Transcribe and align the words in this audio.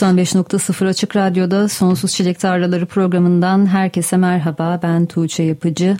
95.0 0.00 0.88
Açık 0.88 1.16
Radyo'da 1.16 1.68
Sonsuz 1.68 2.12
Çilek 2.12 2.40
Tarlaları 2.40 2.86
programından 2.86 3.66
herkese 3.66 4.16
merhaba. 4.16 4.80
Ben 4.82 5.06
Tuğçe 5.06 5.42
Yapıcı. 5.42 5.96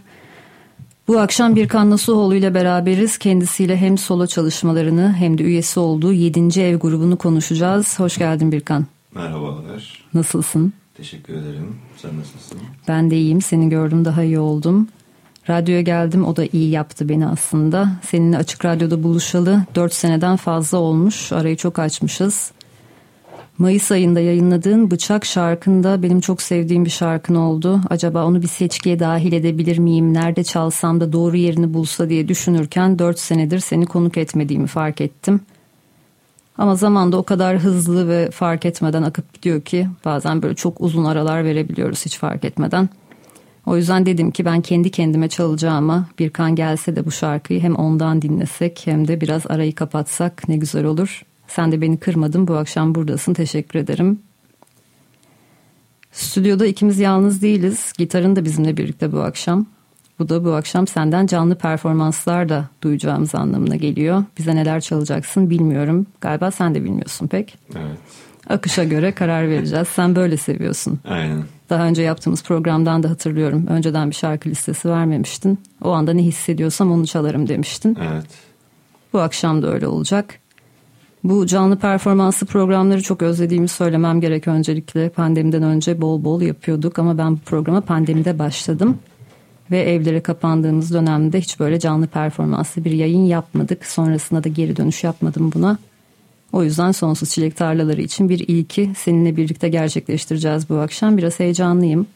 Bu 1.09 1.19
akşam 1.19 1.57
Birkan 1.57 1.91
Nasuhoğlu 1.91 2.35
ile 2.35 2.55
beraberiz. 2.55 3.19
Kendisiyle 3.19 3.77
hem 3.77 3.99
solo 3.99 4.27
çalışmalarını 4.27 5.13
hem 5.13 5.39
de 5.39 5.43
üyesi 5.43 5.81
olduğu 5.81 6.13
7. 6.13 6.61
Ev 6.61 6.77
grubunu 6.77 7.17
konuşacağız. 7.19 7.99
Hoş 7.99 8.19
geldin 8.19 8.53
Birkan. 8.53 8.87
Merhabalar. 9.15 10.05
Nasılsın? 10.15 10.73
Teşekkür 10.97 11.33
ederim. 11.33 11.77
Sen 11.96 12.11
nasılsın? 12.19 12.59
Ben 12.89 13.11
de 13.11 13.17
iyiyim. 13.17 13.43
Seni 13.43 13.69
gördüm 13.69 14.05
daha 14.05 14.23
iyi 14.23 14.39
oldum. 14.39 14.89
Radyoya 15.51 15.80
geldim 15.80 16.24
o 16.24 16.37
da 16.37 16.45
iyi 16.52 16.71
yaptı 16.71 17.09
beni 17.09 17.27
aslında. 17.27 17.89
Seninle 18.11 18.37
Açık 18.37 18.65
Radyo'da 18.65 19.02
buluşalı 19.02 19.65
4 19.74 19.95
seneden 19.95 20.37
fazla 20.37 20.79
olmuş. 20.79 21.33
Arayı 21.33 21.57
çok 21.57 21.79
açmışız. 21.79 22.52
Mayıs 23.61 23.93
ayında 23.93 24.21
yayınladığın 24.21 24.91
Bıçak 24.91 25.25
şarkında 25.25 26.03
benim 26.03 26.21
çok 26.21 26.43
sevdiğim 26.43 26.85
bir 26.85 26.91
şarkın 26.91 27.35
oldu. 27.35 27.80
Acaba 27.91 28.25
onu 28.25 28.43
bir 28.43 28.47
seçkiye 28.47 28.99
dahil 28.99 29.33
edebilir 29.33 29.79
miyim? 29.79 30.15
Nerede 30.15 30.45
çalsam 30.45 31.01
da 31.01 31.13
doğru 31.13 31.37
yerini 31.37 31.75
bulsa 31.75 32.09
diye 32.09 32.29
düşünürken 32.29 32.99
4 32.99 33.19
senedir 33.19 33.59
seni 33.59 33.87
konuk 33.87 34.19
etmediğimi 34.19 34.67
fark 34.67 35.01
ettim. 35.01 35.41
Ama 36.59 36.75
zamanda 36.75 37.17
o 37.17 37.23
kadar 37.23 37.59
hızlı 37.59 38.09
ve 38.09 38.30
fark 38.30 38.67
etmeden 38.67 39.02
akıp 39.02 39.33
gidiyor 39.33 39.61
ki 39.61 39.89
bazen 40.05 40.43
böyle 40.43 40.55
çok 40.55 40.80
uzun 40.80 41.05
aralar 41.05 41.45
verebiliyoruz 41.45 42.05
hiç 42.05 42.19
fark 42.19 42.45
etmeden. 42.45 42.89
O 43.67 43.77
yüzden 43.77 44.07
dedim 44.07 44.30
ki 44.30 44.45
ben 44.45 44.61
kendi 44.61 44.91
kendime 44.91 45.29
çalacağıma 45.29 46.07
bir 46.19 46.30
kan 46.30 46.55
gelse 46.55 46.97
de 46.97 47.07
bu 47.07 47.11
şarkıyı 47.11 47.61
hem 47.61 47.74
ondan 47.74 48.23
dinlesek 48.23 48.83
hem 48.85 49.09
de 49.09 49.21
biraz 49.21 49.47
arayı 49.47 49.74
kapatsak 49.74 50.49
ne 50.49 50.57
güzel 50.57 50.85
olur. 50.85 51.24
Sen 51.51 51.73
de 51.73 51.80
beni 51.80 51.96
kırmadın 51.96 52.48
bu 52.48 52.54
akşam 52.54 52.95
buradasın 52.95 53.34
teşekkür 53.34 53.79
ederim. 53.79 54.18
Stüdyoda 56.12 56.66
ikimiz 56.66 56.98
yalnız 56.98 57.43
değiliz. 57.43 57.93
Gitarın 57.98 58.37
da 58.37 58.45
bizimle 58.45 58.76
birlikte 58.76 59.12
bu 59.12 59.20
akşam. 59.20 59.66
Bu 60.18 60.28
da 60.28 60.45
bu 60.45 60.52
akşam 60.52 60.87
senden 60.87 61.26
canlı 61.26 61.54
performanslar 61.54 62.48
da 62.48 62.68
duyacağımız 62.82 63.34
anlamına 63.34 63.76
geliyor. 63.76 64.25
Bize 64.38 64.56
neler 64.56 64.81
çalacaksın 64.81 65.50
bilmiyorum. 65.50 66.06
Galiba 66.21 66.50
sen 66.50 66.75
de 66.75 66.84
bilmiyorsun 66.84 67.26
pek. 67.26 67.59
Evet. 67.71 67.98
Akışa 68.48 68.84
göre 68.84 69.12
karar 69.12 69.48
vereceğiz. 69.48 69.88
Sen 69.94 70.16
böyle 70.16 70.37
seviyorsun. 70.37 71.00
Aynen. 71.09 71.44
Daha 71.71 71.87
önce 71.87 72.03
yaptığımız 72.03 72.43
programdan 72.43 73.03
da 73.03 73.10
hatırlıyorum. 73.10 73.66
Önceden 73.66 74.10
bir 74.10 74.15
şarkı 74.15 74.48
listesi 74.48 74.88
vermemiştin. 74.88 75.59
O 75.82 75.91
anda 75.91 76.12
ne 76.12 76.22
hissediyorsam 76.22 76.93
onu 76.93 77.06
çalarım 77.06 77.49
demiştin. 77.49 77.99
Evet. 78.12 78.27
Bu 79.12 79.21
akşam 79.21 79.62
da 79.62 79.72
öyle 79.72 79.87
olacak. 79.87 80.40
Bu 81.25 81.47
canlı 81.47 81.79
performanslı 81.79 82.47
programları 82.47 83.03
çok 83.03 83.23
özlediğimi 83.23 83.69
söylemem 83.69 84.21
gerek 84.21 84.49
öncelikle. 84.49 85.09
Pandemiden 85.09 85.63
önce 85.63 86.01
bol 86.01 86.25
bol 86.25 86.43
yapıyorduk 86.43 86.99
ama 86.99 87.19
ben 87.19 87.33
bu 87.33 87.39
programa 87.39 87.81
pandemide 87.81 88.39
başladım. 88.39 88.99
Ve 89.71 89.81
evlere 89.81 90.21
kapandığımız 90.21 90.95
dönemde 90.95 91.41
hiç 91.41 91.61
böyle 91.61 91.81
canlı 91.81 92.07
performanslı 92.07 92.85
bir 92.85 92.91
yayın 92.91 93.25
yapmadık. 93.25 93.87
Sonrasında 93.87 94.45
da 94.45 94.49
geri 94.49 94.77
dönüş 94.77 95.05
yapmadım 95.05 95.53
buna. 95.55 95.79
O 96.53 96.65
yüzden 96.65 96.93
sonsuz 96.93 97.31
çilek 97.31 97.57
tarlaları 97.57 98.03
için 98.03 98.29
bir 98.29 98.39
ilki 98.39 98.91
seninle 98.97 99.37
birlikte 99.37 99.69
gerçekleştireceğiz 99.69 100.69
bu 100.69 100.75
akşam. 100.75 101.17
Biraz 101.17 101.41
heyecanlıyım. 101.41 102.07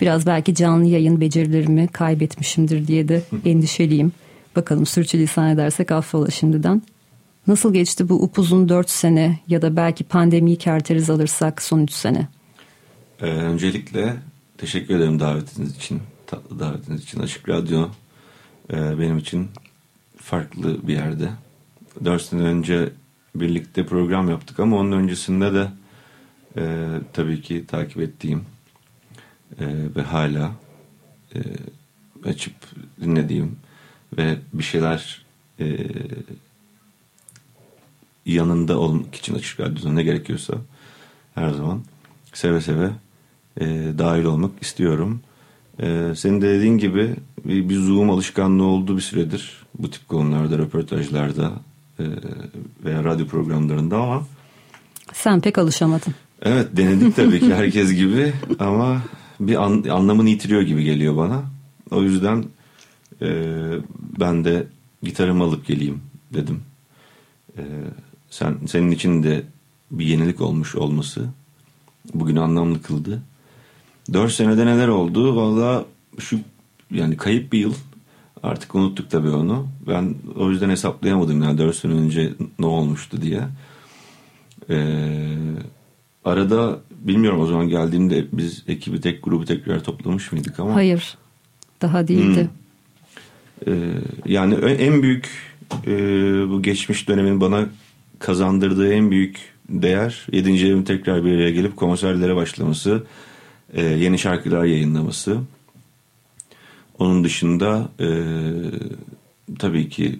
Biraz 0.00 0.26
belki 0.26 0.54
canlı 0.54 0.86
yayın 0.86 1.20
becerilerimi 1.20 1.88
kaybetmişimdir 1.88 2.86
diye 2.86 3.08
de 3.08 3.22
endişeliyim. 3.44 4.12
Bakalım 4.56 4.86
sürçülisan 4.86 5.48
edersek 5.48 5.92
affola 5.92 6.30
şimdiden. 6.30 6.82
Nasıl 7.46 7.74
geçti 7.74 8.08
bu 8.08 8.22
upuzun 8.22 8.68
dört 8.68 8.90
sene 8.90 9.38
ya 9.48 9.62
da 9.62 9.76
belki 9.76 10.04
pandemiyi 10.04 10.56
kerteriz 10.56 11.10
alırsak 11.10 11.62
son 11.62 11.80
üç 11.80 11.92
sene? 11.92 12.28
Ee, 13.20 13.26
öncelikle 13.26 14.16
teşekkür 14.58 14.96
ederim 14.96 15.20
davetiniz 15.20 15.76
için, 15.76 16.00
tatlı 16.26 16.60
davetiniz 16.60 17.02
için. 17.02 17.20
Açık 17.20 17.48
Radyo 17.48 17.88
e, 18.72 18.98
benim 18.98 19.18
için 19.18 19.48
farklı 20.16 20.88
bir 20.88 20.92
yerde. 20.92 21.30
Dört 22.04 22.22
sene 22.22 22.42
önce 22.42 22.92
birlikte 23.34 23.86
program 23.86 24.30
yaptık 24.30 24.60
ama 24.60 24.76
onun 24.76 24.92
öncesinde 24.92 25.54
de 25.54 25.68
e, 26.56 26.86
tabii 27.12 27.42
ki 27.42 27.66
takip 27.66 28.00
ettiğim 28.00 28.44
e, 29.60 29.66
ve 29.96 30.02
hala 30.02 30.52
e, 31.34 31.38
açıp 32.24 32.54
dinlediğim 33.00 33.56
ve 34.18 34.38
bir 34.52 34.62
şeyler 34.62 35.24
e, 35.60 35.66
yanında 38.32 38.78
olmak 38.78 39.14
için 39.14 39.34
açık 39.34 39.60
radyoda 39.60 39.92
ne 39.92 40.02
gerekiyorsa 40.02 40.54
her 41.34 41.50
zaman 41.50 41.80
seve 42.32 42.60
seve 42.60 42.90
e, 43.60 43.66
dahil 43.98 44.24
olmak 44.24 44.62
istiyorum. 44.62 45.20
E, 45.82 46.12
senin 46.16 46.42
de 46.42 46.48
dediğin 46.48 46.78
gibi 46.78 47.16
bir, 47.44 47.68
bir 47.68 47.76
Zoom 47.76 48.10
alışkanlığı 48.10 48.64
oldu 48.64 48.96
bir 48.96 49.02
süredir 49.02 49.60
bu 49.78 49.90
tip 49.90 50.08
konularda, 50.08 50.58
röportajlarda 50.58 51.52
e, 51.98 52.04
veya 52.84 53.04
radyo 53.04 53.26
programlarında 53.26 53.98
ama 53.98 54.26
sen 55.12 55.40
pek 55.40 55.58
alışamadın. 55.58 56.14
Evet 56.42 56.68
denedik 56.72 57.16
tabii 57.16 57.40
ki 57.40 57.54
herkes 57.54 57.94
gibi 57.94 58.32
ama 58.58 59.02
bir 59.40 59.64
an, 59.64 59.84
anlamını 59.90 60.28
yitiriyor 60.28 60.62
gibi 60.62 60.84
geliyor 60.84 61.16
bana. 61.16 61.42
O 61.90 62.02
yüzden 62.02 62.44
e, 63.22 63.28
ben 64.20 64.44
de 64.44 64.66
gitarımı 65.02 65.44
alıp 65.44 65.66
geleyim 65.66 66.00
dedim. 66.34 66.62
E, 67.58 67.62
sen 68.30 68.56
senin 68.66 68.90
için 68.90 69.22
de 69.22 69.42
bir 69.90 70.06
yenilik 70.06 70.40
olmuş 70.40 70.74
olması 70.74 71.28
bugün 72.14 72.36
anlamlı 72.36 72.82
kıldı. 72.82 73.22
Dört 74.12 74.32
senede 74.32 74.66
neler 74.66 74.88
oldu? 74.88 75.36
Valla 75.36 75.84
şu 76.18 76.38
yani 76.90 77.16
kayıp 77.16 77.52
bir 77.52 77.58
yıl. 77.58 77.74
Artık 78.42 78.74
unuttuk 78.74 79.10
tabii 79.10 79.30
onu. 79.30 79.68
Ben 79.88 80.14
o 80.36 80.50
yüzden 80.50 80.70
hesaplayamadım 80.70 81.42
yani 81.42 81.58
dört 81.58 81.76
sene 81.76 81.92
önce 81.92 82.32
ne 82.58 82.66
olmuştu 82.66 83.22
diye. 83.22 83.42
Ee, 84.70 85.36
arada 86.24 86.80
bilmiyorum 87.00 87.40
o 87.40 87.46
zaman 87.46 87.68
geldiğimde 87.68 88.26
biz 88.32 88.64
ekibi 88.68 89.00
tek 89.00 89.22
grubu 89.22 89.44
tekrar 89.44 89.84
toplamış 89.84 90.32
mıydık 90.32 90.60
ama. 90.60 90.74
Hayır. 90.74 91.18
Daha 91.82 92.08
değildi. 92.08 92.48
Hmm. 93.64 93.74
Ee, 93.74 93.92
yani 94.26 94.54
en 94.54 95.02
büyük 95.02 95.28
e, 95.86 95.92
bu 96.50 96.62
geçmiş 96.62 97.08
dönemin 97.08 97.40
bana 97.40 97.66
kazandırdığı 98.20 98.92
en 98.92 99.10
büyük 99.10 99.38
değer 99.68 100.26
7. 100.32 100.66
evin 100.66 100.82
tekrar 100.82 101.24
bir 101.24 101.32
araya 101.32 101.50
gelip 101.50 101.76
konserlere 101.76 102.36
başlaması, 102.36 103.02
e, 103.72 103.82
yeni 103.84 104.18
şarkılar 104.18 104.64
yayınlaması. 104.64 105.40
Onun 106.98 107.24
dışında 107.24 107.88
e, 108.00 108.08
tabii 109.58 109.88
ki 109.88 110.18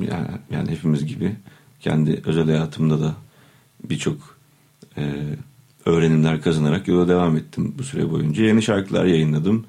yani, 0.00 0.28
yani 0.50 0.70
hepimiz 0.70 1.06
gibi 1.06 1.36
kendi 1.80 2.22
özel 2.24 2.44
hayatımda 2.44 3.00
da 3.00 3.14
birçok 3.84 4.36
e, 4.96 5.12
öğrenimler 5.84 6.42
kazanarak 6.42 6.88
yola 6.88 7.08
devam 7.08 7.36
ettim 7.36 7.74
bu 7.78 7.82
süre 7.82 8.10
boyunca. 8.10 8.44
Yeni 8.44 8.62
şarkılar 8.62 9.04
yayınladım. 9.04 9.66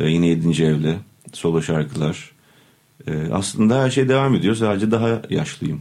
E, 0.00 0.06
yine 0.10 0.26
7. 0.26 0.64
evle 0.64 0.98
solo 1.32 1.62
şarkılar. 1.62 2.30
E, 3.06 3.28
aslında 3.32 3.82
her 3.82 3.90
şey 3.90 4.08
devam 4.08 4.34
ediyor 4.34 4.54
sadece 4.54 4.90
daha 4.90 5.22
yaşlıyım. 5.30 5.80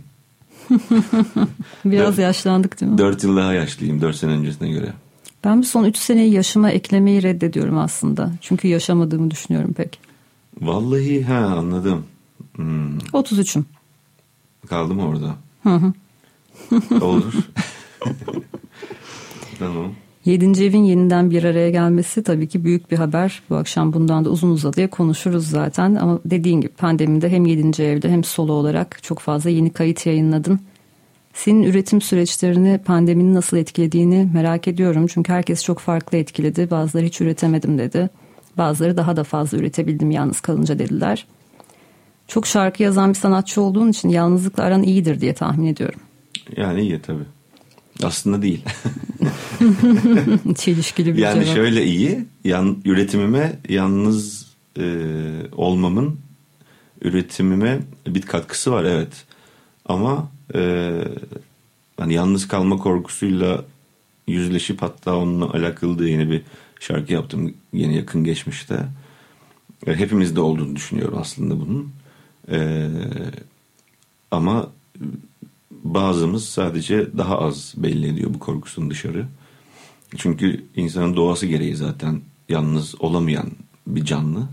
Biraz 1.86 2.18
yaşlandık 2.18 2.82
değil 2.82 2.92
mi? 2.92 2.98
Dört 2.98 3.24
yıl 3.24 3.38
daha 3.38 3.54
yaşlıyım 3.54 4.02
dört 4.02 4.16
sene 4.16 4.32
öncesine 4.32 4.70
göre. 4.70 4.94
Ben 5.44 5.60
bu 5.60 5.64
son 5.64 5.84
üç 5.84 5.98
seneyi 5.98 6.34
yaşıma 6.34 6.72
eklemeyi 6.72 7.24
reddediyorum 7.24 7.78
aslında. 7.78 8.32
Çünkü 8.42 8.68
yaşamadığımı 8.68 9.32
düşünüyorum 9.32 9.74
pek. 9.74 10.00
Vallahi 10.62 11.24
ha 11.24 11.36
anladım. 11.36 12.06
Hmm. 12.56 12.98
33'üm. 12.98 13.64
Kaldım 14.70 15.00
orada. 15.00 15.36
Hı 15.64 15.76
hı. 15.76 15.94
Olur. 17.02 17.34
Tamam. 19.60 19.92
Yedinci 20.26 20.66
evin 20.66 20.84
yeniden 20.84 21.32
bir 21.32 21.44
araya 21.44 21.70
gelmesi 21.70 22.24
tabii 22.24 22.48
ki 22.48 22.64
büyük 22.64 22.92
bir 22.92 22.98
haber. 22.98 23.42
Bu 23.50 23.56
akşam 23.56 23.94
bundan 23.94 24.26
da 24.26 24.30
uzun 24.30 24.50
uzadıya 24.50 24.90
konuşuruz 24.90 25.48
zaten. 25.48 25.96
Ama 25.96 26.20
dediğin 26.26 26.62
gibi 26.62 26.72
pandemide 26.72 27.30
hem 27.30 27.46
yedinci 27.46 27.84
evde 27.84 28.10
hem 28.10 28.24
solo 28.24 28.54
olarak 28.54 29.04
çok 29.04 29.20
fazla 29.20 29.50
yeni 29.50 29.70
kayıt 29.70 30.06
yayınladın. 30.06 30.60
Senin 31.34 31.64
üretim 31.64 32.02
süreçlerini 32.02 32.78
pandeminin 32.86 33.34
nasıl 33.34 33.58
etkilediğini 33.58 34.30
merak 34.34 34.68
ediyorum. 34.68 35.08
Çünkü 35.08 35.34
herkes 35.34 35.64
çok 35.64 35.80
farklı 35.80 36.18
etkiledi. 36.18 36.72
Bazıları 36.72 37.06
hiç 37.06 37.22
üretemedim 37.22 37.78
dedi. 37.78 38.10
Bazıları 38.58 38.98
daha 38.98 39.16
da 39.16 39.24
fazla 39.24 39.58
üretebildim 39.58 40.12
yalnız 40.12 40.40
kalınca 40.40 40.80
dediler. 40.80 41.28
Çok 42.28 42.48
şarkı 42.48 42.84
yazan 42.84 43.10
bir 43.10 43.16
sanatçı 43.16 43.62
olduğun 43.62 43.90
için 43.90 44.10
yalnızlıkla 44.10 44.64
aran 44.64 44.84
iyidir 44.84 45.22
diye 45.22 45.34
tahmin 45.34 45.68
ediyorum. 45.68 46.00
Yani 46.58 46.82
iyi 46.82 47.02
tabii. 47.02 47.35
Aslında 48.04 48.42
değil. 48.42 48.62
Çelişkili 50.58 51.14
bir 51.14 51.22
yani 51.22 51.44
cevap. 51.44 51.56
şöyle 51.56 51.86
iyi. 51.86 52.26
Yan, 52.44 52.78
üretimime 52.86 53.60
yalnız 53.70 54.46
e, 54.80 54.84
olmamın 55.52 56.20
üretimime 57.02 57.80
bir 58.08 58.22
katkısı 58.22 58.72
var 58.72 58.84
evet. 58.84 59.26
Ama 59.86 60.32
e, 60.56 60.92
hani 61.98 62.14
yalnız 62.14 62.48
kalma 62.48 62.78
korkusuyla 62.78 63.66
yüzleşip 64.28 64.82
hatta 64.82 65.16
onunla 65.16 65.50
alakalı 65.50 66.00
da 66.00 66.08
yeni 66.08 66.32
bir 66.32 66.42
şarkı 66.80 67.14
yaptım 67.14 67.54
yeni 67.74 67.96
yakın 67.96 68.24
geçmişte. 68.24 68.86
E, 69.88 69.96
hepimizde 69.96 70.42
olduğunu 70.42 70.76
düşünüyorum 70.76 71.18
aslında 71.22 71.60
bunun. 71.60 71.92
E, 72.52 72.90
ama 74.32 74.70
bazımız 75.86 76.50
sadece 76.50 77.18
daha 77.18 77.40
az 77.40 77.74
belli 77.78 78.08
ediyor 78.08 78.34
bu 78.34 78.40
korkusunu 78.40 78.90
dışarı. 78.90 79.26
Çünkü 80.18 80.66
insanın 80.76 81.16
doğası 81.16 81.46
gereği 81.46 81.76
zaten 81.76 82.22
yalnız 82.50 83.02
olamayan 83.02 83.52
bir 83.88 84.06
canlı. 84.06 84.48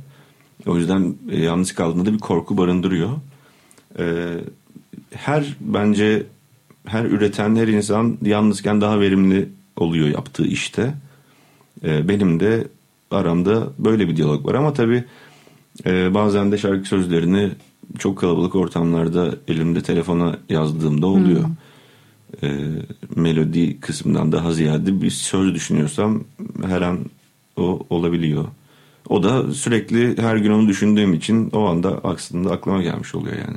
O 0.66 0.76
yüzden 0.76 1.14
e, 1.30 1.40
yalnız 1.40 1.74
kaldığında 1.74 2.06
da 2.06 2.12
bir 2.12 2.18
korku 2.18 2.56
barındırıyor. 2.56 3.10
E, 3.98 4.04
her 5.10 5.56
bence 5.60 6.26
her 6.86 7.04
üreten 7.04 7.56
her 7.56 7.68
insan 7.68 8.18
yalnızken 8.22 8.80
daha 8.80 9.00
verimli 9.00 9.48
oluyor 9.76 10.08
yaptığı 10.08 10.46
işte. 10.46 10.94
E, 11.84 12.08
benim 12.08 12.40
de 12.40 12.68
aramda 13.10 13.68
böyle 13.78 14.08
bir 14.08 14.16
diyalog 14.16 14.46
var 14.46 14.54
ama 14.54 14.72
tabii 14.72 15.04
bazen 15.86 16.52
de 16.52 16.58
şarkı 16.58 16.88
sözlerini 16.88 17.50
çok 17.98 18.18
kalabalık 18.18 18.54
ortamlarda 18.54 19.34
elimde 19.48 19.82
telefona 19.82 20.38
yazdığımda 20.48 21.06
oluyor. 21.06 21.44
Hmm. 21.44 21.52
E, 22.42 22.68
melodi 23.16 23.80
kısmından 23.80 24.32
daha 24.32 24.52
ziyade 24.52 25.02
bir 25.02 25.10
söz 25.10 25.54
düşünüyorsam 25.54 26.24
her 26.66 26.82
an 26.82 26.98
o 27.56 27.80
olabiliyor. 27.90 28.44
O 29.08 29.22
da 29.22 29.54
sürekli 29.54 30.22
her 30.22 30.36
gün 30.36 30.50
onu 30.50 30.68
düşündüğüm 30.68 31.14
için 31.14 31.50
o 31.50 31.66
anda 31.66 32.00
aslında 32.04 32.50
aklıma 32.50 32.82
gelmiş 32.82 33.14
oluyor 33.14 33.36
yani. 33.36 33.56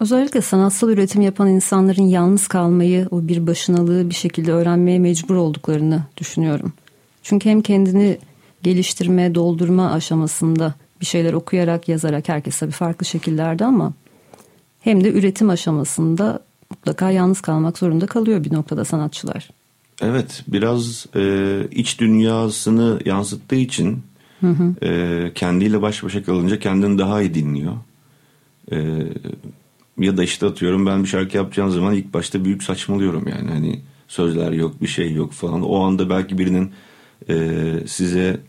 Özellikle 0.00 0.40
sanatsal 0.40 0.88
üretim 0.88 1.22
yapan 1.22 1.48
insanların 1.48 2.02
yalnız 2.02 2.48
kalmayı, 2.48 3.08
o 3.10 3.28
bir 3.28 3.46
başınalığı 3.46 4.10
bir 4.10 4.14
şekilde 4.14 4.52
öğrenmeye 4.52 4.98
mecbur 4.98 5.34
olduklarını 5.34 6.02
düşünüyorum. 6.16 6.72
Çünkü 7.22 7.48
hem 7.48 7.62
kendini 7.62 8.18
geliştirme, 8.62 9.34
doldurma 9.34 9.90
aşamasında 9.90 10.74
bir 11.04 11.08
şeyler 11.08 11.32
okuyarak, 11.32 11.88
yazarak 11.88 12.28
herkes 12.28 12.58
tabii 12.58 12.72
farklı 12.72 13.06
şekillerde 13.06 13.64
ama 13.64 13.92
hem 14.80 15.04
de 15.04 15.12
üretim 15.12 15.50
aşamasında 15.50 16.40
mutlaka 16.70 17.10
yalnız 17.10 17.40
kalmak 17.40 17.78
zorunda 17.78 18.06
kalıyor 18.06 18.44
bir 18.44 18.52
noktada 18.52 18.84
sanatçılar. 18.84 19.50
Evet, 20.02 20.44
biraz 20.48 21.06
e, 21.16 21.22
iç 21.70 22.00
dünyasını 22.00 23.00
yansıttığı 23.04 23.56
için 23.56 24.02
hı 24.40 24.50
hı. 24.50 24.86
E, 24.86 25.32
kendiyle 25.34 25.82
baş 25.82 26.04
başa 26.04 26.22
kalınca 26.22 26.58
kendini 26.58 26.98
daha 26.98 27.22
iyi 27.22 27.34
dinliyor. 27.34 27.74
E, 28.72 28.76
ya 29.98 30.16
da 30.16 30.24
işte 30.24 30.46
atıyorum 30.46 30.86
ben 30.86 31.02
bir 31.02 31.08
şarkı 31.08 31.36
yapacağım 31.36 31.70
zaman 31.70 31.94
ilk 31.94 32.14
başta 32.14 32.44
büyük 32.44 32.62
saçmalıyorum 32.62 33.28
yani 33.28 33.50
hani 33.50 33.80
sözler 34.08 34.52
yok 34.52 34.82
bir 34.82 34.86
şey 34.86 35.12
yok 35.12 35.32
falan. 35.32 35.62
O 35.62 35.80
anda 35.80 36.10
belki 36.10 36.38
birinin 36.38 36.72
e, 37.28 37.34
size 37.86 38.40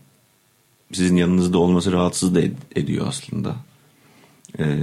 sizin 0.92 1.16
yanınızda 1.16 1.58
olması 1.58 1.92
rahatsız 1.92 2.34
da 2.34 2.40
ediyor 2.76 3.06
aslında. 3.08 3.56
Ee, 4.58 4.78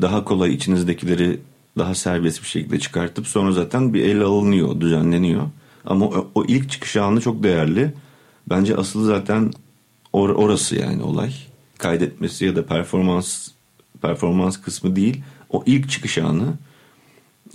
daha 0.00 0.24
kolay 0.24 0.54
içinizdekileri 0.54 1.40
daha 1.78 1.94
serbest 1.94 2.42
bir 2.42 2.46
şekilde 2.46 2.78
çıkartıp 2.78 3.26
sonra 3.26 3.52
zaten 3.52 3.94
bir 3.94 4.04
el 4.04 4.20
alınıyor, 4.20 4.80
düzenleniyor. 4.80 5.42
Ama 5.84 6.06
o, 6.06 6.30
o 6.34 6.44
ilk 6.44 6.70
çıkış 6.70 6.96
anı 6.96 7.20
çok 7.20 7.42
değerli. 7.42 7.94
Bence 8.50 8.76
asıl 8.76 9.06
zaten 9.06 9.52
or, 10.12 10.28
orası 10.28 10.76
yani 10.76 11.02
olay. 11.02 11.34
Kaydetmesi 11.78 12.44
ya 12.44 12.56
da 12.56 12.66
performans 12.66 13.48
performans 14.02 14.60
kısmı 14.60 14.96
değil. 14.96 15.22
O 15.50 15.62
ilk 15.66 15.90
çıkış 15.90 16.18
anı. 16.18 16.54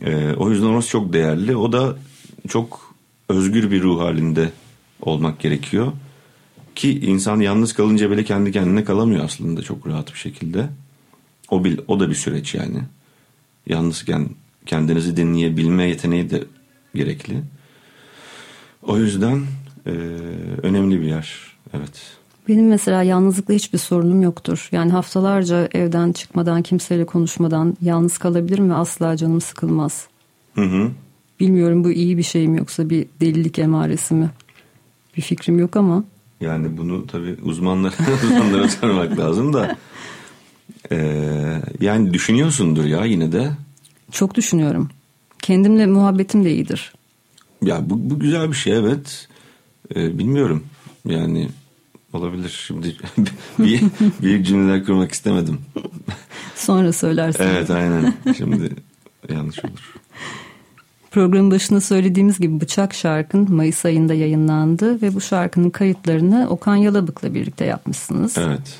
Ee, 0.01 0.33
o 0.33 0.51
yüzden 0.51 0.65
orası 0.65 0.89
çok 0.89 1.13
değerli. 1.13 1.55
O 1.55 1.71
da 1.71 1.95
çok 2.47 2.95
özgür 3.29 3.71
bir 3.71 3.81
ruh 3.81 4.01
halinde 4.01 4.51
olmak 5.01 5.39
gerekiyor. 5.39 5.91
Ki 6.77 6.99
insan 6.99 7.39
yalnız 7.39 7.73
kalınca 7.73 8.11
bile 8.11 8.23
kendi 8.23 8.51
kendine 8.51 8.83
kalamıyor 8.83 9.25
aslında 9.25 9.61
çok 9.61 9.87
rahat 9.87 10.13
bir 10.13 10.19
şekilde. 10.19 10.69
O, 11.49 11.63
bil, 11.63 11.77
o 11.87 11.99
da 11.99 12.09
bir 12.09 12.15
süreç 12.15 12.55
yani. 12.55 12.79
Yalnızken 13.67 14.29
kendinizi 14.65 15.17
dinleyebilme 15.17 15.83
yeteneği 15.83 16.29
de 16.29 16.43
gerekli. 16.95 17.41
O 18.83 18.97
yüzden 18.97 19.41
e, 19.85 19.91
önemli 20.63 21.01
bir 21.01 21.05
yer. 21.05 21.37
Evet. 21.73 22.17
Benim 22.47 22.67
mesela 22.67 23.03
yalnızlıkla 23.03 23.53
hiçbir 23.53 23.77
sorunum 23.77 24.21
yoktur. 24.21 24.69
Yani 24.71 24.91
haftalarca 24.91 25.69
evden 25.73 26.11
çıkmadan, 26.11 26.61
kimseyle 26.61 27.05
konuşmadan 27.05 27.77
yalnız 27.81 28.17
kalabilirim 28.17 28.69
ve 28.69 28.73
asla 28.73 29.17
canım 29.17 29.41
sıkılmaz. 29.41 30.07
Hı 30.55 30.61
hı. 30.61 30.91
Bilmiyorum 31.39 31.83
bu 31.83 31.91
iyi 31.91 32.17
bir 32.17 32.23
şey 32.23 32.47
mi 32.47 32.57
yoksa 32.57 32.89
bir 32.89 33.05
delilik 33.21 33.59
emaresi 33.59 34.13
mi? 34.13 34.29
Bir 35.17 35.21
fikrim 35.21 35.59
yok 35.59 35.75
ama. 35.75 36.03
Yani 36.41 36.77
bunu 36.77 37.07
tabii 37.07 37.37
uzmanlara, 37.43 37.93
uzmanlara 38.23 38.69
sormak 38.69 39.19
lazım 39.19 39.53
da. 39.53 39.77
Ee, 40.91 41.61
yani 41.81 42.13
düşünüyorsundur 42.13 42.85
ya 42.85 43.05
yine 43.05 43.31
de. 43.31 43.51
Çok 44.11 44.35
düşünüyorum. 44.35 44.89
Kendimle 45.41 45.85
muhabbetim 45.85 46.43
de 46.43 46.51
iyidir. 46.53 46.93
Ya 47.61 47.89
bu, 47.89 48.09
bu 48.09 48.19
güzel 48.19 48.49
bir 48.49 48.55
şey 48.55 48.73
evet. 48.73 49.27
Ee, 49.95 50.19
bilmiyorum 50.19 50.63
yani 51.05 51.49
olabilir 52.13 52.63
şimdi 52.67 52.95
bir 53.59 53.81
büyük 54.21 54.45
cümleler 54.45 54.85
kurmak 54.85 55.11
istemedim. 55.11 55.61
Sonra 56.55 56.93
söylersin. 56.93 57.43
Evet 57.43 57.69
aynen 57.69 58.13
şimdi 58.37 58.69
yanlış 59.29 59.59
olur. 59.59 59.93
Programın 61.17 61.51
başında 61.51 61.81
söylediğimiz 61.81 62.39
gibi 62.39 62.61
Bıçak 62.61 62.93
şarkın 62.93 63.53
Mayıs 63.53 63.85
ayında 63.85 64.13
yayınlandı 64.13 65.01
ve 65.01 65.13
bu 65.13 65.21
şarkının 65.21 65.69
kayıtlarını 65.69 66.47
Okan 66.49 66.75
Yalabık'la 66.75 67.33
birlikte 67.33 67.65
yapmışsınız. 67.65 68.37
Evet. 68.37 68.79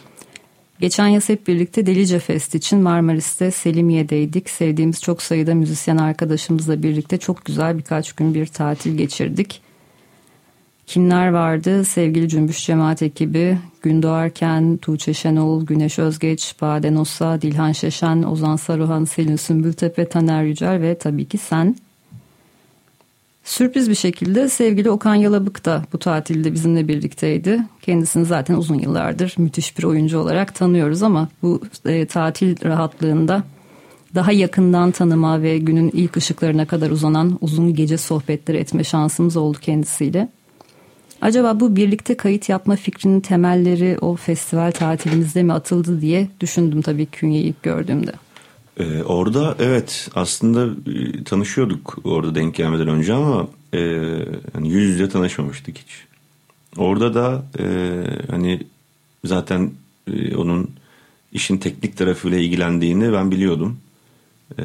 Geçen 0.80 1.08
yaz 1.08 1.30
hep 1.30 1.48
birlikte 1.48 1.86
Delice 1.86 2.20
Fest 2.20 2.56
için 2.56 2.82
Marmaris'te 2.82 3.52
Selimiye'deydik. 3.52 4.50
Sevdiğimiz 4.50 5.02
çok 5.02 5.22
sayıda 5.22 5.56
müzisyen 5.56 5.98
arkadaşımızla 5.98 6.84
birlikte 6.84 7.18
çok 7.18 7.46
güzel 7.46 7.78
birkaç 7.78 8.14
gün 8.14 8.34
bir 8.34 8.46
tatil 8.46 8.98
geçirdik. 8.98 9.62
Kimler 10.88 11.30
vardı? 11.30 11.86
Sevgili 11.86 12.30
Cümbüş 12.30 12.66
Cemaat 12.66 13.02
ekibi, 13.02 13.58
Gündoğarken, 13.82 14.78
Tuğçe 14.78 15.14
Şenol, 15.14 15.66
Güneş 15.66 16.00
Özgeç, 16.00 16.56
Baden 16.62 16.96
Osa, 16.96 17.42
Dilhan 17.42 17.72
Şeşen, 17.72 18.24
Ozan 18.24 18.56
Saruhan, 18.56 19.06
Selin 19.06 19.36
Sümbültepe, 19.36 20.10
Taner 20.10 20.44
Yücel 20.44 20.82
ve 20.82 20.98
tabii 20.98 21.26
ki 21.26 21.38
sen. 21.38 21.76
Sürpriz 23.48 23.90
bir 23.90 23.96
şekilde 23.96 24.50
sevgili 24.50 24.90
Okan 24.90 25.16
Yalabık 25.16 25.66
da 25.66 25.84
bu 25.94 26.00
tatilde 26.00 26.54
bizimle 26.54 26.88
birlikteydi. 26.88 27.60
Kendisini 27.82 28.26
zaten 28.26 28.56
uzun 28.56 28.80
yıllardır 28.80 29.36
müthiş 29.38 29.78
bir 29.78 29.84
oyuncu 29.84 30.20
olarak 30.20 30.56
tanıyoruz 30.56 31.04
ama 31.04 31.30
bu 31.42 31.62
e, 31.86 32.06
tatil 32.06 32.64
rahatlığında 32.64 33.44
daha 34.16 34.32
yakından 34.32 34.92
tanıma 34.92 35.42
ve 35.42 35.58
günün 35.58 35.92
ilk 35.94 36.18
ışıklarına 36.18 36.66
kadar 36.66 36.90
uzanan 36.92 37.38
uzun 37.42 37.74
gece 37.74 37.98
sohbetleri 37.98 38.58
etme 38.58 38.84
şansımız 38.84 39.38
oldu 39.38 39.58
kendisiyle. 39.62 40.30
Acaba 41.22 41.60
bu 41.60 41.76
birlikte 41.76 42.18
kayıt 42.18 42.50
yapma 42.50 42.76
fikrinin 42.76 43.22
temelleri 43.22 43.98
o 44.02 44.16
festival 44.16 44.72
tatilimizde 44.72 45.44
mi 45.44 45.54
atıldı 45.54 46.02
diye 46.02 46.28
düşündüm 46.40 46.82
tabii 46.82 47.06
Künye'yi 47.06 47.46
ilk 47.46 47.64
gördüğümde. 47.64 48.12
Ee, 48.80 49.04
orada 49.04 49.56
evet 49.60 50.10
aslında 50.16 50.92
e, 50.92 51.24
tanışıyorduk 51.24 51.98
orada 52.04 52.36
denk 52.36 52.56
gelmeden 52.56 52.88
önce 52.88 53.14
ama 53.14 53.48
e, 53.74 53.80
hani 54.54 54.70
yüz 54.70 54.90
yüze 54.90 55.10
tanışmamıştık 55.10 55.78
hiç. 55.78 56.04
Orada 56.78 57.14
da 57.14 57.46
e, 57.60 57.66
hani 58.32 58.60
zaten 59.26 59.72
e, 60.14 60.36
onun 60.36 60.70
işin 61.32 61.58
teknik 61.58 61.98
tarafıyla 61.98 62.38
ilgilendiğini 62.38 63.14
ben 63.14 63.32
biliyordum. 63.32 63.80
E, 64.60 64.64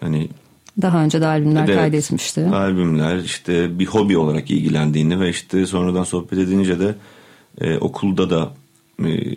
hani 0.00 0.28
Daha 0.82 1.04
önce 1.04 1.20
de 1.20 1.26
albümler 1.26 1.64
evet, 1.64 1.76
kaydetmişti. 1.76 2.46
Albümler 2.46 3.16
işte 3.16 3.78
bir 3.78 3.86
hobi 3.86 4.16
olarak 4.16 4.50
ilgilendiğini 4.50 5.20
ve 5.20 5.30
işte 5.30 5.66
sonradan 5.66 6.04
sohbet 6.04 6.38
edince 6.38 6.80
de 6.80 6.94
e, 7.60 7.78
okulda 7.78 8.30
da 8.30 8.54
e, 9.04 9.34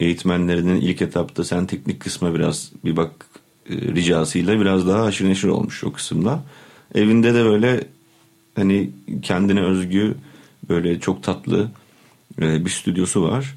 eğitmenlerinin 0.00 0.80
ilk 0.80 1.02
etapta 1.02 1.44
sen 1.44 1.66
teknik 1.66 2.00
kısma 2.00 2.34
biraz 2.34 2.72
bir 2.84 2.96
bak 2.96 3.26
ricasıyla 3.70 4.60
biraz 4.60 4.88
daha 4.88 5.02
aşırı 5.02 5.28
neşir 5.28 5.48
olmuş 5.48 5.84
o 5.84 5.92
kısımda. 5.92 6.42
Evinde 6.94 7.34
de 7.34 7.44
böyle 7.44 7.84
hani 8.54 8.90
kendine 9.22 9.60
özgü 9.60 10.14
böyle 10.68 11.00
çok 11.00 11.22
tatlı 11.22 11.70
e, 12.40 12.64
bir 12.64 12.70
stüdyosu 12.70 13.22
var. 13.22 13.54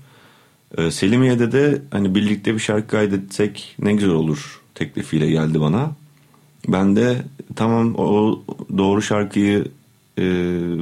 E, 0.77 0.91
Selimiye'de 0.91 1.51
de 1.51 1.81
hani 1.91 2.15
birlikte 2.15 2.53
bir 2.53 2.59
şarkı 2.59 2.87
kaydetsek 2.87 3.75
ne 3.79 3.93
güzel 3.93 4.09
olur 4.09 4.61
teklifiyle 4.75 5.29
geldi 5.29 5.61
bana. 5.61 5.91
Ben 6.67 6.95
de 6.95 7.21
tamam 7.55 7.95
o 7.95 8.39
doğru 8.77 9.01
şarkıyı 9.01 9.65
e, 10.17 10.23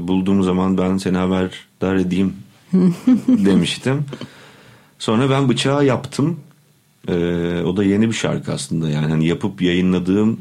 bulduğum 0.07 0.43
zaman 0.43 0.77
ben 0.77 0.97
seni 0.97 1.17
haberdar 1.17 1.95
edeyim 1.95 2.33
demiştim. 3.27 4.05
Sonra 4.99 5.29
ben 5.29 5.49
bıçağı 5.49 5.85
yaptım. 5.85 6.39
Ee, 7.07 7.61
o 7.65 7.77
da 7.77 7.83
yeni 7.83 8.07
bir 8.07 8.13
şarkı 8.13 8.53
aslında 8.53 8.89
yani 8.89 9.07
hani 9.07 9.27
yapıp 9.27 9.61
yayınladığım 9.61 10.39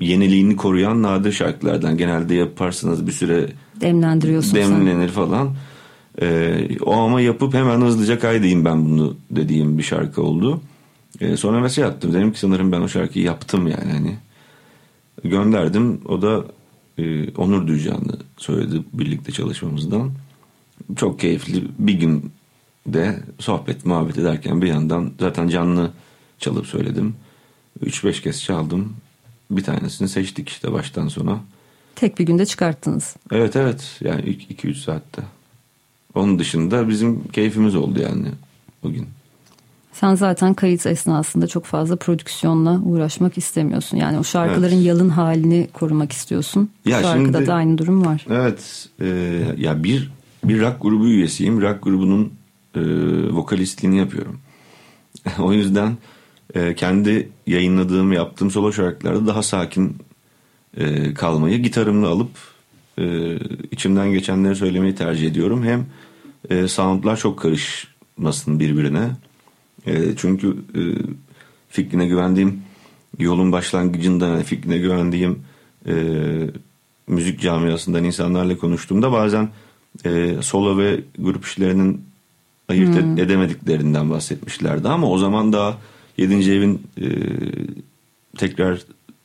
yeniliğini 0.00 0.56
koruyan 0.56 1.02
nadir 1.02 1.32
şarkılardan. 1.32 1.96
Genelde 1.96 2.34
yaparsınız 2.34 3.06
bir 3.06 3.12
süre 3.12 3.48
demlendiriyorsun 3.80 4.54
demlenir 4.54 5.08
sen. 5.08 5.14
falan. 5.14 5.54
Ee, 6.20 6.68
o 6.80 6.92
ama 6.92 7.20
yapıp 7.20 7.54
hemen 7.54 7.80
hızlıca 7.80 8.18
kaydedeyim 8.18 8.64
ben 8.64 8.84
bunu 8.84 9.16
dediğim 9.30 9.78
bir 9.78 9.82
şarkı 9.82 10.22
oldu. 10.22 10.60
Ee, 11.20 11.36
sonra 11.36 11.60
mesaj 11.60 11.84
attım. 11.84 12.12
Dedim 12.12 12.32
ki 12.32 12.38
sanırım 12.38 12.72
ben 12.72 12.80
o 12.80 12.88
şarkıyı 12.88 13.24
yaptım 13.24 13.66
yani 13.66 13.92
hani. 13.92 14.16
Gönderdim. 15.24 16.00
O 16.08 16.22
da 16.22 16.44
e, 16.98 17.30
onur 17.30 17.66
duyacağını 17.66 18.16
söyledi 18.36 18.82
birlikte 18.92 19.32
çalışmamızdan. 19.32 20.10
Çok 20.96 21.20
keyifli 21.20 21.64
bir 21.78 21.94
gün 21.94 22.32
de 22.86 23.20
sohbet 23.38 23.86
muhabbet 23.86 24.18
ederken 24.18 24.62
bir 24.62 24.66
yandan 24.66 25.12
zaten 25.20 25.48
canlı 25.48 25.90
çalıp 26.38 26.66
söyledim. 26.66 27.14
3-5 27.84 28.22
kez 28.22 28.42
çaldım. 28.42 28.96
Bir 29.50 29.64
tanesini 29.64 30.08
seçtik 30.08 30.48
işte 30.48 30.72
baştan 30.72 31.08
sona. 31.08 31.40
Tek 31.96 32.18
bir 32.18 32.26
günde 32.26 32.46
çıkarttınız. 32.46 33.16
Evet 33.32 33.56
evet 33.56 33.98
yani 34.00 34.20
2-3 34.22 34.74
saatte. 34.74 35.22
Onun 36.14 36.38
dışında 36.38 36.88
bizim 36.88 37.28
keyfimiz 37.28 37.74
oldu 37.74 38.00
yani 38.00 38.26
bugün. 38.82 39.08
Sen 39.92 40.14
zaten 40.14 40.54
kayıt 40.54 40.86
esnasında 40.86 41.46
çok 41.46 41.64
fazla 41.64 41.96
prodüksiyonla 41.96 42.80
uğraşmak 42.84 43.38
istemiyorsun. 43.38 43.96
Yani 43.96 44.18
o 44.18 44.24
şarkıların 44.24 44.76
evet. 44.76 44.86
yalın 44.86 45.08
halini 45.08 45.68
korumak 45.72 46.12
istiyorsun. 46.12 46.70
Ya 46.84 47.02
Şarkıda 47.02 47.38
şimdi, 47.38 47.46
da 47.46 47.54
aynı 47.54 47.78
durum 47.78 48.06
var. 48.06 48.26
Evet. 48.30 48.88
E, 49.00 49.06
ya 49.58 49.84
bir 49.84 50.10
bir 50.44 50.60
rock 50.60 50.82
grubu 50.82 51.06
üyesiyim. 51.06 51.60
Rock 51.60 51.82
grubunun 51.82 52.32
e, 52.74 52.80
vokalistliğini 53.32 53.98
yapıyorum. 53.98 54.40
o 55.38 55.52
yüzden 55.52 55.96
e, 56.54 56.74
kendi 56.74 57.28
yayınladığım, 57.46 58.12
yaptığım 58.12 58.50
solo 58.50 58.72
şarkılarda 58.72 59.26
daha 59.26 59.42
sakin 59.42 59.96
e, 60.76 61.14
kalmayı 61.14 61.62
gitarımla 61.62 62.08
alıp 62.08 62.30
e, 62.98 63.36
içimden 63.70 64.12
geçenleri 64.12 64.56
söylemeyi 64.56 64.94
tercih 64.94 65.30
ediyorum. 65.30 65.64
Hem 65.64 65.86
e, 66.50 66.68
soundlar 66.68 67.16
çok 67.16 67.38
karışmasın 67.38 68.60
birbirine. 68.60 69.10
E, 69.86 70.16
çünkü 70.16 70.48
e, 70.50 70.82
fikrine 71.68 72.06
güvendiğim 72.06 72.62
yolun 73.18 73.52
başlangıcında 73.52 74.28
yani 74.28 74.44
fikrine 74.44 74.78
güvendiğim 74.78 75.42
e, 75.86 75.94
müzik 77.06 77.40
camiasından 77.40 78.04
insanlarla 78.04 78.58
konuştuğumda 78.58 79.12
bazen 79.12 79.48
e, 80.04 80.36
solo 80.40 80.78
ve 80.78 81.00
grup 81.18 81.44
işlerinin 81.44 82.11
ayırt 82.68 83.02
hmm. 83.02 83.18
edemediklerinden 83.18 84.10
bahsetmişlerdi 84.10 84.88
ama 84.88 85.10
o 85.10 85.18
zaman 85.18 85.52
daha 85.52 85.78
7. 86.16 86.52
evin 86.52 86.82
e, 87.00 87.06
tekrar 88.36 88.80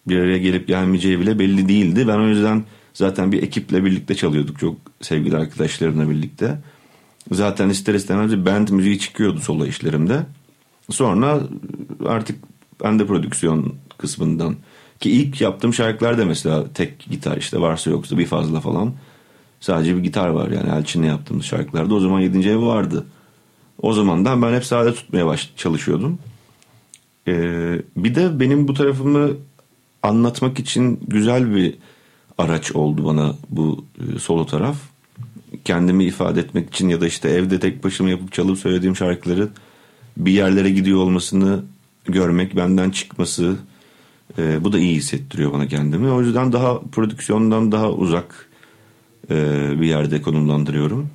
bir 0.08 0.20
araya 0.20 0.38
gelip 0.38 0.67
gelmeyeceği 0.67 1.20
bile 1.20 1.39
belli 1.39 1.70
değildi. 1.70 2.08
Ben 2.08 2.17
o 2.17 2.27
yüzden 2.27 2.63
zaten 2.94 3.32
bir 3.32 3.44
ekiple 3.44 3.86
birlikte 3.86 4.15
çalıyorduk 4.15 4.60
çok 4.60 4.75
sevgili 5.01 5.38
arkadaşlarımla 5.38 6.10
birlikte. 6.10 6.60
Zaten 7.32 7.70
ister 7.70 7.94
istemez 7.94 8.32
bir 8.32 8.46
band 8.46 8.70
müziği 8.70 9.00
çıkıyordu 9.00 9.39
solo 9.39 9.65
işlerimde. 9.65 10.20
Sonra 10.89 11.39
artık 12.06 12.39
ben 12.84 13.00
de 13.00 13.08
prodüksiyon 13.08 13.75
kısmından 13.98 14.56
ki 15.00 15.12
ilk 15.12 15.41
yaptığım 15.41 15.74
şarkılar 15.74 16.17
da 16.17 16.25
mesela 16.25 16.65
tek 16.74 17.00
gitar 17.00 17.38
işte 17.38 17.62
varsa 17.62 17.89
yoksa 17.89 18.17
bir 18.17 18.25
fazla 18.25 18.60
falan. 18.60 18.94
Sadece 19.60 19.96
bir 19.96 20.03
gitar 20.03 20.29
var 20.29 20.51
yani 20.51 20.70
Elçin'le 20.70 21.03
yaptığımız 21.03 21.46
şarkılarda 21.46 21.96
o 21.96 22.00
zaman 22.00 22.20
7. 22.20 22.50
ev 22.50 22.62
vardı. 22.62 23.06
O 23.81 23.93
zamandan 23.93 24.41
ben 24.41 24.53
hep 24.53 24.65
sade 24.65 24.93
tutmaya 24.93 25.25
baş 25.25 25.53
çalışıyordum. 25.55 26.19
Ee, 27.27 27.81
bir 27.98 28.15
de 28.15 28.39
benim 28.39 28.67
bu 28.67 28.74
tarafımı 28.74 29.29
anlatmak 30.03 30.60
için 30.60 31.00
güzel 31.07 31.55
bir 31.55 31.75
araç 32.38 32.72
oldu 32.72 33.05
bana 33.05 33.36
bu 33.50 33.86
e, 34.00 34.19
solo 34.19 34.46
taraf. 34.46 34.77
Kendimi 35.65 36.05
ifade 36.05 36.39
etmek 36.39 36.69
için 36.69 36.89
ya 36.89 37.01
da 37.01 37.07
işte 37.07 37.29
evde 37.29 37.60
tek 37.60 37.84
başıma 37.84 38.10
yapıp 38.10 38.34
çalıp 38.34 38.57
söylediğim 38.57 38.96
şarkıları 38.96 39.50
bir 40.17 40.31
yerlere 40.31 40.69
gidiyor 40.69 41.00
olmasını 41.00 41.63
görmek, 42.05 42.55
benden 42.55 42.89
çıkması 42.89 43.55
e, 44.38 44.63
bu 44.63 44.74
da 44.74 44.79
iyi 44.79 44.96
hissettiriyor 44.96 45.53
bana 45.53 45.67
kendimi. 45.67 46.12
O 46.12 46.22
yüzden 46.22 46.53
daha 46.53 46.81
prodüksiyondan 46.81 47.72
daha 47.72 47.91
uzak 47.91 48.50
e, 49.29 49.36
bir 49.81 49.88
yerde 49.88 50.22
konumlandırıyorum. 50.22 51.10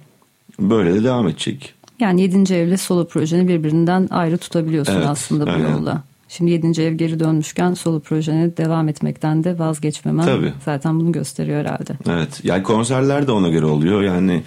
Böyle 0.60 0.94
de 0.94 1.04
devam 1.04 1.28
edecek. 1.28 1.74
Yani 2.02 2.22
7. 2.22 2.54
evle 2.54 2.76
solo 2.76 3.06
projeni 3.06 3.48
birbirinden 3.48 4.08
ayrı 4.10 4.38
tutabiliyorsun 4.38 4.92
evet, 4.92 5.06
aslında 5.06 5.46
bu 5.46 5.50
aynen. 5.50 5.70
yolla. 5.70 6.02
Şimdi 6.28 6.50
7. 6.50 6.82
ev 6.82 6.92
geri 6.92 7.20
dönmüşken 7.20 7.74
solo 7.74 8.00
projeni 8.00 8.56
devam 8.56 8.88
etmekten 8.88 9.44
de 9.44 9.58
vazgeçmemen 9.58 10.26
Tabii. 10.26 10.52
zaten 10.64 11.00
bunu 11.00 11.12
gösteriyor 11.12 11.60
herhalde. 11.60 11.92
Evet 12.10 12.40
yani 12.44 12.62
konserler 12.62 13.26
de 13.26 13.32
ona 13.32 13.48
göre 13.48 13.66
oluyor. 13.66 14.02
Yani 14.02 14.42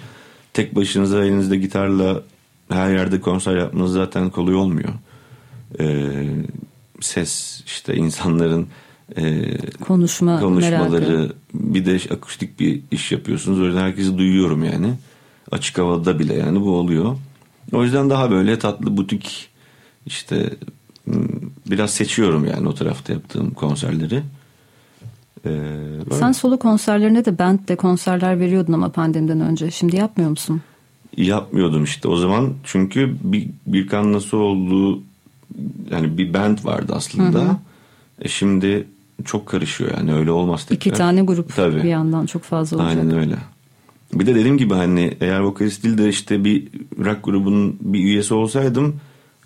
tek 0.52 0.76
başınıza 0.76 1.24
elinizde 1.24 1.56
gitarla 1.56 2.22
her 2.68 2.90
yerde 2.90 3.20
konser 3.20 3.56
yapmanız 3.56 3.92
zaten 3.92 4.30
kolay 4.30 4.54
olmuyor. 4.54 4.92
Ee, 5.80 6.10
ses 7.00 7.62
işte 7.66 7.96
insanların 7.96 8.66
e, 9.16 9.42
konuşma 9.80 10.40
konuşmaları 10.40 11.18
merakı. 11.18 11.34
bir 11.54 11.86
de 11.86 12.14
akustik 12.14 12.60
bir 12.60 12.80
iş 12.90 13.12
yapıyorsunuz. 13.12 13.60
O 13.60 13.64
yüzden 13.64 13.80
herkesi 13.80 14.18
duyuyorum 14.18 14.64
yani. 14.64 14.94
Açık 15.50 15.78
havada 15.78 16.18
bile 16.18 16.34
yani 16.34 16.60
bu 16.60 16.70
oluyor. 16.70 17.16
O 17.72 17.84
yüzden 17.84 18.10
daha 18.10 18.30
böyle 18.30 18.58
tatlı 18.58 18.96
butik 18.96 19.48
işte 20.06 20.50
biraz 21.70 21.90
seçiyorum 21.90 22.44
yani 22.44 22.68
o 22.68 22.74
tarafta 22.74 23.12
yaptığım 23.12 23.50
konserleri. 23.50 24.22
Ee, 25.46 25.50
Sen 26.12 26.32
solo 26.32 26.58
konserlerinde 26.58 27.24
de 27.24 27.38
band 27.38 27.68
de 27.68 27.76
konserler 27.76 28.40
veriyordun 28.40 28.72
ama 28.72 28.88
pandemiden 28.88 29.40
önce. 29.40 29.70
Şimdi 29.70 29.96
yapmıyor 29.96 30.30
musun? 30.30 30.60
Yapmıyordum 31.16 31.84
işte 31.84 32.08
o 32.08 32.16
zaman 32.16 32.54
çünkü 32.64 33.16
bir, 33.24 33.48
bir 33.66 33.86
kan 33.86 34.12
nasıl 34.12 34.36
olduğu 34.36 35.02
yani 35.90 36.18
bir 36.18 36.34
band 36.34 36.58
vardı 36.64 36.92
aslında. 36.96 37.38
Hı 37.38 37.50
hı. 37.50 37.56
E 38.22 38.28
şimdi 38.28 38.86
çok 39.24 39.46
karışıyor 39.46 39.90
yani 39.96 40.14
öyle 40.14 40.30
olmaz 40.30 40.64
tekrar. 40.64 40.76
İki 40.76 40.98
tane 40.98 41.22
grup 41.22 41.56
Tabii. 41.56 41.76
bir 41.76 41.88
yandan 41.88 42.26
çok 42.26 42.42
fazla 42.42 42.76
olacak. 42.76 42.96
Aynen 42.98 43.18
öyle. 43.18 43.36
Bir 44.12 44.26
de 44.26 44.34
dediğim 44.34 44.58
gibi 44.58 44.74
hani 44.74 45.16
eğer 45.20 45.40
vokalist 45.40 45.84
değil 45.84 45.98
de 45.98 46.08
işte 46.08 46.44
bir 46.44 46.68
rock 47.04 47.24
grubunun 47.24 47.78
bir 47.80 47.98
üyesi 47.98 48.34
olsaydım 48.34 49.00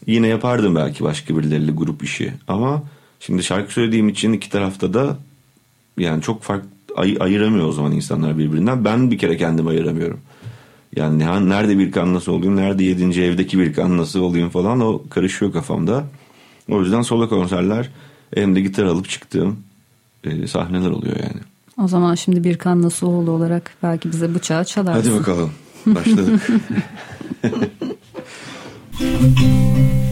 yine 0.06 0.26
yapardım 0.26 0.74
belki 0.74 1.04
başka 1.04 1.38
birileriyle 1.38 1.72
grup 1.72 2.02
işi. 2.02 2.32
Ama 2.48 2.82
şimdi 3.20 3.42
şarkı 3.42 3.72
söylediğim 3.72 4.08
için 4.08 4.32
iki 4.32 4.50
tarafta 4.50 4.94
da 4.94 5.18
yani 5.98 6.22
çok 6.22 6.42
farklı 6.42 6.68
ay, 6.96 7.16
ayıramıyor 7.20 7.68
o 7.68 7.72
zaman 7.72 7.92
insanlar 7.92 8.38
birbirinden. 8.38 8.84
Ben 8.84 9.10
bir 9.10 9.18
kere 9.18 9.36
kendimi 9.36 9.68
ayıramıyorum. 9.68 10.20
Yani 10.96 11.48
nerede 11.48 11.78
bir 11.78 11.92
kan 11.92 12.14
nasıl 12.14 12.32
olayım, 12.32 12.56
nerede 12.56 12.84
yedinci 12.84 13.22
evdeki 13.22 13.58
bir 13.58 13.72
kan 13.72 13.98
nasıl 13.98 14.20
olayım 14.20 14.48
falan 14.48 14.80
o 14.80 15.02
karışıyor 15.10 15.52
kafamda. 15.52 16.04
O 16.70 16.80
yüzden 16.80 17.02
solo 17.02 17.28
konserler 17.28 17.90
elimde 18.36 18.60
gitar 18.60 18.84
alıp 18.84 19.08
çıktığım 19.08 19.58
e, 20.24 20.46
sahneler 20.46 20.90
oluyor 20.90 21.16
yani. 21.16 21.40
O 21.84 21.88
zaman 21.88 22.14
şimdi 22.14 22.44
bir 22.44 22.58
kan 22.58 22.82
Nasuhoğlu 22.82 23.30
olarak 23.30 23.70
belki 23.82 24.12
bize 24.12 24.34
bıçağı 24.34 24.64
çalarsın. 24.64 25.10
Hadi 25.10 25.20
bakalım. 25.20 25.50
Başladık. 25.86 26.48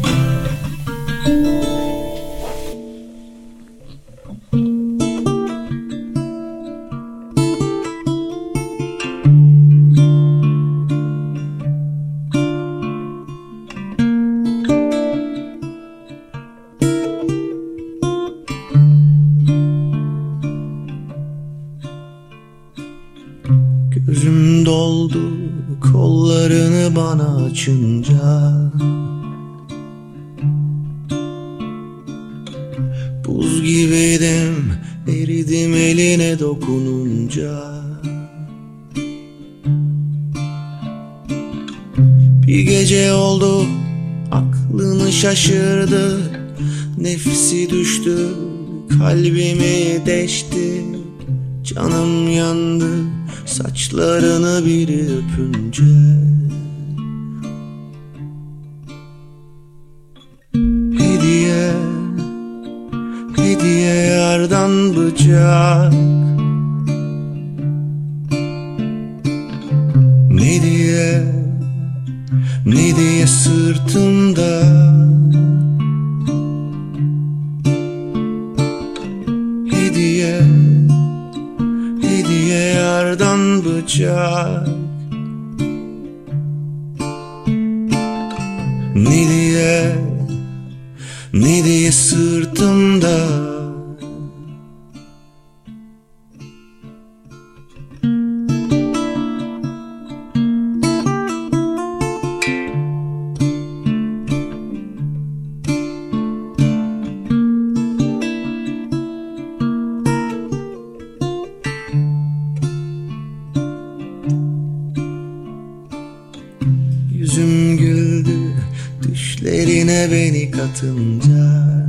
beni 120.69 120.75
katınca 120.75 121.89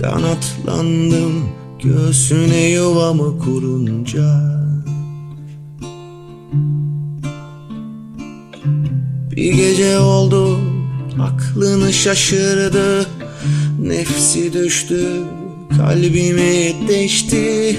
Kanatlandım 0.00 1.48
göğsüne 1.82 2.68
yuvamı 2.68 3.38
kurunca. 3.38 4.56
Bir 9.30 9.54
gece 9.54 9.98
oldu 9.98 10.58
aklını 11.20 11.92
şaşırdı. 11.92 13.06
Nefsi 13.80 14.52
düştü 14.52 15.06
kalbimi 15.76 16.74
deşti 16.88 17.76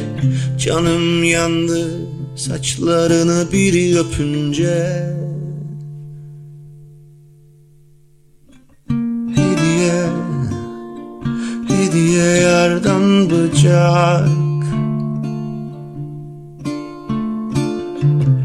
Canım 0.59 1.23
yandı 1.23 2.07
saçlarını 2.35 3.51
biri 3.51 3.99
öpünce 3.99 5.26
yardan 13.07 13.29
bıçak 13.29 14.27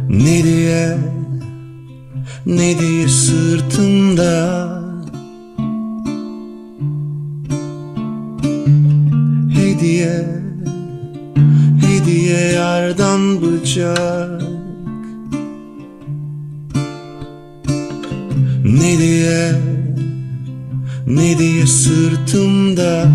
Ne 0.09 0.44
diye 0.44 0.98
Ne 2.46 2.79
diye 2.79 3.09
sırtımda 3.09 4.68
Hediye 9.55 10.42
Hediye 11.81 12.53
yardan 12.53 13.42
bıçak. 13.42 14.42
Ne 18.64 18.98
diye 18.98 19.53
Ne 21.07 21.38
diye 21.38 21.66
sırtımda 21.66 23.09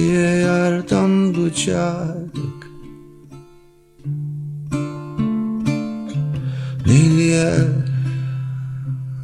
Hediye 0.00 0.36
yardan 0.36 1.34
bıçak 1.34 2.16
Ne 6.86 7.10
diye 7.16 7.54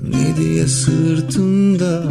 Ne 0.02 0.36
diye 0.36 0.66
sırtımda 0.66 2.02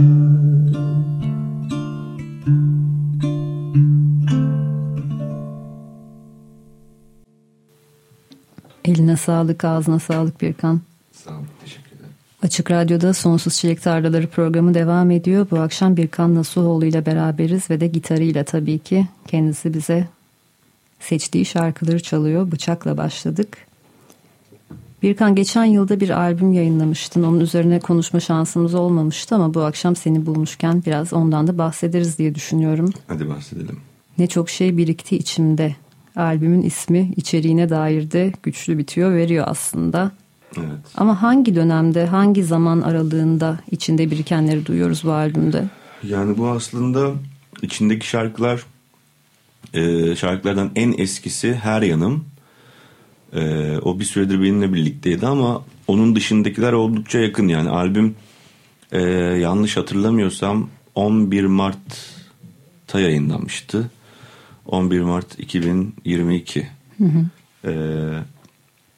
Eline 8.85 9.17
sağlık, 9.17 9.65
ağzına 9.65 9.99
sağlık 9.99 10.41
Birkan. 10.41 10.81
Sağ 11.11 11.31
olun. 11.31 11.47
Teşekkür 11.63 11.91
ederim. 11.95 12.11
Açık 12.45 12.71
Radyo'da 12.71 13.13
Sonsuz 13.13 13.55
Çilek 13.55 13.81
Tarlaları 13.81 14.27
programı 14.27 14.73
devam 14.73 15.11
ediyor. 15.11 15.47
Bu 15.51 15.59
akşam 15.59 15.97
Birkan 15.97 16.35
Nasuhoğlu 16.35 16.85
ile 16.85 17.05
beraberiz 17.05 17.69
ve 17.69 17.79
de 17.79 17.87
gitarıyla 17.87 18.43
tabii 18.43 18.79
ki 18.79 19.07
kendisi 19.27 19.73
bize 19.73 20.07
seçtiği 20.99 21.45
şarkıları 21.45 22.03
çalıyor. 22.03 22.51
Bıçakla 22.51 22.97
başladık. 22.97 23.57
Birkan 25.03 25.35
geçen 25.35 25.65
yılda 25.65 25.99
bir 25.99 26.09
albüm 26.09 26.53
yayınlamıştın. 26.53 27.23
Onun 27.23 27.39
üzerine 27.39 27.79
konuşma 27.79 28.19
şansımız 28.19 28.73
olmamıştı 28.73 29.35
ama 29.35 29.53
bu 29.53 29.61
akşam 29.61 29.95
seni 29.95 30.25
bulmuşken 30.25 30.83
biraz 30.85 31.13
ondan 31.13 31.47
da 31.47 31.57
bahsederiz 31.57 32.17
diye 32.17 32.35
düşünüyorum. 32.35 32.93
Hadi 33.07 33.29
bahsedelim. 33.29 33.79
Ne 34.17 34.27
çok 34.27 34.49
şey 34.49 34.77
birikti 34.77 35.17
içimde. 35.17 35.75
Albümün 36.15 36.61
ismi 36.61 37.13
içeriğine 37.15 37.69
dair 37.69 38.11
de 38.11 38.31
güçlü 38.43 38.77
bitiyor 38.77 39.13
veriyor 39.13 39.45
aslında. 39.47 40.11
Evet. 40.57 40.85
Ama 40.95 41.21
hangi 41.21 41.55
dönemde, 41.55 42.05
hangi 42.05 42.43
zaman 42.43 42.81
aralığında 42.81 43.59
içinde 43.71 44.11
birikenleri 44.11 44.65
duyuyoruz 44.65 45.03
bu 45.03 45.11
albümde? 45.11 45.63
Yani 46.03 46.37
bu 46.37 46.47
aslında 46.47 47.11
içindeki 47.61 48.07
şarkılar 48.07 48.65
e, 49.73 50.15
şarkılardan 50.15 50.71
en 50.75 50.93
eskisi 50.97 51.55
Her 51.55 51.81
Yanım. 51.81 52.25
E, 53.33 53.71
o 53.77 53.99
bir 53.99 54.05
süredir 54.05 54.41
benimle 54.41 54.73
birlikteydi 54.73 55.27
ama 55.27 55.63
onun 55.87 56.15
dışındakiler 56.15 56.73
oldukça 56.73 57.19
yakın 57.19 57.47
yani 57.47 57.69
albüm 57.69 58.15
e, 58.91 59.01
yanlış 59.41 59.77
hatırlamıyorsam 59.77 60.69
11 60.95 61.45
Mart'ta 61.45 62.99
yayınlanmıştı. 62.99 63.91
11 64.65 65.01
Mart 65.01 65.39
2022. 65.39 66.67
E, 67.65 67.71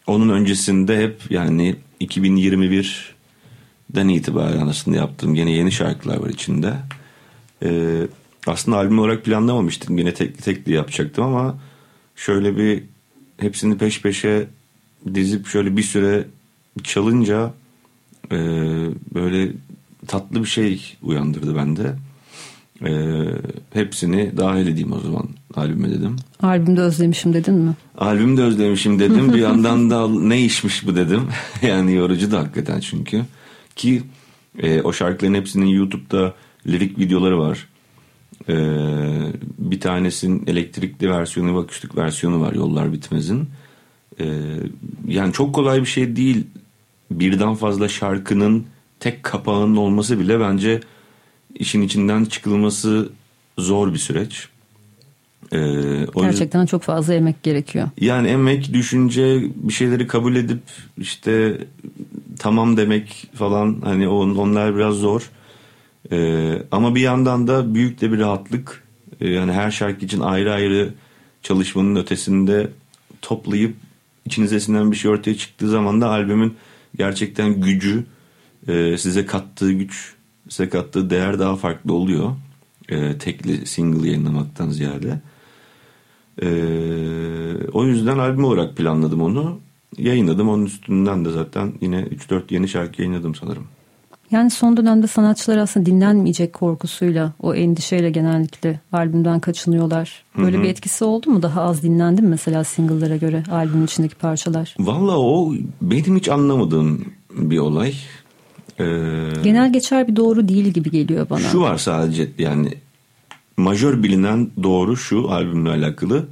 onun 0.08 0.30
öncesinde 0.30 1.04
hep 1.04 1.22
yani 1.30 1.76
2021'den 2.02 4.08
itibaren 4.08 4.68
aslında 4.68 4.98
yaptığım 4.98 5.36
gene 5.36 5.52
yeni 5.52 5.72
şarkılar 5.72 6.18
var 6.18 6.30
içinde. 6.30 6.74
Ee, 7.64 8.08
aslında 8.48 8.78
albüm 8.78 9.00
olarak 9.00 9.26
planlamamıştım. 9.26 9.98
Yine 9.98 10.14
tekli 10.14 10.42
tekli 10.42 10.74
yapacaktım 10.74 11.24
ama 11.24 11.58
şöyle 12.16 12.58
bir 12.58 12.84
hepsini 13.38 13.78
peş 13.78 14.02
peşe 14.02 14.48
dizip 15.14 15.48
şöyle 15.48 15.78
bir 15.78 15.84
süre 15.84 16.28
çalınca 16.84 17.54
e, 18.32 18.38
böyle 19.14 19.52
tatlı 20.08 20.40
bir 20.40 20.50
şey 20.50 20.98
uyandırdı 21.02 21.56
bende. 21.56 21.96
E, 22.86 22.92
hepsini 23.74 24.38
dahil 24.38 24.68
edeyim 24.68 24.92
o 24.92 25.00
zaman 25.00 25.26
albüme 25.56 25.90
dedim. 25.90 26.16
Albümde 26.42 26.82
özlemişim 26.82 27.34
dedin 27.34 27.54
mi? 27.54 27.74
Albümü 27.98 28.38
de 28.38 28.42
özlemişim 28.42 29.00
dedim. 29.00 29.34
Bir 29.34 29.40
yandan 29.40 29.90
da 29.90 30.08
ne 30.08 30.42
işmiş 30.42 30.88
bu 30.88 30.96
dedim. 30.96 31.22
yani 31.62 31.94
yorucu 31.94 32.32
da 32.32 32.40
hakikaten 32.40 32.80
çünkü. 32.80 33.22
Ki 33.76 34.04
e, 34.60 34.82
o 34.82 34.94
şarkıların 34.94 35.34
hepsinin 35.34 35.66
YouTube'da 35.66 36.34
lirik 36.68 37.00
videoları 37.00 37.40
var. 37.40 37.68
E, 38.50 38.56
bir 39.58 39.80
tanesinin 39.80 40.44
elektrikli 40.48 41.10
versiyonu 41.10 41.58
ve 41.58 41.64
akustik 41.64 41.98
versiyonu 41.98 42.42
var 42.42 42.54
Yollar 42.54 42.94
Bitmez'in. 42.94 43.50
E, 44.20 44.26
yani 45.08 45.34
çok 45.34 45.56
kolay 45.56 45.82
bir 45.82 45.86
şey 45.86 46.16
değil. 46.16 46.48
Birden 47.12 47.56
fazla 47.56 47.88
şarkının 47.88 48.66
tek 49.00 49.24
kapağının 49.24 49.76
olması 49.76 50.20
bile 50.20 50.40
bence 50.40 50.82
işin 51.60 51.82
içinden 51.82 52.26
çıkılması 52.26 53.10
zor 53.58 53.94
bir 53.94 53.98
süreç. 54.00 54.48
Ee, 55.52 55.58
o 55.58 55.62
yüzden- 55.62 56.22
Gerçekten 56.22 56.66
çok 56.66 56.84
fazla 56.84 57.14
emek 57.14 57.44
gerekiyor. 57.44 57.90
yani 58.02 58.28
emek, 58.28 58.74
düşünce, 58.74 59.44
bir 59.56 59.74
şeyleri 59.74 60.08
kabul 60.08 60.36
edip 60.36 60.62
işte 60.98 61.58
tamam 62.40 62.78
demek 62.78 63.28
falan 63.36 63.82
hani 63.84 64.08
on, 64.08 64.36
onlar 64.36 64.76
biraz 64.76 64.96
zor. 64.96 65.30
Ee, 66.12 66.62
ama 66.72 66.96
bir 66.96 67.02
yandan 67.02 67.48
da 67.48 67.74
büyük 67.76 68.02
de 68.02 68.12
bir 68.12 68.20
rahatlık. 68.20 68.84
Ee, 69.22 69.28
yani 69.30 69.52
her 69.52 69.72
şarkı 69.72 70.06
için 70.06 70.20
ayrı 70.20 70.54
ayrı 70.54 70.94
çalışmanın 71.44 71.96
ötesinde 71.96 72.70
toplayıp 73.22 73.76
içinize 74.26 74.60
sinen 74.60 74.92
bir 74.92 74.98
şey 74.98 75.12
ortaya 75.12 75.38
çıktığı 75.38 75.70
zaman 75.70 76.02
da 76.02 76.10
albümün 76.10 76.54
gerçekten 76.98 77.62
gücü, 77.62 78.04
e, 78.68 78.98
size 78.98 79.26
kattığı 79.26 79.72
güç, 79.72 80.14
size 80.50 80.70
kattığı 80.70 81.10
değer 81.10 81.40
daha 81.40 81.56
farklı 81.56 81.94
oluyor. 81.94 82.32
E, 82.90 83.18
tekli 83.18 83.66
single 83.66 84.08
yayınlamaktan 84.08 84.70
ziyade. 84.70 85.20
Ee, 86.42 86.48
o 87.74 87.86
yüzden 87.86 88.18
albüm 88.18 88.44
olarak 88.44 88.78
planladım 88.78 89.22
onu. 89.22 89.60
Yayınladım. 89.98 90.50
Onun 90.50 90.66
üstünden 90.66 91.26
de 91.26 91.32
zaten 91.32 91.74
yine 91.82 92.00
3-4 92.02 92.42
yeni 92.50 92.68
şarkı 92.68 93.02
yayınladım 93.02 93.36
sanırım. 93.36 93.64
Yani 94.32 94.50
son 94.50 94.78
dönemde 94.78 95.08
sanatçılar 95.08 95.58
aslında 95.58 95.86
dinlenmeyecek 95.86 96.54
korkusuyla, 96.54 97.34
o 97.40 97.56
endişeyle 97.56 98.10
genellikle 98.10 98.80
albümden 98.92 99.40
kaçınıyorlar. 99.40 100.24
Böyle 100.38 100.64
bir 100.64 100.70
etkisi 100.70 101.04
oldu 101.04 101.30
mu? 101.30 101.42
Daha 101.42 101.62
az 101.62 101.84
dinlendi 101.84 102.22
mi 102.22 102.28
mesela 102.28 102.64
single'lara 102.64 103.16
göre 103.18 103.44
albümün 103.52 103.86
içindeki 103.86 104.16
parçalar? 104.16 104.76
Valla 104.80 105.20
o 105.20 105.54
benim 105.82 106.16
hiç 106.16 106.30
anlamadığım 106.30 107.06
bir 107.32 107.58
olay. 107.58 107.94
Ee, 108.80 108.84
Genel 109.44 109.74
geçer 109.74 110.08
bir 110.08 110.16
doğru 110.16 110.48
değil 110.48 110.66
gibi 110.66 110.92
geliyor 110.92 111.30
bana. 111.30 111.40
Şu 111.40 111.62
var 111.62 111.78
sadece 111.78 112.30
yani 112.38 112.74
majör 113.58 114.04
bilinen 114.04 114.50
doğru 114.64 114.98
şu 114.98 115.32
albümle 115.32 115.70
alakalı. 115.70 116.26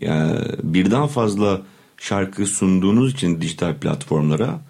Yani 0.00 0.38
birden 0.62 1.06
fazla 1.06 1.60
şarkı 1.96 2.46
sunduğunuz 2.46 3.12
için 3.12 3.40
dijital 3.40 3.74
platformlara 3.74 4.60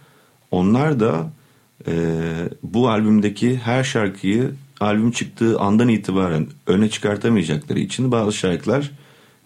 onlar 0.50 1.00
da 1.00 1.30
e, 1.86 1.92
bu 2.62 2.88
albümdeki 2.88 3.56
her 3.56 3.84
şarkıyı 3.84 4.50
albüm 4.80 5.10
çıktığı 5.10 5.58
andan 5.60 5.88
itibaren 5.88 6.46
öne 6.66 6.90
çıkartamayacakları 6.90 7.78
için 7.78 8.12
bazı 8.12 8.32
şarkılar 8.32 8.90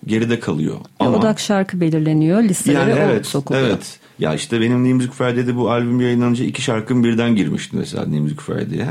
geride 0.06 0.40
kalıyor. 0.40 0.76
Ama 0.98 1.18
Odak 1.18 1.40
şarkı 1.40 1.80
belirleniyor, 1.80 2.42
listelere 2.42 2.90
yani 2.90 3.00
evet, 3.00 3.26
sokuluyor. 3.26 3.66
evet. 3.66 4.00
Ya 4.18 4.34
işte 4.34 4.60
benim 4.60 4.84
New 4.84 4.94
Music 4.94 5.12
Friday'de 5.12 5.56
bu 5.56 5.70
albüm 5.70 6.00
yayınlanınca 6.00 6.44
iki 6.44 6.62
şarkım 6.62 7.04
birden 7.04 7.36
girmişti 7.36 7.76
mesela 7.76 8.04
New 8.04 8.20
Music 8.20 8.40
Friday'e. 8.40 8.88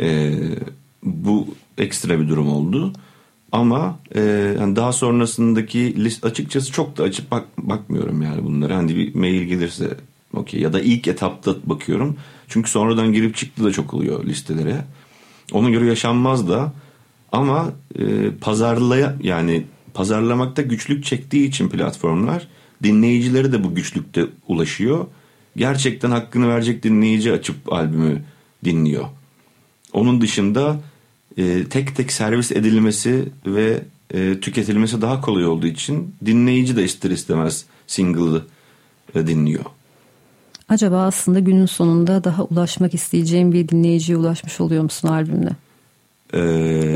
Ee, 0.00 0.32
bu 1.02 1.54
ekstra 1.78 2.20
bir 2.20 2.28
durum 2.28 2.48
oldu. 2.48 2.92
Ama 3.52 3.98
e, 4.14 4.20
yani 4.60 4.76
daha 4.76 4.92
sonrasındaki 4.92 6.04
list 6.04 6.24
açıkçası 6.24 6.72
çok 6.72 6.98
da 6.98 7.02
açıp 7.02 7.30
bak, 7.30 7.44
bakmıyorum 7.58 8.22
yani 8.22 8.44
bunlara. 8.44 8.76
Hani 8.76 8.96
bir 8.96 9.14
mail 9.14 9.42
gelirse 9.42 9.96
okey 10.34 10.60
ya 10.60 10.72
da 10.72 10.80
ilk 10.80 11.08
etapta 11.08 11.54
bakıyorum. 11.64 12.16
Çünkü 12.48 12.70
sonradan 12.70 13.12
girip 13.12 13.36
çıktı 13.36 13.64
da 13.64 13.72
çok 13.72 13.94
oluyor 13.94 14.24
listelere. 14.24 14.84
Ona 15.52 15.70
göre 15.70 15.86
yaşanmaz 15.86 16.48
da 16.48 16.72
ama 17.32 17.72
e, 17.98 18.30
pazarlaya 18.40 19.16
yani 19.22 19.64
pazarlamakta 19.94 20.62
güçlük 20.62 21.04
çektiği 21.04 21.48
için 21.48 21.68
platformlar 21.68 22.48
dinleyicileri 22.82 23.52
de 23.52 23.64
bu 23.64 23.74
güçlükte 23.74 24.26
ulaşıyor. 24.48 25.06
Gerçekten 25.56 26.10
hakkını 26.10 26.48
verecek 26.48 26.82
dinleyici 26.82 27.32
açıp 27.32 27.72
albümü 27.72 28.22
dinliyor. 28.64 29.04
Onun 29.92 30.20
dışında 30.20 30.80
e, 31.36 31.64
tek 31.64 31.96
tek 31.96 32.12
servis 32.12 32.52
edilmesi 32.52 33.28
ve 33.46 33.82
e, 34.14 34.40
tüketilmesi 34.40 35.02
daha 35.02 35.20
kolay 35.20 35.46
olduğu 35.46 35.66
için 35.66 36.14
dinleyici 36.24 36.76
de 36.76 36.84
ister 36.84 37.10
istemez 37.10 37.64
single'ı 37.86 38.44
e, 39.14 39.26
dinliyor. 39.26 39.64
Acaba 40.68 41.02
aslında 41.06 41.40
günün 41.40 41.66
sonunda 41.66 42.24
daha 42.24 42.44
ulaşmak 42.44 42.94
isteyeceğim 42.94 43.52
bir 43.52 43.68
dinleyiciye 43.68 44.18
ulaşmış 44.18 44.60
oluyor 44.60 44.82
musun 44.82 45.08
albümle? 45.08 45.50
Ee, 46.32 46.38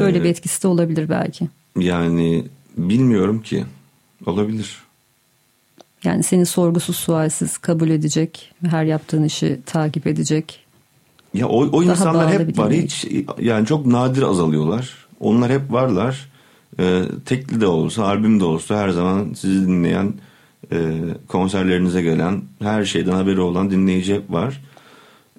Öyle 0.01 0.25
bir 0.25 0.29
etkisi 0.29 0.63
de 0.63 0.69
olabilir 0.69 1.09
belki. 1.09 1.49
Yani 1.79 2.45
bilmiyorum 2.77 3.43
ki. 3.43 3.65
Olabilir. 4.27 4.84
Yani 6.05 6.23
seni 6.23 6.47
sorgusuz 6.47 6.97
sualsiz 6.97 7.59
kabul 7.59 7.91
edecek, 7.91 8.53
her 8.71 8.85
yaptığın 8.85 9.23
işi 9.25 9.61
takip 9.67 10.07
edecek. 10.07 10.61
Ya 11.35 11.49
o, 11.49 11.69
o 11.73 11.83
insanlar 11.83 12.33
hep 12.33 12.59
var. 12.59 12.73
Hiç 12.73 13.07
yani 13.41 13.67
çok 13.67 13.87
nadir 13.87 14.23
azalıyorlar. 14.23 15.07
Onlar 15.21 15.53
hep 15.53 15.73
varlar. 15.73 16.29
Ee, 16.81 17.03
tekli 17.25 17.61
de 17.61 17.67
olsa, 17.67 18.05
albüm 18.05 18.41
de 18.41 18.45
olsa 18.45 18.79
her 18.79 18.89
zaman 18.89 19.33
sizi 19.35 19.69
dinleyen, 19.69 20.15
e, 20.73 21.01
konserlerinize 21.29 22.03
gelen, 22.03 22.43
her 22.63 22.85
şeyden 22.85 23.13
haberi 23.13 23.41
olan 23.41 23.71
dinleyici 23.71 24.15
hep 24.15 24.33
var. 24.33 24.63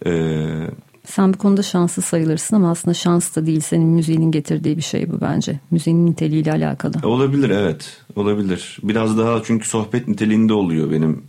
Ee, 0.06 0.67
Sen 1.08 1.34
bu 1.34 1.38
konuda 1.38 1.63
şanslı 1.63 2.02
sayılırsın 2.02 2.56
ama 2.56 2.72
aslında 2.72 2.94
şans 2.94 3.36
da 3.36 3.46
değil. 3.46 3.60
Senin 3.60 3.88
müziğinin 3.88 4.32
getirdiği 4.32 4.78
bir 4.78 4.82
şey 4.82 5.12
bu 5.12 5.22
bence. 5.22 5.60
Müziğin 5.72 6.06
niteliğiyle 6.06 6.52
alakalı. 6.52 6.94
olabilir 7.04 7.50
evet. 7.50 7.98
Olabilir. 8.15 8.78
Biraz 8.84 9.18
daha 9.18 9.44
çünkü 9.44 9.68
sohbet 9.68 10.08
niteliğinde 10.08 10.54
oluyor 10.54 10.91
benim 10.91 11.24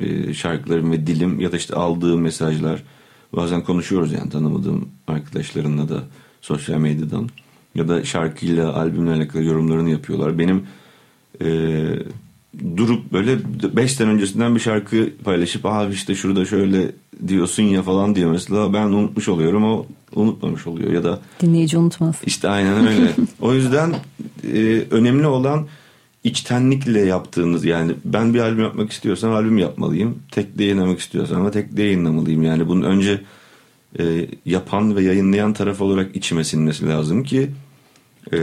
e, 0.00 0.34
şarkılarım 0.34 0.92
ve 0.92 1.06
dilim 1.06 1.40
ya 1.40 1.52
da 1.52 1.56
işte 1.56 1.74
aldığım 1.74 2.20
mesajlar. 2.20 2.82
Bazen 3.36 3.64
konuşuyoruz 3.64 4.12
yani 4.12 4.30
tanımadığım 4.30 4.88
arkadaşlarımla 5.06 5.88
da 5.88 6.02
sosyal 6.40 6.78
medyadan 6.78 7.28
ya 7.74 7.88
da 7.88 8.04
şarkıyla 8.04 8.76
albümle 8.76 9.10
alakalı 9.10 9.42
yorumlarını 9.42 9.90
yapıyorlar. 9.90 10.38
Benim 10.38 10.66
e, 11.44 11.48
durup 12.76 13.12
böyle 13.12 13.38
5 13.76 13.92
sene 13.92 14.10
öncesinden 14.10 14.54
bir 14.54 14.60
şarkı 14.60 15.10
paylaşıp 15.24 15.66
abi 15.66 15.94
işte 15.94 16.14
şurada 16.14 16.44
şöyle 16.44 16.92
diyorsun 17.28 17.62
ya 17.62 17.82
falan 17.82 18.14
diyor 18.14 18.30
mesela 18.30 18.72
ben 18.72 18.86
unutmuş 18.86 19.28
oluyorum 19.28 19.64
o 19.64 19.86
unutmamış 20.14 20.66
oluyor 20.66 20.92
ya 20.92 21.04
da 21.04 21.20
Dinleyici 21.40 21.78
unutmaz. 21.78 22.16
işte 22.26 22.48
aynen 22.48 22.86
öyle. 22.86 23.12
o 23.40 23.54
yüzden 23.54 23.94
e, 24.54 24.82
önemli 24.90 25.26
olan 25.26 25.66
içtenlikle 26.24 27.00
yaptığınız 27.00 27.64
yani 27.64 27.92
ben 28.04 28.34
bir 28.34 28.38
albüm 28.38 28.62
yapmak 28.64 28.92
istiyorsam 28.92 29.32
albüm 29.32 29.58
yapmalıyım. 29.58 30.18
Tek 30.30 30.58
de 30.58 30.64
yayınlamak 30.64 30.98
istiyorsam 30.98 31.40
ama 31.40 31.50
tek 31.50 31.76
de 31.76 31.82
yayınlamalıyım. 31.82 32.42
Yani 32.42 32.68
bunun 32.68 32.82
önce 32.82 33.20
e, 33.98 34.26
yapan 34.46 34.96
ve 34.96 35.02
yayınlayan 35.02 35.52
taraf 35.52 35.80
olarak 35.80 36.16
içime 36.16 36.44
sinmesi 36.44 36.86
lazım 36.88 37.22
ki 37.24 37.50
e, 38.32 38.36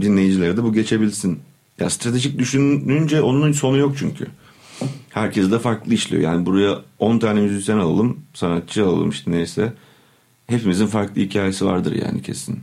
dinleyicilere 0.00 0.56
de 0.56 0.62
bu 0.62 0.72
geçebilsin. 0.72 1.38
Ya 1.80 1.90
stratejik 1.90 2.38
düşününce 2.38 3.22
onun 3.22 3.52
sonu 3.52 3.76
yok 3.78 3.94
çünkü. 3.98 4.26
Herkes 5.10 5.50
de 5.50 5.58
farklı 5.58 5.94
işliyor. 5.94 6.22
Yani 6.22 6.46
buraya 6.46 6.78
10 6.98 7.18
tane 7.18 7.40
müzisyen 7.40 7.78
alalım, 7.78 8.20
sanatçı 8.34 8.84
alalım 8.84 9.10
işte 9.10 9.30
neyse. 9.30 9.72
Hepimizin 10.46 10.86
farklı 10.86 11.20
hikayesi 11.20 11.64
vardır 11.66 11.92
yani 11.92 12.22
kesin. 12.22 12.60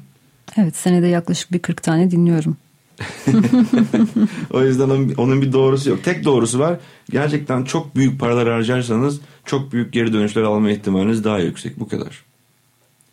Evet 0.58 0.76
senede 0.76 1.08
yaklaşık 1.08 1.52
bir 1.52 1.60
40 1.60 1.84
tane 1.84 2.12
dinliyorum. 2.12 2.58
O 4.54 4.64
yüzden 4.64 4.90
onun, 5.18 5.42
bir 5.42 5.54
doğrusu 5.54 5.90
yok. 5.90 6.04
Tek 6.04 6.26
doğrusu 6.26 6.60
var. 6.60 6.80
Gerçekten 7.10 7.64
çok 7.64 7.96
büyük 7.96 8.20
paralar 8.20 8.50
harcarsanız 8.50 9.20
çok 9.46 9.74
büyük 9.74 9.94
geri 9.94 10.14
dönüşler 10.14 10.42
alma 10.42 10.72
ihtimaliniz 10.72 11.24
daha 11.24 11.40
yüksek. 11.40 11.80
Bu 11.80 11.88
kadar. 11.88 12.24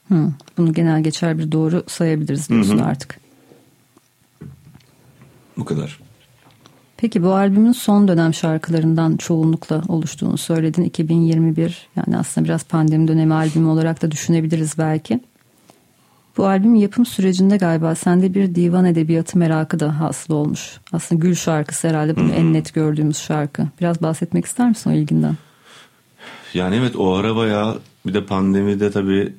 Hı, 0.09 0.33
bunu 0.59 0.73
genel 0.73 1.03
geçer 1.03 1.39
bir 1.39 1.53
doğru 1.53 1.85
sayabiliriz 1.87 2.49
diyorsun 2.49 2.79
artık. 2.79 3.24
Bu 5.57 5.65
kadar. 5.65 5.99
Peki 6.97 7.23
bu 7.23 7.35
albümün 7.35 7.73
son 7.73 8.09
dönem 8.09 8.35
şarkılarından 8.35 9.17
çoğunlukla 9.17 9.83
oluştuğunu 9.89 10.39
söyledin. 10.39 10.83
2021 10.83 11.89
yani 11.97 12.19
aslında 12.19 12.45
biraz 12.45 12.65
pandemi 12.65 13.09
dönemi 13.09 13.35
albümü 13.35 13.69
olarak 13.69 14.03
da 14.03 14.11
düşünebiliriz 14.11 14.79
belki. 14.79 15.21
Bu 16.37 16.47
albüm 16.47 16.75
yapım 16.75 17.07
sürecinde 17.07 17.57
galiba 17.57 17.95
sende 17.95 18.35
bir 18.35 18.55
divan 18.55 18.85
edebiyatı 18.85 19.39
merakı 19.39 19.81
da 19.81 20.01
hasıl 20.01 20.35
olmuş. 20.35 20.81
Aslında 20.93 21.21
Gül 21.21 21.35
şarkısı 21.35 21.89
herhalde 21.89 22.17
bunu 22.17 22.33
en 22.33 22.53
net 22.53 22.75
gördüğümüz 22.75 23.19
şarkı. 23.19 23.67
Biraz 23.81 24.03
bahsetmek 24.03 24.45
ister 24.45 24.69
misin 24.69 24.91
o 24.91 24.93
ilginden? 24.93 25.37
Yani 26.55 26.77
evet 26.77 26.97
o 26.97 27.15
ara 27.15 27.37
bayağı 27.37 27.79
bir 28.07 28.15
de 28.15 28.27
pandemide 28.27 28.91
tabii 28.91 29.35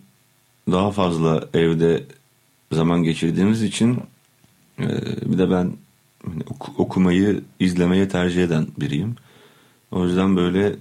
daha 0.71 0.91
fazla 0.91 1.43
evde 1.53 2.03
zaman 2.71 3.03
geçirdiğimiz 3.03 3.63
için 3.63 3.99
e, 4.79 4.87
bir 5.25 5.37
de 5.37 5.51
ben 5.51 5.71
okumayı 6.77 7.41
izlemeye 7.59 8.07
tercih 8.09 8.43
eden 8.43 8.67
biriyim. 8.79 9.15
O 9.91 10.05
yüzden 10.05 10.35
böyle 10.35 10.75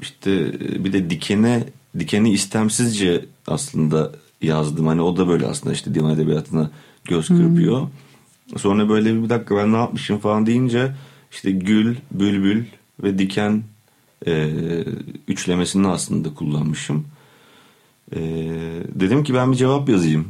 işte 0.00 0.32
e, 0.32 0.84
bir 0.84 0.92
de 0.92 1.10
dikene 1.10 1.64
dikeni 1.98 2.30
istemsizce 2.30 3.24
aslında 3.46 4.12
yazdım. 4.42 4.86
Hani 4.86 5.02
o 5.02 5.16
da 5.16 5.28
böyle 5.28 5.46
aslında 5.46 5.74
işte 5.74 5.94
divan 5.94 6.10
edebiyatına 6.10 6.70
göz 7.04 7.28
kırpıyor. 7.28 7.88
Sonra 8.56 8.88
böyle 8.88 9.22
bir 9.22 9.28
dakika 9.28 9.56
ben 9.56 9.72
ne 9.72 9.76
yapmışım 9.76 10.18
falan 10.18 10.46
deyince 10.46 10.94
işte 11.32 11.50
gül, 11.50 11.96
bülbül 12.10 12.64
ve 13.02 13.18
diken 13.18 13.62
e, 14.26 14.50
üçlemesini 15.28 15.88
aslında 15.88 16.34
kullanmışım. 16.34 17.06
E, 18.12 18.20
dedim 18.94 19.24
ki 19.24 19.34
ben 19.34 19.52
bir 19.52 19.56
cevap 19.56 19.88
yazayım. 19.88 20.28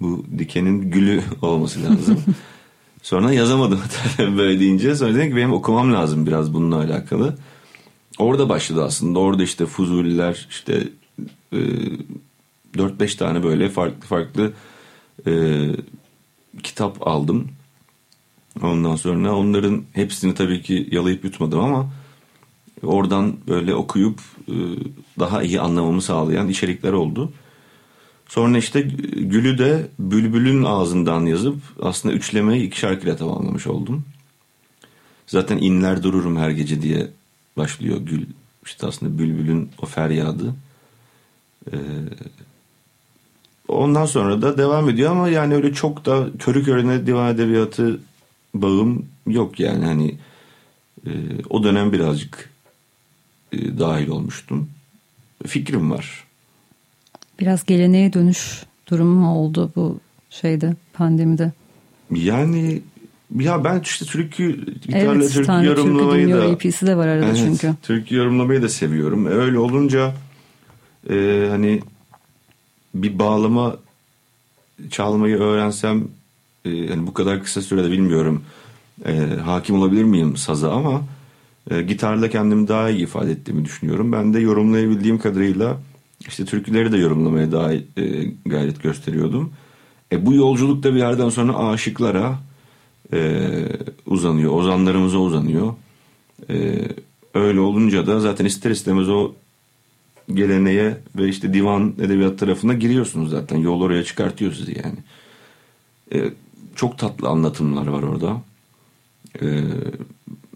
Bu 0.00 0.24
dikenin 0.38 0.90
gülü 0.90 1.22
olması 1.42 1.84
lazım. 1.84 2.24
Sonra 3.02 3.32
yazamadım 3.32 3.80
böyle 4.18 4.60
deyince. 4.60 4.96
Sonra 4.96 5.14
dedim 5.14 5.30
ki 5.30 5.36
benim 5.36 5.52
okumam 5.52 5.94
lazım 5.94 6.26
biraz 6.26 6.54
bununla 6.54 6.76
alakalı. 6.76 7.36
Orada 8.18 8.48
başladı 8.48 8.84
aslında. 8.84 9.18
Orada 9.18 9.42
işte 9.42 9.66
Fuzuliler 9.66 10.46
işte 10.50 10.88
e, 11.52 11.58
4-5 12.74 13.16
tane 13.16 13.42
böyle 13.42 13.68
farklı 13.68 14.00
farklı 14.00 14.52
e, 15.26 15.32
kitap 16.62 17.06
aldım. 17.06 17.48
Ondan 18.62 18.96
sonra 18.96 19.36
onların 19.36 19.82
hepsini 19.92 20.34
tabii 20.34 20.62
ki 20.62 20.88
yalayıp 20.90 21.24
yutmadım 21.24 21.60
ama 21.60 21.90
oradan 22.82 23.36
böyle 23.48 23.74
okuyup 23.74 24.20
e, 24.48 24.54
daha 25.18 25.42
iyi 25.42 25.60
anlamamı 25.60 26.02
sağlayan 26.02 26.48
içerikler 26.48 26.92
oldu. 26.92 27.32
Sonra 28.30 28.58
işte 28.58 28.80
Gül'ü 29.16 29.58
de 29.58 29.88
Bülbül'ün 29.98 30.64
ağzından 30.64 31.26
yazıp 31.26 31.56
aslında 31.82 32.14
üçlemeyi 32.14 32.66
iki 32.66 32.78
şarkıyla 32.78 33.16
tamamlamış 33.16 33.66
oldum. 33.66 34.04
Zaten 35.26 35.58
inler 35.58 36.02
dururum 36.02 36.36
her 36.36 36.50
gece 36.50 36.82
diye 36.82 37.08
başlıyor 37.56 38.00
Gül. 38.00 38.26
İşte 38.64 38.86
aslında 38.86 39.18
Bülbül'ün 39.18 39.70
o 39.82 39.86
feryadı. 39.86 40.54
Ee, 41.72 41.76
ondan 43.68 44.06
sonra 44.06 44.42
da 44.42 44.58
devam 44.58 44.88
ediyor 44.88 45.10
ama 45.10 45.28
yani 45.28 45.54
öyle 45.54 45.72
çok 45.72 46.06
da 46.06 46.28
körü 46.38 46.64
körüne 46.64 47.06
divan 47.06 47.34
edebiyatı 47.34 48.00
bağım 48.54 49.06
yok 49.26 49.60
yani 49.60 49.84
hani 49.84 50.16
e, 51.06 51.10
o 51.50 51.64
dönem 51.64 51.92
birazcık 51.92 52.50
e, 53.52 53.78
dahil 53.78 54.08
olmuştum. 54.08 54.70
Fikrim 55.46 55.90
var. 55.90 56.29
Biraz 57.40 57.64
geleneğe 57.64 58.12
dönüş 58.12 58.62
durumu 58.90 59.20
mu 59.20 59.34
oldu 59.34 59.72
bu 59.76 60.00
şeyde 60.30 60.74
pandemide? 60.92 61.52
Yani 62.10 62.82
ya 63.38 63.64
ben 63.64 63.80
işte 63.80 64.04
türkü 64.04 64.74
gitarla 64.82 65.14
evet, 65.14 65.32
türkü 65.32 65.46
tane 65.46 65.66
yorumlamayı 65.66 66.26
türkü 66.26 66.38
da 66.38 66.44
EP'si 66.44 66.86
de 66.86 66.96
var 66.96 67.08
arada 67.08 67.26
evet, 67.26 67.36
çünkü. 67.36 67.74
Türkü 67.82 68.16
yorumlamayı 68.16 68.62
da 68.62 68.68
seviyorum. 68.68 69.26
Öyle 69.26 69.58
olunca 69.58 70.14
e, 71.10 71.46
hani 71.50 71.80
bir 72.94 73.18
bağlama 73.18 73.76
çalmayı 74.90 75.36
öğrensem 75.36 76.08
e, 76.64 76.70
yani 76.70 77.06
bu 77.06 77.14
kadar 77.14 77.42
kısa 77.42 77.62
sürede 77.62 77.90
bilmiyorum 77.90 78.42
e, 79.06 79.12
hakim 79.44 79.76
olabilir 79.76 80.04
miyim 80.04 80.36
saza 80.36 80.72
ama 80.72 81.02
e, 81.70 81.82
gitarla 81.82 82.30
kendimi 82.30 82.68
daha 82.68 82.90
iyi 82.90 83.02
ifade 83.02 83.32
ettiğimi 83.32 83.64
düşünüyorum. 83.64 84.12
Ben 84.12 84.34
de 84.34 84.40
yorumlayabildiğim 84.40 85.18
kadarıyla 85.18 85.76
işte 86.28 86.44
türküleri 86.44 86.92
de 86.92 86.96
yorumlamaya 86.96 87.52
daha 87.52 87.72
e, 87.72 87.82
gayret 88.46 88.82
gösteriyordum. 88.82 89.52
E, 90.12 90.26
bu 90.26 90.34
yolculukta 90.34 90.94
bir 90.94 90.98
yerden 90.98 91.28
sonra 91.28 91.56
aşıklara 91.56 92.38
e, 93.12 93.48
uzanıyor, 94.06 94.52
ozanlarımıza 94.52 95.18
uzanıyor. 95.18 95.74
E, 96.50 96.78
öyle 97.34 97.60
olunca 97.60 98.06
da 98.06 98.20
zaten 98.20 98.44
ister 98.44 98.70
istemez 98.70 99.08
o 99.08 99.32
geleneğe 100.34 100.98
ve 101.16 101.28
işte 101.28 101.54
divan 101.54 101.94
edebiyat 102.00 102.38
tarafına 102.38 102.74
giriyorsunuz 102.74 103.30
zaten. 103.30 103.56
Yol 103.56 103.80
oraya 103.80 104.04
çıkartıyor 104.04 104.52
sizi 104.52 104.78
yani. 104.84 104.98
E, 106.14 106.30
çok 106.74 106.98
tatlı 106.98 107.28
anlatımlar 107.28 107.86
var 107.86 108.02
orada. 108.02 108.42
E, 109.42 109.64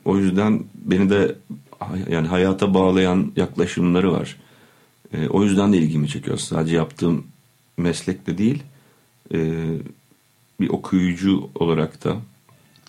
o 0.05 0.19
yüzden 0.19 0.65
beni 0.75 1.11
de 1.11 1.37
yani 2.11 2.29
hayata 2.29 2.75
bağlayan 2.75 3.33
yaklaşımları 3.37 4.13
var. 4.13 4.37
E, 5.15 5.29
o 5.29 5.45
yüzden 5.45 5.73
de 5.73 5.79
ilgimi 5.79 6.09
çekiyor. 6.09 6.39
Sadece 6.39 6.77
yaptığım 6.77 7.27
meslekte 7.77 8.39
değil, 8.39 8.63
e, 9.35 9.65
bir 10.61 10.69
okuyucu 10.69 11.51
olarak 11.55 12.05
da. 12.05 12.17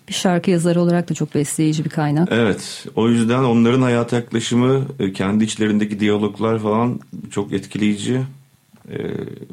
Bir 0.08 0.14
şarkı 0.14 0.50
yazarı 0.50 0.80
olarak 0.80 1.10
da 1.10 1.14
çok 1.14 1.34
besleyici 1.34 1.84
bir 1.84 1.90
kaynak. 1.90 2.28
Evet, 2.30 2.86
o 2.94 3.08
yüzden 3.08 3.42
onların 3.42 3.82
hayata 3.82 4.16
yaklaşımı, 4.16 4.86
e, 4.98 5.12
kendi 5.12 5.44
içlerindeki 5.44 6.00
diyaloglar 6.00 6.58
falan 6.58 7.00
çok 7.30 7.52
etkileyici. 7.52 8.22
E, 8.90 8.98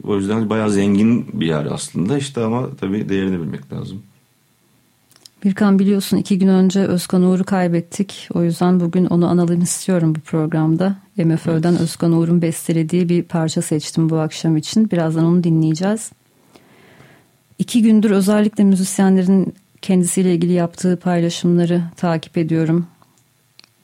o 0.03 0.17
yüzden 0.17 0.49
bayağı 0.49 0.71
zengin 0.71 1.27
bir 1.33 1.47
yer 1.47 1.65
aslında 1.65 2.17
işte 2.17 2.41
ama 2.41 2.69
tabii 2.79 3.09
değerini 3.09 3.39
bilmek 3.39 3.73
lazım. 3.73 4.01
Birkan 5.43 5.79
biliyorsun 5.79 6.17
iki 6.17 6.39
gün 6.39 6.47
önce 6.47 6.79
Özkan 6.79 7.23
Uğur'u 7.23 7.43
kaybettik. 7.43 8.29
O 8.33 8.43
yüzden 8.43 8.79
bugün 8.79 9.05
onu 9.05 9.27
analım 9.27 9.61
istiyorum 9.61 10.15
bu 10.15 10.19
programda. 10.19 10.95
MFÖ'den 11.17 11.71
evet. 11.71 11.81
Özkan 11.81 12.11
Uğur'un 12.11 12.41
bestelediği 12.41 13.09
bir 13.09 13.23
parça 13.23 13.61
seçtim 13.61 14.09
bu 14.09 14.17
akşam 14.17 14.57
için. 14.57 14.91
Birazdan 14.91 15.25
onu 15.25 15.43
dinleyeceğiz. 15.43 16.11
İki 17.59 17.81
gündür 17.81 18.11
özellikle 18.11 18.63
müzisyenlerin 18.63 19.53
kendisiyle 19.81 20.33
ilgili 20.33 20.53
yaptığı 20.53 20.97
paylaşımları 20.97 21.81
takip 21.97 22.37
ediyorum. 22.37 22.87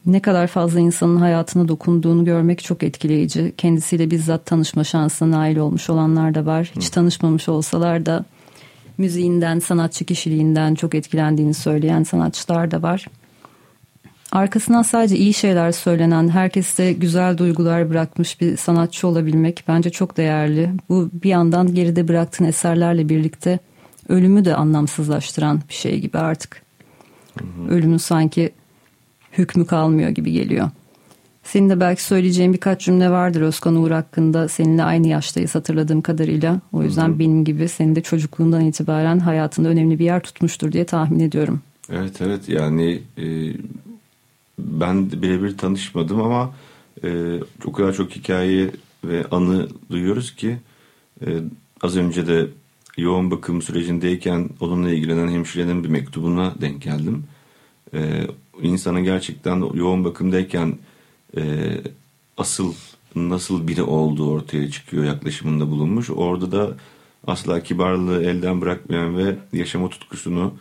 Ne 0.06 0.20
kadar 0.20 0.48
fazla 0.48 0.80
insanın 0.80 1.18
hayatına 1.18 1.68
dokunduğunu 1.68 2.26
görmek 2.26 2.64
çok 2.64 2.84
etkileyici. 2.84 3.54
Kendisiyle 3.58 4.12
bizzat 4.12 4.46
tanışma 4.46 4.84
şansına 4.84 5.38
nail 5.38 5.58
olmuş 5.58 5.90
olanlar 5.90 6.36
da 6.36 6.46
var. 6.46 6.72
Hiç 6.76 6.90
tanışmamış 6.90 7.50
olsalar 7.50 8.06
da 8.06 8.26
müziğinden, 9.00 9.60
sanatçı 9.60 10.06
kişiliğinden 10.06 10.76
çok 10.76 10.96
etkilendiğini 10.96 11.54
söyleyen 11.54 12.04
sanatçılar 12.04 12.72
da 12.72 12.82
var. 12.82 13.08
Arkasından 14.32 14.82
sadece 14.82 15.18
iyi 15.18 15.34
şeyler 15.34 15.72
söylenen, 15.72 16.30
herkeste 16.30 16.94
güzel 16.94 17.38
duygular 17.38 17.90
bırakmış 17.90 18.42
bir 18.42 18.58
sanatçı 18.58 19.08
olabilmek 19.08 19.64
bence 19.68 19.90
çok 19.90 20.18
değerli. 20.18 20.72
Bu 20.90 21.10
bir 21.14 21.30
yandan 21.30 21.76
geride 21.76 22.08
bıraktığın 22.08 22.46
eserlerle 22.46 23.10
birlikte 23.10 23.60
ölümü 24.10 24.46
de 24.46 24.56
anlamsızlaştıran 24.56 25.62
bir 25.70 25.74
şey 25.74 26.00
gibi 26.00 26.18
artık. 26.18 26.62
Hı 27.40 27.46
hı. 27.46 27.70
Ölümün 27.70 27.98
sanki 27.98 28.50
hükmü 29.38 29.66
kalmıyor 29.66 30.10
gibi 30.10 30.32
geliyor. 30.32 30.70
Senin 31.44 31.70
de 31.70 31.80
belki 31.80 32.04
söyleyeceğin 32.04 32.54
birkaç 32.54 32.86
cümle 32.86 33.10
vardır 33.10 33.42
Özkan 33.42 33.76
Uğur 33.76 33.92
hakkında. 33.92 34.48
Seninle 34.48 34.84
aynı 34.84 35.08
yaştayız 35.08 35.56
hatırladığım 35.56 36.02
kadarıyla. 36.02 36.62
O 36.74 36.84
yüzden 36.84 37.08
Hı-hı. 37.08 37.20
benim 37.20 37.46
gibi 37.46 37.70
senin 37.70 37.96
de 37.96 38.02
çocukluğundan 38.02 38.66
itibaren 38.66 39.20
hayatında 39.20 39.70
önemli 39.70 40.00
bir 40.00 40.06
yer 40.06 40.24
tutmuştur 40.24 40.72
diye 40.72 40.86
tahmin 40.86 41.20
ediyorum. 41.20 41.62
Evet 41.92 42.22
evet 42.22 42.50
yani 42.50 43.02
e, 43.18 43.54
ben 44.60 45.12
birebir 45.12 45.58
tanışmadım 45.58 46.22
ama 46.22 46.54
e, 47.04 47.40
o 47.66 47.72
kadar 47.72 47.94
çok 47.94 48.12
hikaye 48.12 48.72
ve 49.04 49.26
anı 49.32 49.68
duyuyoruz 49.92 50.36
ki 50.36 50.58
e, 51.26 51.28
az 51.82 51.98
önce 51.98 52.28
de 52.28 52.48
yoğun 52.98 53.32
bakım 53.32 53.62
sürecindeyken 53.62 54.50
onunla 54.60 54.92
ilgilenen 54.92 55.28
hemşirenin 55.28 55.84
bir 55.84 55.90
mektubuna 55.90 56.54
denk 56.62 56.82
geldim. 56.82 57.24
E, 57.94 58.28
insanın 58.62 59.04
gerçekten 59.04 59.74
yoğun 59.74 60.06
bakımdayken 60.06 60.74
e, 61.38 61.76
asıl 62.38 62.74
nasıl 63.16 63.68
biri 63.68 63.84
olduğu 63.84 64.32
ortaya 64.32 64.72
çıkıyor 64.72 65.04
yaklaşımında 65.04 65.70
bulunmuş. 65.72 66.10
Orada 66.10 66.52
da 66.52 66.78
asla 67.28 67.64
kibarlığı 67.64 68.24
elden 68.24 68.62
bırakmayan 68.62 69.18
ve 69.18 69.36
yaşama 69.54 69.90
tutkusunu 69.90 70.54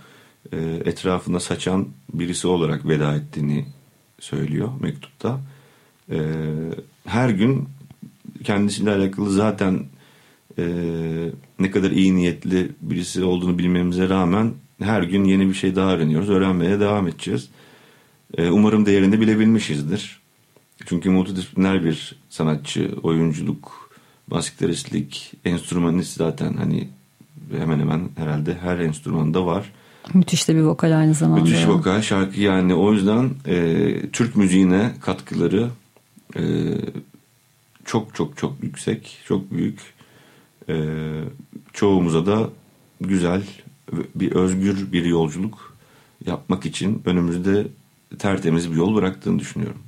e, 0.52 0.58
etrafına 0.84 1.40
saçan 1.40 1.88
birisi 2.14 2.46
olarak 2.46 2.88
veda 2.88 3.14
ettiğini 3.14 3.66
söylüyor 4.20 4.68
mektupta. 4.80 5.40
E, 6.10 6.18
her 7.06 7.28
gün 7.28 7.68
kendisiyle 8.44 8.90
alakalı 8.90 9.30
zaten 9.30 9.84
e, 10.58 10.64
ne 11.58 11.70
kadar 11.70 11.90
iyi 11.90 12.16
niyetli 12.16 12.70
birisi 12.80 13.24
olduğunu 13.24 13.58
bilmemize 13.58 14.08
rağmen 14.08 14.52
her 14.82 15.02
gün 15.02 15.24
yeni 15.24 15.48
bir 15.48 15.54
şey 15.54 15.76
daha 15.76 15.94
öğreniyoruz. 15.94 16.30
Öğrenmeye 16.30 16.80
devam 16.80 17.08
edeceğiz. 17.08 17.48
E, 18.38 18.50
umarım 18.50 18.86
değerini 18.86 19.20
bilebilmişizdir. 19.20 20.17
Çünkü 20.86 21.10
multidisipliner 21.10 21.84
bir 21.84 22.16
sanatçı, 22.28 22.94
oyunculuk, 23.02 23.90
basgitaristlik, 24.28 25.32
enstrümanist 25.44 26.16
zaten 26.16 26.54
hani 26.54 26.88
hemen 27.58 27.78
hemen 27.78 28.08
herhalde 28.16 28.54
her 28.54 28.78
enstrümanda 28.78 29.46
var. 29.46 29.72
Müthiş 30.14 30.48
de 30.48 30.54
bir 30.54 30.60
vokal 30.60 30.98
aynı 30.98 31.14
zamanda. 31.14 31.42
Müthiş 31.42 31.62
ya. 31.62 31.68
vokal 31.68 32.02
şarkı 32.02 32.40
yani 32.40 32.74
o 32.74 32.92
yüzden 32.92 33.30
e, 33.46 34.10
Türk 34.12 34.36
müziğine 34.36 34.92
katkıları 35.00 35.68
e, 36.36 36.42
çok 37.84 38.14
çok 38.14 38.36
çok 38.36 38.62
yüksek, 38.62 39.18
çok 39.24 39.50
büyük. 39.50 39.80
E, 40.68 40.74
çoğumuza 41.72 42.26
da 42.26 42.50
güzel, 43.00 43.42
bir 44.14 44.32
özgür 44.32 44.92
bir 44.92 45.04
yolculuk 45.04 45.76
yapmak 46.26 46.66
için 46.66 47.02
önümüzde 47.04 47.66
tertemiz 48.18 48.70
bir 48.70 48.76
yol 48.76 48.94
bıraktığını 48.94 49.38
düşünüyorum. 49.38 49.80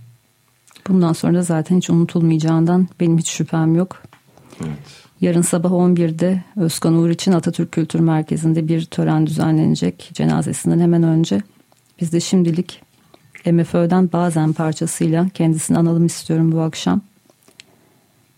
Bundan 0.88 1.12
sonra 1.12 1.34
da 1.34 1.42
zaten 1.42 1.76
hiç 1.76 1.90
unutulmayacağından 1.90 2.88
benim 3.00 3.18
hiç 3.18 3.28
şüphem 3.28 3.74
yok. 3.74 4.02
Evet. 4.60 4.78
Yarın 5.20 5.42
sabah 5.42 5.70
11'de 5.70 6.44
Özkan 6.56 6.94
Uğur 6.94 7.10
için 7.10 7.32
Atatürk 7.32 7.72
Kültür 7.72 8.00
Merkezi'nde 8.00 8.68
bir 8.68 8.84
tören 8.84 9.26
düzenlenecek 9.26 10.10
cenazesinden 10.14 10.80
hemen 10.80 11.02
önce. 11.02 11.42
Biz 12.00 12.12
de 12.12 12.20
şimdilik 12.20 12.82
MFÖ'den 13.46 14.12
bazen 14.12 14.52
parçasıyla 14.52 15.28
kendisini 15.34 15.78
analım 15.78 16.06
istiyorum 16.06 16.52
bu 16.52 16.60
akşam. 16.60 17.00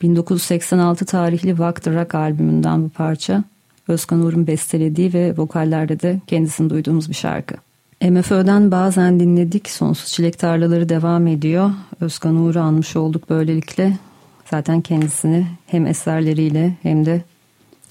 1986 0.03 1.05
tarihli 1.05 1.59
Vakt 1.59 1.89
Rock 1.89 2.15
albümünden 2.15 2.85
bu 2.85 2.89
parça. 2.89 3.45
Özkan 3.89 4.21
Uğur'un 4.21 4.47
bestelediği 4.47 5.13
ve 5.13 5.37
vokallerde 5.37 6.01
de 6.01 6.21
kendisini 6.27 6.71
duyduğumuz 6.71 7.09
bir 7.09 7.15
şarkı. 7.15 7.55
MFÖ'den 8.11 8.71
bazen 8.71 9.21
dinledik. 9.21 9.71
Sonsuz 9.71 10.13
Çilek 10.13 10.39
Tarlaları 10.39 10.89
devam 10.89 11.27
ediyor. 11.27 11.71
Özkan 12.01 12.37
Uğur'u 12.37 12.61
anmış 12.61 12.97
olduk 12.97 13.31
böylelikle. 13.31 13.97
Zaten 14.51 14.81
kendisini 14.81 15.47
hem 15.67 15.87
eserleriyle 15.87 16.75
hem 16.83 17.07
de 17.07 17.23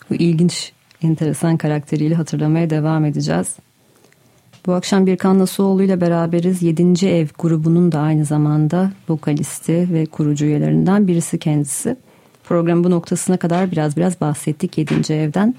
bu 0.10 0.16
ilginç, 0.16 0.74
enteresan 1.04 1.58
karakteriyle 1.58 2.16
hatırlamaya 2.16 2.70
devam 2.70 3.06
edeceğiz. 3.06 3.56
Bu 4.66 4.74
akşam 4.74 5.06
Birkan 5.06 5.40
Nasuoğlu 5.40 5.84
ile 5.84 6.02
beraberiz. 6.02 6.62
7. 6.64 7.08
Ev 7.08 7.28
grubunun 7.40 7.92
da 7.92 8.00
aynı 8.00 8.26
zamanda 8.26 8.92
vokalisti 9.10 9.94
ve 9.94 10.06
kurucu 10.06 10.46
üyelerinden 10.46 11.08
birisi 11.08 11.40
kendisi. 11.40 11.96
Programın 12.44 12.84
bu 12.84 12.92
noktasına 12.92 13.38
kadar 13.38 13.72
biraz 13.72 13.98
biraz 13.98 14.22
bahsettik 14.22 14.78
7. 14.78 15.14
Ev'den. 15.14 15.56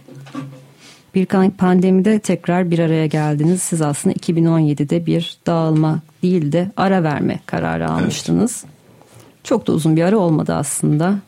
Bir 1.15 1.27
pandemide 1.51 2.19
tekrar 2.19 2.71
bir 2.71 2.79
araya 2.79 3.07
geldiniz. 3.07 3.63
Siz 3.63 3.83
aslında 3.83 4.15
2017'de 4.15 5.07
bir 5.07 5.37
dağılma 5.47 6.01
değil 6.23 6.53
de 6.53 6.71
ara 6.77 7.03
verme 7.03 7.41
kararı 7.47 7.91
almıştınız. 7.91 8.65
Evet. 8.65 8.75
Çok 9.45 9.67
da 9.67 9.73
uzun 9.73 9.97
bir 9.97 10.03
ara 10.03 10.17
olmadı 10.17 10.55
aslında. 10.55 11.19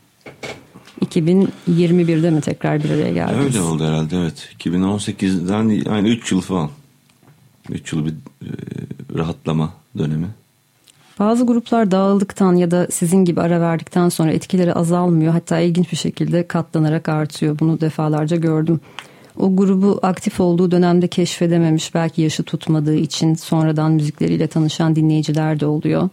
2021'de 1.05 2.31
mi 2.31 2.41
tekrar 2.41 2.85
bir 2.85 2.91
araya 2.91 3.13
geldiniz? 3.13 3.45
Öyle 3.45 3.61
oldu 3.61 3.85
herhalde 3.85 4.17
evet. 4.17 4.49
2018'den 4.59 5.91
yani 5.91 6.09
3 6.09 6.33
yıl 6.33 6.41
falan. 6.41 6.71
3 7.71 7.93
yıl 7.93 8.07
bir 8.07 8.11
e, 8.11 8.49
rahatlama 9.17 9.73
dönemi. 9.99 10.27
Bazı 11.19 11.47
gruplar 11.47 11.91
dağıldıktan 11.91 12.55
ya 12.55 12.71
da 12.71 12.89
sizin 12.91 13.25
gibi 13.25 13.41
ara 13.41 13.61
verdikten 13.61 14.09
sonra 14.09 14.33
etkileri 14.33 14.75
azalmıyor. 14.75 15.33
Hatta 15.33 15.59
ilginç 15.59 15.93
bir 15.93 15.97
şekilde 15.97 16.47
katlanarak 16.47 17.09
artıyor. 17.09 17.59
Bunu 17.59 17.81
defalarca 17.81 18.37
gördüm. 18.37 18.81
O 19.39 19.57
grubu 19.57 19.99
aktif 20.03 20.41
olduğu 20.41 20.71
dönemde 20.71 21.09
keşfedememiş 21.09 21.95
belki 21.95 22.23
yaşı 22.23 22.43
tutmadığı 22.43 22.97
için 22.97 23.35
sonradan 23.35 23.93
müzikleriyle 23.93 24.47
tanışan 24.47 24.97
dinleyiciler 24.97 25.61
de 25.61 25.67
oluyor. 25.67 26.09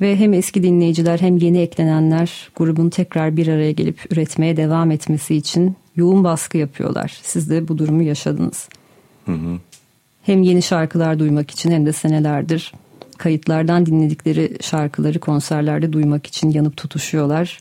Ve 0.00 0.16
hem 0.16 0.32
eski 0.32 0.62
dinleyiciler 0.62 1.18
hem 1.18 1.36
yeni 1.36 1.58
eklenenler 1.58 2.50
grubun 2.56 2.90
tekrar 2.90 3.36
bir 3.36 3.48
araya 3.48 3.72
gelip 3.72 4.12
üretmeye 4.12 4.56
devam 4.56 4.90
etmesi 4.90 5.36
için 5.36 5.76
yoğun 5.96 6.24
baskı 6.24 6.58
yapıyorlar. 6.58 7.18
Siz 7.22 7.50
de 7.50 7.68
bu 7.68 7.78
durumu 7.78 8.02
yaşadınız. 8.02 8.68
Hı 9.26 9.32
hı. 9.32 9.58
Hem 10.22 10.42
yeni 10.42 10.62
şarkılar 10.62 11.18
duymak 11.18 11.50
için 11.50 11.70
hem 11.70 11.86
de 11.86 11.92
senelerdir 11.92 12.72
kayıtlardan 13.20 13.86
dinledikleri 13.86 14.56
şarkıları 14.60 15.18
konserlerde 15.18 15.92
duymak 15.92 16.26
için 16.26 16.50
yanıp 16.50 16.76
tutuşuyorlar. 16.76 17.60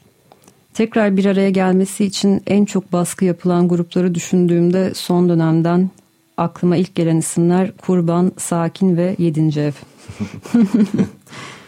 Tekrar 0.80 1.18
bir 1.18 1.26
araya 1.26 1.50
gelmesi 1.50 2.06
için 2.06 2.42
en 2.48 2.65
çok 2.65 2.94
baskı 2.94 3.26
yapılan 3.26 3.68
grupları 3.68 4.15
düşündüğümde 4.15 4.94
son 4.94 5.30
dönemden 5.30 5.89
aklıma 6.38 6.78
ilk 6.78 6.96
gelen 6.96 7.18
isimler 7.18 7.72
Kurban, 7.78 8.32
Sakin 8.38 8.98
ve 8.98 9.15
Yedinci 9.20 9.60
Ev. 9.60 9.72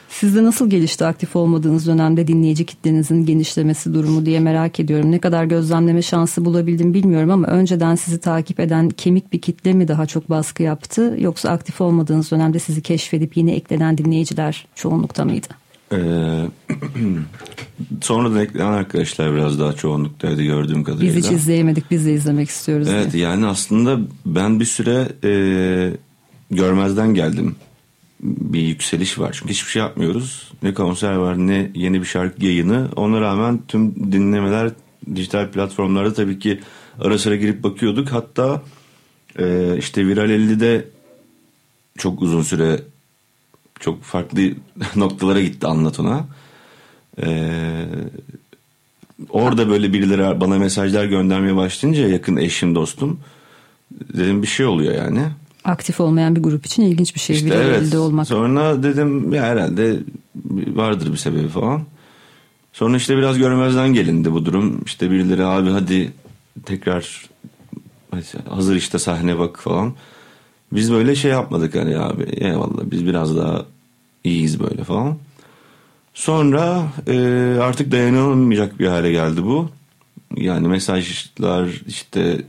Sizde 0.09 0.43
nasıl 0.43 0.69
gelişti 0.69 1.05
aktif 1.05 1.35
olmadığınız 1.35 1.87
dönemde 1.87 2.27
dinleyici 2.27 2.65
kitlenizin 2.65 3.25
genişlemesi 3.25 3.93
durumu 3.93 4.25
diye 4.25 4.39
merak 4.39 4.79
ediyorum. 4.79 5.11
Ne 5.11 5.19
kadar 5.19 5.45
gözlemleme 5.45 6.01
şansı 6.01 6.45
bulabildim 6.45 6.93
bilmiyorum 6.93 7.31
ama 7.31 7.47
önceden 7.47 7.95
sizi 7.95 8.19
takip 8.19 8.59
eden 8.59 8.89
kemik 8.89 9.33
bir 9.33 9.41
kitle 9.41 9.73
mi 9.73 9.87
daha 9.87 10.05
çok 10.05 10.29
baskı 10.29 10.63
yaptı 10.63 11.15
yoksa 11.19 11.49
aktif 11.49 11.81
olmadığınız 11.81 12.31
dönemde 12.31 12.59
sizi 12.59 12.81
keşfedip 12.81 13.37
yeni 13.37 13.51
eklenen 13.51 13.97
dinleyiciler 13.97 14.67
çoğunlukta 14.75 15.25
mıydı? 15.25 15.47
Ee, 15.91 15.97
sonradan 18.01 18.39
eklenen 18.39 18.71
arkadaşlar 18.71 19.33
biraz 19.33 19.59
daha 19.59 19.73
çoğunluktaydı 19.73 20.43
gördüğüm 20.43 20.83
kadarıyla. 20.83 21.15
Biz 21.15 21.25
hiç 21.25 21.31
izleyemedik 21.31 21.91
biz 21.91 22.05
de 22.05 22.13
izlemek 22.13 22.49
istiyoruz. 22.49 22.87
Evet 22.91 23.13
diye. 23.13 23.23
yani 23.23 23.45
aslında 23.45 23.99
ben 24.25 24.59
bir 24.59 24.65
süre 24.65 25.09
e, 25.23 25.33
görmezden 26.51 27.13
geldim 27.13 27.55
bir 28.21 28.61
yükseliş 28.61 29.19
var. 29.19 29.31
Çünkü 29.39 29.53
hiçbir 29.53 29.71
şey 29.71 29.81
yapmıyoruz. 29.81 30.51
Ne 30.63 30.73
konser 30.73 31.13
var 31.13 31.37
ne 31.37 31.71
yeni 31.75 32.01
bir 32.01 32.05
şarkı 32.05 32.45
yayını. 32.45 32.89
Ona 32.95 33.21
rağmen 33.21 33.59
tüm 33.67 34.11
dinlemeler 34.11 34.71
dijital 35.15 35.51
platformlarda 35.51 36.13
tabii 36.13 36.39
ki 36.39 36.59
ara 36.99 37.17
sıra 37.17 37.35
girip 37.35 37.63
bakıyorduk. 37.63 38.09
Hatta 38.09 38.61
e, 39.39 39.75
işte 39.77 40.07
Viral 40.07 40.29
50'de 40.29 40.85
çok 41.97 42.21
uzun 42.21 42.41
süre 42.41 42.79
çok 43.81 44.03
farklı 44.03 44.41
noktalara 44.95 45.41
gitti 45.41 45.67
anlat 45.67 45.99
ona. 45.99 46.25
Ee, 47.23 47.85
orada 49.29 49.69
böyle 49.69 49.93
birileri 49.93 50.41
bana 50.41 50.57
mesajlar 50.57 51.05
göndermeye 51.05 51.55
başlayınca 51.55 52.07
yakın 52.07 52.37
eşim 52.37 52.75
dostum 52.75 53.19
dedim 54.13 54.41
bir 54.41 54.47
şey 54.47 54.65
oluyor 54.65 54.93
yani 54.93 55.21
aktif 55.63 55.99
olmayan 55.99 56.35
bir 56.35 56.43
grup 56.43 56.65
için 56.65 56.83
ilginç 56.83 57.15
bir 57.15 57.19
şey. 57.19 57.35
İşte 57.35 57.47
bir 57.47 57.55
evet. 57.55 57.81
elde 57.81 57.97
olmak. 57.97 58.27
Sonra 58.27 58.83
dedim 58.83 59.33
ya 59.33 59.43
herhalde 59.43 59.99
vardır 60.73 61.11
bir 61.11 61.17
sebebi 61.17 61.47
falan. 61.47 61.81
Sonra 62.73 62.97
işte 62.97 63.17
biraz 63.17 63.37
görmezden 63.37 63.93
gelindi 63.93 64.33
bu 64.33 64.45
durum. 64.45 64.81
İşte 64.85 65.11
birileri 65.11 65.45
abi 65.45 65.69
hadi 65.69 66.11
tekrar 66.65 67.29
hazır 68.49 68.75
işte 68.75 68.99
sahne 68.99 69.39
bak 69.39 69.59
falan. 69.59 69.93
Biz 70.71 70.91
böyle 70.91 71.15
şey 71.15 71.31
yapmadık 71.31 71.75
hani 71.75 71.97
abi 71.97 72.23
eyvallah 72.23 72.81
biz 72.83 73.05
biraz 73.05 73.37
daha 73.37 73.65
iyiyiz 74.23 74.59
böyle 74.59 74.83
falan. 74.83 75.17
Sonra 76.13 76.83
e, 77.07 77.17
artık 77.61 77.91
dayanılmayacak 77.91 78.79
bir 78.79 78.87
hale 78.87 79.11
geldi 79.11 79.43
bu. 79.43 79.69
Yani 80.35 80.67
mesajlar 80.67 81.69
işte 81.87 82.41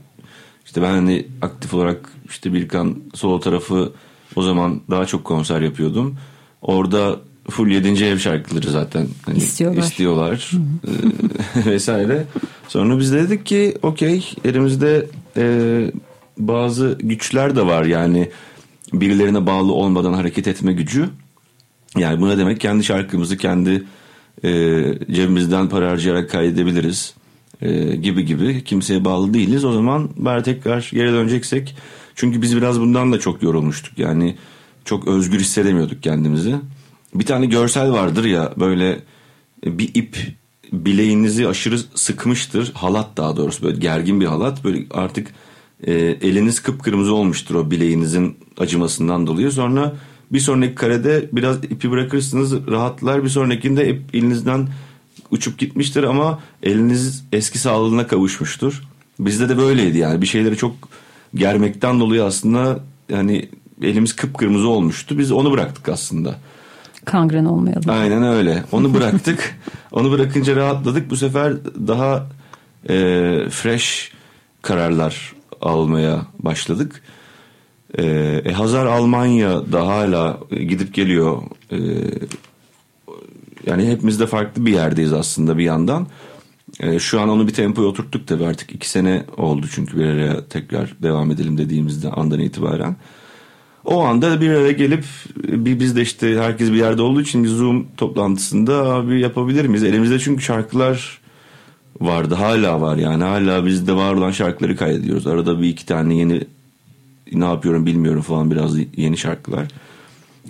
işte 0.65 0.81
ben 0.81 0.91
hani 0.91 1.27
aktif 1.41 1.73
olarak 1.73 2.09
işte 2.29 2.53
Birkan 2.53 2.95
solo 3.13 3.39
tarafı 3.39 3.91
o 4.35 4.41
zaman 4.41 4.81
daha 4.89 5.05
çok 5.05 5.23
konser 5.23 5.61
yapıyordum. 5.61 6.17
Orada 6.61 7.19
full 7.49 7.67
7. 7.67 8.05
ev 8.05 8.17
şarkıları 8.17 8.71
zaten 8.71 9.07
hani 9.25 9.37
istiyorlar, 9.37 9.83
istiyorlar 9.83 10.51
e, 10.87 11.65
vesaire. 11.71 12.25
Sonra 12.67 12.99
biz 12.99 13.13
dedik 13.13 13.45
ki 13.45 13.77
okey 13.81 14.33
elimizde 14.45 15.07
e, 15.37 15.45
bazı 16.37 16.97
güçler 17.01 17.55
de 17.55 17.65
var 17.65 17.85
yani 17.85 18.29
birilerine 18.93 19.45
bağlı 19.45 19.73
olmadan 19.73 20.13
hareket 20.13 20.47
etme 20.47 20.73
gücü. 20.73 21.09
Yani 21.97 22.21
bu 22.21 22.29
ne 22.29 22.37
demek? 22.37 22.59
Kendi 22.59 22.83
şarkımızı 22.83 23.37
kendi 23.37 23.83
e, 24.43 24.49
cebimizden 25.11 25.69
para 25.69 25.91
harcayarak 25.91 26.29
kaydedebiliriz 26.29 27.13
e, 27.61 27.95
gibi 27.95 28.25
gibi 28.25 28.63
kimseye 28.63 29.05
bağlı 29.05 29.33
değiliz. 29.33 29.65
O 29.65 29.71
zaman 29.71 30.09
bari 30.15 30.43
tekrar 30.43 30.89
geri 30.93 31.11
döneceksek 31.11 31.75
çünkü 32.15 32.41
biz 32.41 32.57
biraz 32.57 32.79
bundan 32.79 33.11
da 33.11 33.19
çok 33.19 33.43
yorulmuştuk. 33.43 33.99
Yani 33.99 34.35
çok 34.85 35.07
özgür 35.07 35.39
hissedemiyorduk 35.39 36.03
kendimizi. 36.03 36.55
Bir 37.15 37.25
tane 37.25 37.45
görsel 37.45 37.91
vardır 37.91 38.25
ya 38.25 38.53
böyle 38.57 38.99
bir 39.65 39.95
ip 39.95 40.17
bileğinizi 40.73 41.47
aşırı 41.47 41.79
sıkmıştır. 41.95 42.73
Halat 42.73 43.17
daha 43.17 43.37
doğrusu 43.37 43.63
böyle 43.63 43.79
gergin 43.79 44.21
bir 44.21 44.25
halat. 44.25 44.63
Böyle 44.63 44.85
artık 44.91 45.27
e, 45.83 45.93
eliniz 45.93 46.59
kıpkırmızı 46.59 47.13
olmuştur 47.13 47.55
o 47.55 47.71
bileğinizin 47.71 48.37
acımasından 48.57 49.27
dolayı. 49.27 49.51
Sonra 49.51 49.93
bir 50.31 50.39
sonraki 50.39 50.75
karede 50.75 51.29
biraz 51.33 51.63
ipi 51.63 51.91
bırakırsınız 51.91 52.67
rahatlar. 52.67 53.23
Bir 53.23 53.29
sonrakinde 53.29 53.89
ip 53.89 54.15
elinizden 54.15 54.67
uçup 55.31 55.57
gitmiştir 55.57 56.03
ama 56.03 56.39
eliniz 56.63 57.23
eski 57.31 57.59
sağlığına 57.59 58.07
kavuşmuştur. 58.07 58.83
Bizde 59.19 59.49
de 59.49 59.57
böyleydi 59.57 59.97
yani 59.97 60.21
bir 60.21 60.27
şeyleri 60.27 60.57
çok 60.57 60.75
germekten 61.35 61.99
dolayı 61.99 62.23
aslında 62.23 62.79
yani 63.09 63.49
elimiz 63.81 64.15
kıpkırmızı 64.15 64.67
olmuştu. 64.67 65.17
Biz 65.17 65.31
onu 65.31 65.51
bıraktık 65.51 65.89
aslında. 65.89 66.35
Kangren 67.05 67.45
olmayalım. 67.45 67.89
Aynen 67.89 68.23
öyle. 68.23 68.63
Onu 68.71 68.93
bıraktık. 68.93 69.59
onu 69.91 70.11
bırakınca 70.11 70.55
rahatladık. 70.55 71.09
Bu 71.09 71.15
sefer 71.15 71.53
daha 71.87 72.27
e, 72.89 72.95
fresh 73.49 74.11
kararlar 74.61 75.33
almaya 75.63 76.25
başladık. 76.39 77.01
E, 77.97 78.03
e, 78.45 78.51
Hazar 78.51 78.85
Almanya 78.85 79.71
da 79.71 79.87
hala 79.87 80.39
gidip 80.49 80.93
geliyor. 80.93 81.41
E, 81.71 81.77
yani 83.65 83.91
hepimiz 83.91 84.19
de 84.19 84.27
farklı 84.27 84.65
bir 84.65 84.73
yerdeyiz 84.73 85.13
aslında 85.13 85.57
bir 85.57 85.63
yandan. 85.63 86.07
E, 86.79 86.99
şu 86.99 87.21
an 87.21 87.29
onu 87.29 87.47
bir 87.47 87.53
tempoya 87.53 87.87
oturttuk 87.87 88.27
tabii 88.27 88.45
artık 88.45 88.71
iki 88.71 88.89
sene 88.89 89.23
oldu 89.37 89.65
çünkü 89.71 89.99
bir 89.99 90.05
araya 90.05 90.47
tekrar 90.47 90.95
devam 91.03 91.31
edelim 91.31 91.57
dediğimizde 91.57 92.09
andan 92.09 92.39
itibaren. 92.39 92.95
O 93.85 94.03
anda 94.03 94.41
bir 94.41 94.49
araya 94.49 94.71
gelip 94.71 95.05
bir 95.37 95.79
biz 95.79 95.95
de 95.95 96.01
işte 96.01 96.39
herkes 96.39 96.71
bir 96.71 96.75
yerde 96.77 97.01
olduğu 97.01 97.21
için 97.21 97.43
bir 97.43 97.49
Zoom 97.49 97.87
toplantısında 97.97 98.73
abi 98.93 99.19
yapabilir 99.19 99.65
miyiz? 99.65 99.83
Elimizde 99.83 100.19
çünkü 100.19 100.43
şarkılar 100.43 101.22
vardı 102.05 102.35
hala 102.35 102.81
var 102.81 102.97
yani 102.97 103.23
hala 103.23 103.65
bizde 103.65 103.93
var 103.93 104.13
olan 104.13 104.31
şarkıları 104.31 104.75
kaydediyoruz. 104.75 105.27
Arada 105.27 105.61
bir 105.61 105.69
iki 105.69 105.85
tane 105.85 106.15
yeni 106.15 106.43
ne 107.33 107.45
yapıyorum 107.45 107.85
bilmiyorum 107.85 108.21
falan 108.21 108.51
biraz 108.51 108.77
yeni 108.97 109.17
şarkılar. 109.17 109.67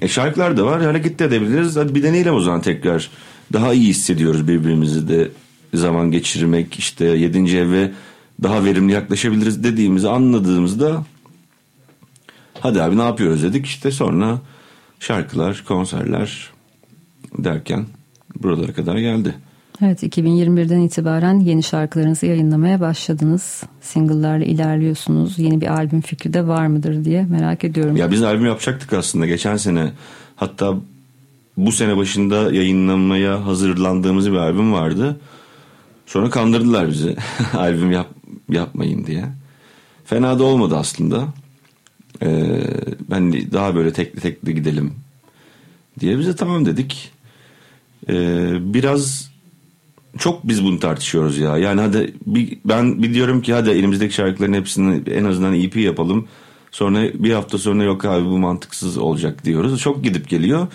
E 0.02 0.08
şarkılar 0.08 0.58
da 0.58 0.66
var 0.66 0.82
hareket 0.82 1.20
de 1.20 1.26
edebiliriz. 1.26 1.76
Hadi 1.76 1.96
bir 1.96 2.04
deneyelim 2.04 2.34
o 2.34 2.42
zaman 2.42 2.62
tekrar. 2.62 3.10
Daha 3.54 3.74
iyi 3.74 3.88
hissediyoruz 3.88 4.48
birbirimizi 4.48 5.08
de 5.08 5.32
zaman 5.74 6.12
geçirmek 6.12 6.80
işte 6.80 7.06
yedinci 7.06 7.58
eve 7.58 7.92
daha 8.44 8.66
verimli 8.66 8.94
yaklaşabiliriz 8.94 9.64
dediğimizi 9.64 10.10
anladığımızda 10.10 11.06
hadi 12.60 12.82
abi 12.82 12.98
ne 12.98 13.04
yapıyoruz 13.04 13.44
dedik 13.44 13.66
işte 13.66 13.92
sonra 13.92 14.40
şarkılar 15.00 15.64
konserler 15.68 16.50
derken 17.38 17.86
buralara 18.36 18.74
kadar 18.74 18.98
geldi. 18.98 19.36
Evet 19.82 20.04
2021'den 20.04 20.80
itibaren 20.80 21.40
yeni 21.40 21.64
şarkılarınızı 21.64 22.26
yayınlamaya 22.26 22.80
başladınız. 22.80 23.64
Single'larla 23.82 24.46
ilerliyorsunuz. 24.46 25.40
Yeni 25.40 25.62
bir 25.62 25.68
albüm 25.68 26.02
fikri 26.02 26.34
de 26.34 26.48
var 26.48 26.68
mıdır 26.68 27.06
diye 27.06 27.24
merak 27.26 27.64
ediyorum. 27.64 27.96
Ya 27.96 28.12
biz 28.12 28.24
albüm 28.24 28.46
yapacaktık 28.46 28.94
aslında 28.94 29.26
geçen 29.26 29.58
sene. 29.58 29.92
Hatta 30.36 30.78
bu 31.58 31.72
sene 31.72 31.98
başında 31.98 32.54
yayınlanmaya 32.54 33.46
hazırlandığımız 33.46 34.32
bir 34.32 34.38
albüm 34.38 34.74
vardı. 34.74 35.20
Sonra 36.06 36.30
kandırdılar 36.30 36.90
bizi 36.90 37.16
albüm 37.54 37.92
yap, 37.92 38.08
yapmayın 38.50 39.06
diye. 39.06 39.26
Fena 40.06 40.40
da 40.40 40.44
olmadı 40.44 40.78
aslında. 40.78 41.28
Ee, 42.22 42.64
ben 43.12 43.34
daha 43.34 43.76
böyle 43.76 43.94
tekli 43.94 44.22
tekli 44.22 44.56
gidelim 44.56 44.94
diye 46.00 46.20
bize 46.20 46.36
tamam 46.36 46.66
dedik. 46.66 47.12
Ee, 48.10 48.74
biraz 48.74 49.33
çok 50.24 50.48
biz 50.48 50.64
bunu 50.64 50.80
tartışıyoruz 50.80 51.38
ya. 51.38 51.58
Yani 51.58 51.82
hadi 51.82 52.14
bir, 52.26 52.58
ben 52.66 53.04
bir 53.04 53.14
diyorum 53.14 53.42
ki 53.42 53.54
hadi 53.54 53.70
elimizdeki 53.70 54.14
şarkıların 54.14 54.54
hepsini 54.54 55.10
en 55.10 55.24
azından 55.24 55.54
EP 55.54 55.76
yapalım. 55.76 56.28
Sonra 56.72 57.04
bir 57.14 57.34
hafta 57.34 57.58
sonra 57.58 57.84
yok 57.84 58.06
abi 58.06 58.26
bu 58.26 58.38
mantıksız 58.38 58.98
olacak 58.98 59.46
diyoruz. 59.46 59.80
Çok 59.80 60.04
gidip 60.04 60.30
geliyor. 60.30 60.68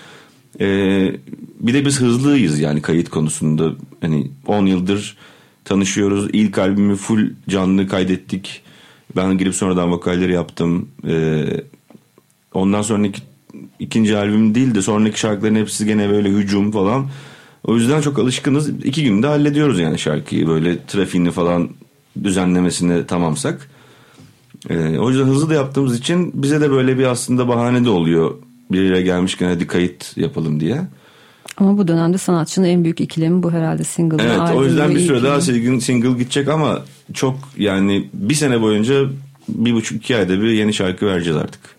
Ee, 0.60 1.16
bir 1.60 1.74
de 1.74 1.84
biz 1.84 2.00
hızlıyız 2.00 2.58
yani 2.58 2.82
kayıt 2.82 3.08
konusunda. 3.08 3.72
Hani 4.00 4.30
10 4.46 4.66
yıldır 4.66 5.16
tanışıyoruz. 5.64 6.28
İlk 6.32 6.58
albümü 6.58 6.96
full 6.96 7.30
canlı 7.48 7.88
kaydettik. 7.88 8.62
Ben 9.16 9.38
girip 9.38 9.54
sonradan 9.54 9.92
vokalleri 9.92 10.32
yaptım. 10.32 10.88
Ee, 11.06 11.44
ondan 12.54 12.82
sonraki 12.82 13.22
ikinci 13.78 14.16
albüm 14.16 14.54
değil 14.54 14.74
de 14.74 14.82
sonraki 14.82 15.20
şarkıların 15.20 15.54
hepsi 15.54 15.86
gene 15.86 16.10
böyle 16.10 16.28
hücum 16.28 16.70
falan. 16.72 17.06
O 17.64 17.76
yüzden 17.76 18.00
çok 18.00 18.18
alışkınız. 18.18 18.68
İki 18.84 19.04
günde 19.04 19.26
hallediyoruz 19.26 19.80
yani 19.80 19.98
şarkıyı. 19.98 20.46
Böyle 20.46 20.86
trafiğini 20.86 21.30
falan 21.30 21.68
düzenlemesini 22.24 23.06
tamamsak. 23.06 23.68
Ee, 24.70 24.98
o 24.98 25.10
yüzden 25.10 25.24
hızlı 25.24 25.50
da 25.50 25.54
yaptığımız 25.54 25.98
için 25.98 26.42
bize 26.42 26.60
de 26.60 26.70
böyle 26.70 26.98
bir 26.98 27.04
aslında 27.04 27.48
bahane 27.48 27.84
de 27.84 27.90
oluyor. 27.90 28.34
Bir 28.72 28.82
yere 28.82 29.02
gelmişken 29.02 29.48
hadi 29.48 29.66
kayıt 29.66 30.16
yapalım 30.16 30.60
diye. 30.60 30.82
Ama 31.56 31.78
bu 31.78 31.88
dönemde 31.88 32.18
sanatçının 32.18 32.66
en 32.66 32.84
büyük 32.84 33.00
ikilemi 33.00 33.42
bu 33.42 33.50
herhalde 33.50 33.84
single. 33.84 34.22
Evet 34.22 34.40
o 34.54 34.64
yüzden 34.64 34.94
bir 34.94 35.00
süre 35.00 35.22
daha 35.22 35.40
single, 35.40 35.80
single 35.80 36.18
gidecek 36.18 36.48
ama 36.48 36.82
çok 37.14 37.36
yani 37.56 38.08
bir 38.12 38.34
sene 38.34 38.62
boyunca 38.62 39.04
bir 39.48 39.72
buçuk 39.72 39.96
iki 39.96 40.16
ayda 40.16 40.40
bir 40.40 40.50
yeni 40.50 40.74
şarkı 40.74 41.06
vereceğiz 41.06 41.38
artık. 41.38 41.77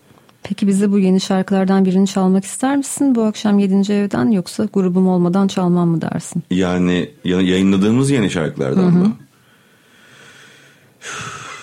Peki 0.50 0.66
bize 0.66 0.92
bu 0.92 0.98
yeni 0.98 1.20
şarkılardan 1.20 1.84
birini 1.84 2.06
çalmak 2.06 2.44
ister 2.44 2.76
misin 2.76 3.14
bu 3.14 3.22
akşam 3.22 3.58
7. 3.58 3.92
evden 3.92 4.30
yoksa 4.30 4.64
grubum 4.72 5.08
olmadan 5.08 5.48
çalmam 5.48 5.88
mı 5.88 6.00
dersin? 6.00 6.42
Yani 6.50 7.10
yayınladığımız 7.24 8.10
yeni 8.10 8.30
şarkılardan 8.30 8.82
hı 8.82 8.86
hı. 8.86 8.90
mı? 8.90 9.16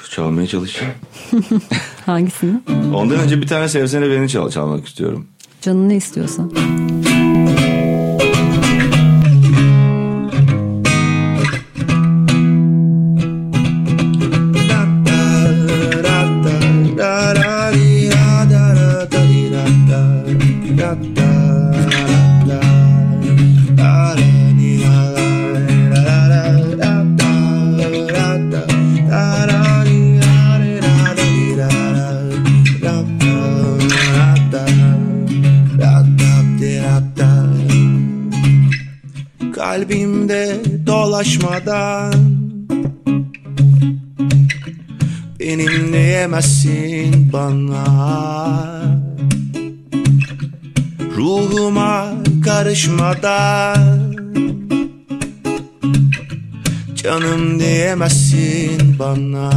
Çalmaya 0.09 0.47
çalışacağım. 0.47 0.93
Hangisini? 2.05 2.61
Ondan 2.93 3.19
önce 3.19 3.41
bir 3.41 3.47
tane 3.47 3.69
Sevsene 3.69 4.09
Beni 4.09 4.29
çal 4.29 4.49
çalmak 4.49 4.87
istiyorum. 4.87 5.27
Canın 5.61 5.89
ne 5.89 5.95
istiyorsan. 5.95 6.51
Dolaşmadan 41.17 42.13
Benim 45.39 45.93
diyemezsin 45.93 47.33
bana. 47.33 47.85
Ruhuma 51.15 52.13
karışmadan 52.45 54.15
Canım 56.95 57.59
diyemezsin 57.59 58.99
bana. 58.99 59.51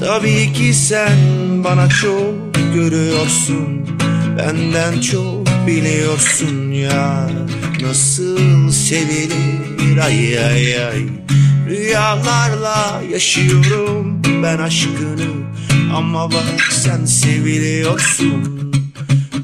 Tabii 0.00 0.52
ki 0.52 0.74
sen 0.74 1.18
bana 1.64 1.88
çok 1.88 2.54
görüyorsun 2.74 3.86
Benden 4.38 5.00
çok 5.00 5.46
biliyorsun 5.66 6.72
ya 6.72 7.28
Nasıl 7.82 8.70
sevilir? 8.70 9.98
Ay 9.98 10.38
ay 10.38 10.84
ay. 10.84 11.06
Rüyalarla 11.68 13.02
yaşıyorum 13.12 14.22
ben 14.42 14.58
aşkını. 14.58 15.28
Ama 15.94 16.30
bak 16.32 16.68
sen 16.70 17.04
seviliyorsun. 17.04 18.72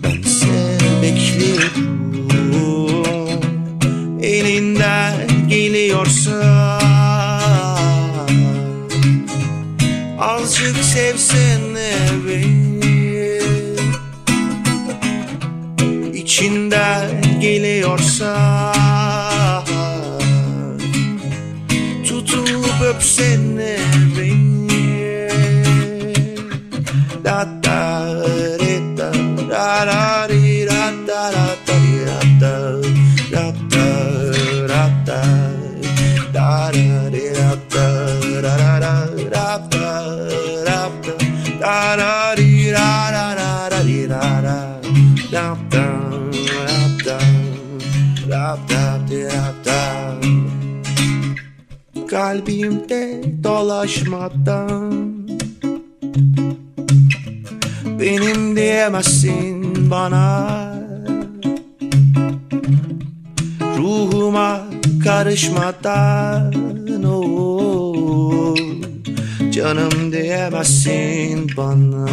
Bense 0.03 0.78
bekliyorum. 1.03 1.85
Elinden 4.22 5.49
geliyorsa. 5.49 6.78
Azıcık 10.18 10.85
sevsene 10.85 11.93
beni 12.28 12.74
içinden 16.14 17.13
geliyorsa 17.45 18.32
Tutup 22.09 22.80
öpsene 22.90 23.76
beni. 24.16 25.28
Da 27.24 27.38
da 27.64 27.80
re 28.61 28.74
da 28.99 29.09
da 29.53 29.66
da 29.88 30.26
ri 30.30 30.64
da 30.70 30.82
da 31.09 31.22
da 31.34 31.47
da 31.66 31.74
ri 31.82 31.95
da 32.09 32.20
da 32.32 32.55
da 33.32 33.45
da 33.72 33.88
da 34.68 34.82
da 35.09 35.20
da 36.32 36.36
da 36.36 36.49
ri 36.72 36.86
da 37.38 37.51
da 37.74 37.86
da 38.45 38.57
da 38.80 38.97
da 39.34 39.47
da 39.72 39.84
da 39.84 40.01
da 40.64 40.80
da 41.61 41.76
da 42.01 42.12
ri 42.38 42.53
da 42.76 42.88
da 43.14 43.26
da 43.34 43.53
da 44.12 44.24
ri 44.32 44.45
da 48.45 48.59
da 48.68 48.99
da 49.09 49.55
da 49.64 49.84
Kalbimde 52.07 53.22
dolaşmadan. 53.45 54.92
Benim 58.01 58.57
diyemezsin 58.57 59.90
bana. 59.90 60.74
Ruhuma 63.78 64.61
karışmadan 65.05 66.55
oh, 67.07 68.57
Canım 69.53 70.12
diyemezsin 70.12 71.51
bana. 71.57 72.09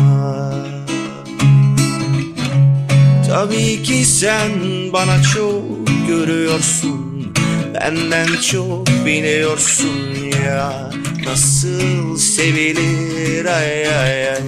Tabii 3.28 3.84
ki 3.84 4.06
sen 4.06 4.52
bana 4.94 5.22
çok 5.22 5.81
görüyorsun. 6.12 7.34
Benden 7.74 8.28
çok 8.52 8.88
biliyorsun 8.88 10.16
ya. 10.46 10.92
Nasıl 11.26 12.18
sevilir? 12.18 13.46
Ay 13.46 13.88
ay 13.88 14.30
ay. 14.30 14.42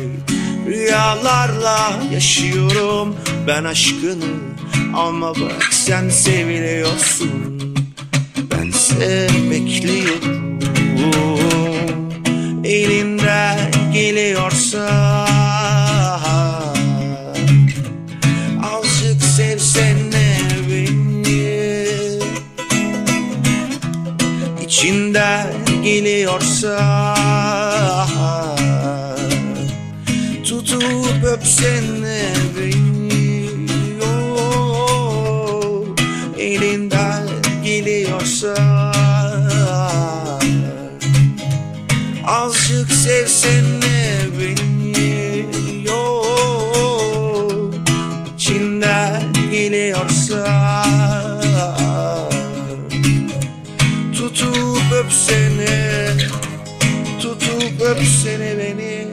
Rüyalarla 0.67 1.99
yaşıyorum 2.13 3.15
ben 3.47 3.63
aşkını. 3.63 4.33
Ama 4.95 5.29
bak 5.29 5.69
sen 5.71 6.09
seviliyorsun. 6.09 7.75
Bense 8.51 9.27
bekliyorum. 9.51 10.59
Elinden 12.63 13.71
geliyorsa 13.93 15.32
İçinden 25.93 26.05
geliyorsa 26.05 27.15
Tutup 30.43 31.23
öpsene 31.23 32.33
beni 32.57 33.49
oh, 34.03 35.85
Elinden 36.39 37.27
geliyorsa 37.63 38.55
Azıcık 42.27 42.91
sevsene 42.91 43.62
öpsene 55.13 56.17
Tutup 57.21 57.81
öpsene 57.81 58.57
beni 58.57 59.07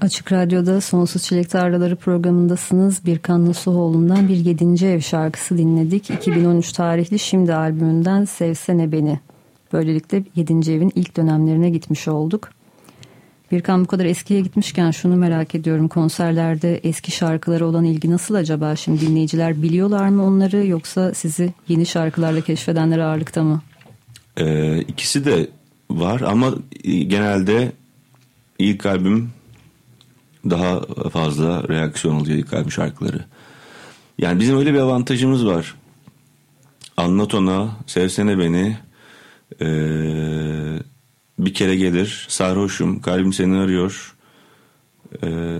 Açık 0.00 0.32
Radyo'da 0.32 0.80
Sonsuz 0.80 1.22
Çilek 1.22 1.50
Tarlaları 1.50 1.96
programındasınız. 1.96 3.06
Birkan 3.06 3.46
Nasuhoğlu'ndan 3.46 4.28
bir 4.28 4.36
yedinci 4.36 4.86
ev 4.86 5.00
şarkısı 5.00 5.58
dinledik. 5.58 6.10
2013 6.10 6.72
tarihli 6.72 7.18
Şimdi 7.18 7.54
albümünden 7.54 8.24
Sevsene 8.24 8.92
Beni. 8.92 9.20
Böylelikle 9.72 10.24
yedinci 10.34 10.72
evin 10.72 10.92
ilk 10.94 11.16
dönemlerine 11.16 11.70
gitmiş 11.70 12.08
olduk. 12.08 12.53
Birkan 13.52 13.84
bu 13.84 13.86
kadar 13.86 14.04
eskiye 14.04 14.40
gitmişken 14.40 14.90
şunu 14.90 15.16
merak 15.16 15.54
ediyorum. 15.54 15.88
Konserlerde 15.88 16.76
eski 16.76 17.10
şarkılara 17.10 17.64
olan 17.64 17.84
ilgi 17.84 18.10
nasıl 18.10 18.34
acaba? 18.34 18.76
Şimdi 18.76 19.00
dinleyiciler 19.00 19.62
biliyorlar 19.62 20.08
mı 20.08 20.24
onları 20.24 20.66
yoksa 20.66 21.14
sizi 21.14 21.52
yeni 21.68 21.86
şarkılarla 21.86 22.40
keşfedenler 22.40 22.98
ağırlıkta 22.98 23.42
mı? 23.42 23.62
Ee, 24.36 24.78
ikisi 24.78 25.24
de 25.24 25.48
var 25.90 26.20
ama 26.20 26.54
genelde 26.82 27.72
ilk 28.58 28.86
albüm 28.86 29.30
daha 30.50 30.80
fazla 31.10 31.68
reaksiyon 31.68 32.14
oluyor 32.14 32.38
ilk 32.38 32.52
albüm 32.52 32.72
şarkıları. 32.72 33.24
Yani 34.18 34.40
bizim 34.40 34.58
öyle 34.58 34.74
bir 34.74 34.78
avantajımız 34.78 35.46
var. 35.46 35.74
Anlat 36.96 37.34
ona, 37.34 37.76
sevsene 37.86 38.38
beni, 38.38 38.76
ee, 39.60 40.78
bir 41.38 41.54
kere 41.54 41.76
gelir, 41.76 42.26
sarhoşum, 42.28 43.00
kalbim 43.00 43.32
seni 43.32 43.56
arıyor. 43.56 44.14
Ee, 45.22 45.58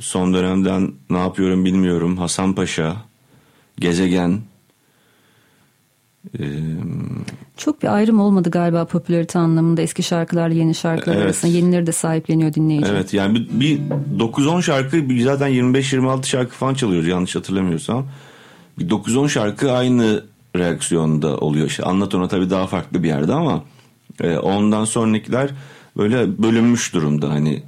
son 0.00 0.34
dönemden 0.34 0.92
ne 1.10 1.18
yapıyorum 1.18 1.64
bilmiyorum, 1.64 2.16
Hasan 2.18 2.54
Paşa, 2.54 2.96
Gezegen. 3.78 4.40
Ee, 6.38 6.44
Çok 7.56 7.82
bir 7.82 7.94
ayrım 7.94 8.20
olmadı 8.20 8.50
galiba 8.50 8.84
popülarite 8.84 9.38
anlamında 9.38 9.82
eski 9.82 10.02
şarkılarla 10.02 10.54
yeni 10.54 10.74
şarkılar 10.74 11.14
Evet. 11.14 11.24
arasında. 11.24 11.52
Yenileri 11.52 11.86
de 11.86 11.92
sahipleniyor 11.92 12.54
dinleyici. 12.54 12.86
Evet 12.90 13.14
yani 13.14 13.34
bir, 13.34 13.60
bir 13.60 13.80
9-10 14.18 14.62
şarkı 14.62 15.08
bir 15.08 15.20
zaten 15.20 15.50
25-26 15.50 16.26
şarkı 16.26 16.54
falan 16.54 16.74
çalıyoruz 16.74 17.08
yanlış 17.08 17.36
hatırlamıyorsam. 17.36 18.06
Bir 18.78 18.88
9-10 18.88 19.28
şarkı 19.28 19.72
aynı 19.72 20.24
reaksiyonda 20.56 21.36
oluyor. 21.36 21.66
İşte 21.66 21.82
anlat 21.82 22.14
ona 22.14 22.28
tabii 22.28 22.50
daha 22.50 22.66
farklı 22.66 23.02
bir 23.02 23.08
yerde 23.08 23.32
ama 23.32 23.64
e, 24.20 24.38
ondan 24.38 24.84
sonrakiler 24.84 25.50
böyle 25.96 26.42
bölünmüş 26.42 26.94
durumda. 26.94 27.30
Hani 27.30 27.62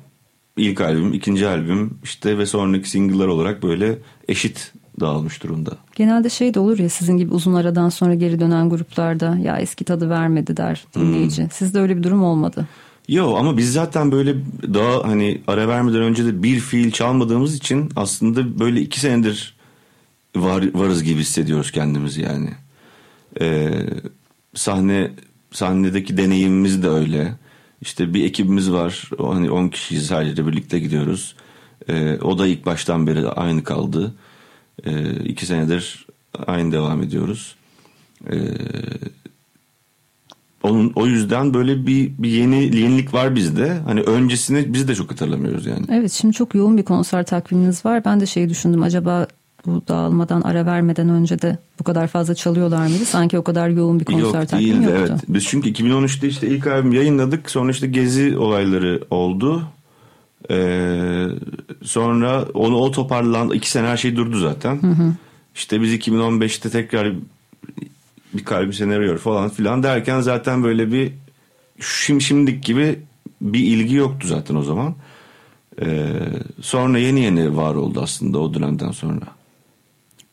ilk 0.57 0.81
albüm, 0.81 1.13
ikinci 1.13 1.49
albüm 1.49 1.99
işte 2.05 2.39
ve 2.39 2.47
sonraki 2.47 2.91
single'lar 2.91 3.27
olarak 3.27 3.63
böyle 3.63 3.99
eşit 4.29 4.73
dağılmış 5.01 5.43
durumda. 5.43 5.71
Genelde 5.95 6.29
şey 6.31 6.55
de 6.55 6.61
olur 6.61 6.79
ya 6.79 6.89
sizin 6.89 7.17
gibi 7.17 7.35
uzun 7.35 7.55
aradan 7.55 7.89
sonra 7.89 8.15
geri 8.15 8.41
dönen 8.41 8.71
gruplarda 8.71 9.37
ya 9.43 9.59
eski 9.59 9.85
tadı 9.85 10.11
vermedi 10.11 10.57
der 10.57 10.85
dinleyici. 10.95 11.49
Sizde 11.53 11.81
öyle 11.81 11.97
bir 11.97 12.03
durum 12.03 12.25
olmadı. 12.25 12.67
Yo 13.09 13.35
ama 13.35 13.57
biz 13.57 13.73
zaten 13.73 14.13
böyle 14.13 14.35
daha 14.75 15.09
hani 15.09 15.41
ara 15.47 15.69
vermeden 15.69 16.03
önce 16.03 16.27
de 16.27 16.43
bir 16.43 16.61
fiil 16.61 16.91
çalmadığımız 16.91 17.55
için 17.55 17.91
aslında 17.97 18.59
böyle 18.59 18.81
iki 18.81 19.01
senedir 19.01 19.57
var, 20.37 20.65
varız 20.75 21.03
gibi 21.03 21.21
hissediyoruz 21.21 21.71
kendimizi 21.71 22.21
yani. 22.23 22.51
Ee, 23.41 23.71
sahne 24.55 25.11
sahnedeki 25.53 26.17
deneyimimiz 26.17 26.83
de 26.83 26.89
öyle. 26.89 27.33
İşte 27.81 28.15
bir 28.15 28.25
ekibimiz 28.25 28.73
var. 28.73 29.11
Hani 29.19 29.51
10 29.51 29.69
kişiyiz 29.69 30.07
sadece 30.07 30.47
birlikte 30.47 30.79
gidiyoruz. 30.79 31.35
Ee, 31.89 32.19
o 32.23 32.39
da 32.39 32.47
ilk 32.47 32.67
baştan 32.67 33.07
beri 33.07 33.29
aynı 33.29 33.65
kaldı. 33.65 34.15
Ee, 34.85 35.11
iki 35.25 35.47
senedir 35.47 36.07
aynı 36.47 36.73
devam 36.73 37.03
ediyoruz. 37.03 37.55
Ee, 38.31 38.37
onun 40.63 40.93
o 40.97 41.07
yüzden 41.07 41.55
böyle 41.55 41.87
bir, 41.87 42.13
bir 42.19 42.29
yeni 42.29 42.77
yenilik 42.77 43.15
var 43.15 43.37
bizde. 43.37 43.79
Hani 43.87 44.01
öncesini 44.01 44.75
biz 44.75 44.89
de 44.89 44.95
çok 44.95 45.11
hatırlamıyoruz 45.11 45.67
yani. 45.67 45.87
Evet 45.91 46.13
şimdi 46.13 46.35
çok 46.35 46.55
yoğun 46.55 46.79
bir 46.79 46.83
konser 46.83 47.27
takviminiz 47.27 47.85
var. 47.85 48.05
Ben 48.05 48.21
de 48.21 48.27
şeyi 48.27 48.49
düşündüm 48.49 48.83
acaba 48.83 49.27
bu 49.67 49.83
dağılmadan 49.89 50.41
ara 50.41 50.67
vermeden 50.67 51.09
önce 51.09 51.43
de 51.43 51.59
bu 51.81 51.85
kadar 51.85 52.07
fazla 52.07 52.35
çalıyorlar 52.35 52.87
mıydı? 52.87 53.05
Sanki 53.05 53.39
o 53.39 53.45
kadar 53.45 53.69
yoğun 53.69 54.01
bir 54.01 54.05
konser 54.05 54.41
Yok 54.41 54.53
değildi 54.53 54.85
yoktu. 54.85 55.05
evet. 55.09 55.21
Biz 55.29 55.45
çünkü 55.45 55.73
2013'te 55.73 56.29
işte 56.29 56.47
ilk 56.47 56.67
albüm 56.67 56.93
yayınladık. 56.93 57.51
Sonra 57.51 57.71
işte 57.71 57.87
gezi 57.87 58.39
olayları 58.39 59.05
oldu. 59.11 59.63
Ee, 60.51 61.27
sonra 61.83 62.45
onu 62.55 62.77
o 62.77 62.91
toparlandı. 62.91 63.55
iki 63.55 63.71
sene 63.71 63.87
her 63.87 63.97
şey 63.97 64.17
durdu 64.17 64.39
zaten. 64.39 64.81
İşte 65.55 65.83
biz 65.83 65.95
2015'te 65.95 66.71
tekrar 66.71 67.13
bir 68.35 68.45
kalbi 68.45 68.73
seni 68.75 68.95
arıyor 68.95 69.19
falan 69.19 69.49
filan 69.49 69.83
derken 69.83 70.21
zaten 70.21 70.63
böyle 70.65 70.93
bir 70.93 71.13
şimdi 71.81 72.25
şimdilik 72.25 72.65
gibi 72.65 72.99
bir 73.41 73.61
ilgi 73.61 73.95
yoktu 73.95 74.29
zaten 74.29 74.55
o 74.55 74.63
zaman. 74.63 74.95
Ee, 75.83 76.07
sonra 76.61 76.99
yeni 76.99 77.21
yeni 77.21 77.57
var 77.57 77.75
oldu 77.75 78.01
aslında 78.03 78.39
o 78.39 78.55
dönemden 78.55 78.91
sonra. 78.91 79.21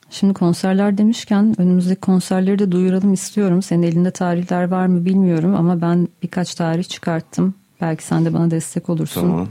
Şimdi 0.09 0.33
konserler 0.33 0.97
demişken 0.97 1.61
önümüzdeki 1.61 2.01
konserleri 2.01 2.59
de 2.59 2.71
duyuralım 2.71 3.13
istiyorum. 3.13 3.61
Senin 3.61 3.83
elinde 3.83 4.11
tarihler 4.11 4.67
var 4.67 4.85
mı 4.85 5.05
bilmiyorum 5.05 5.55
ama 5.55 5.81
ben 5.81 6.07
birkaç 6.23 6.55
tarih 6.55 6.83
çıkarttım. 6.83 7.53
Belki 7.81 8.03
sen 8.03 8.25
de 8.25 8.33
bana 8.33 8.51
destek 8.51 8.89
olursun. 8.89 9.21
Tamam. 9.21 9.47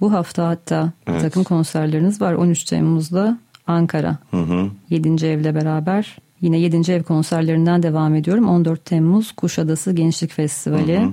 Bu 0.00 0.12
hafta 0.12 0.48
hatta 0.48 0.92
bir 1.06 1.12
Evet. 1.12 1.22
takım 1.22 1.44
konserleriniz 1.44 2.20
var. 2.20 2.32
13 2.34 2.64
Temmuz'da 2.64 3.38
Ankara. 3.66 4.18
Hı 4.30 4.36
hı. 4.42 4.70
7. 4.90 5.26
evle 5.26 5.54
beraber. 5.54 6.16
Yine 6.40 6.58
7. 6.58 6.92
ev 6.92 7.02
konserlerinden 7.02 7.82
devam 7.82 8.14
ediyorum. 8.14 8.48
14 8.48 8.84
Temmuz 8.84 9.32
Kuşadası 9.32 9.92
Gençlik 9.92 10.32
Festivali. 10.32 11.00
Hı 11.00 11.04
hı. 11.04 11.10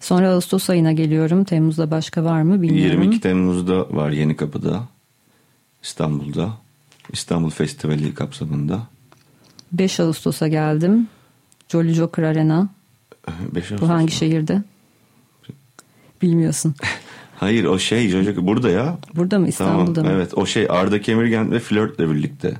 Sonra 0.00 0.28
Ağustos 0.30 0.70
ayına 0.70 0.92
geliyorum. 0.92 1.44
Temmuz'da 1.44 1.90
başka 1.90 2.24
var 2.24 2.42
mı 2.42 2.62
bilmiyorum. 2.62 3.02
22 3.02 3.20
Temmuz'da 3.20 3.90
var 3.90 4.10
Yeni 4.10 4.36
Kapı'da 4.36 4.80
İstanbul'da 5.82 6.50
İstanbul 7.12 7.50
Festivali 7.50 8.14
kapsamında 8.14 8.86
5 9.72 10.00
Ağustos'a 10.00 10.48
geldim. 10.48 11.08
Jolly 11.68 11.94
Joker 11.94 12.22
Arena. 12.22 12.68
5 13.54 13.70
Bu 13.80 13.88
hangi 13.88 14.12
şehirde? 14.12 14.62
Bilmiyorsun. 16.22 16.74
Hayır 17.36 17.64
o 17.64 17.78
şey 17.78 18.08
Jojo 18.08 18.46
burada 18.46 18.70
ya. 18.70 18.98
Burada 19.14 19.38
mı 19.38 19.48
İstanbul'da 19.48 19.92
tamam, 19.92 20.12
mı? 20.12 20.16
Evet 20.18 20.38
o 20.38 20.46
şey 20.46 20.66
Arda 20.70 21.00
Kemirgen 21.00 21.52
ve 21.52 21.58
Flört'le 21.58 21.98
birlikte. 21.98 22.54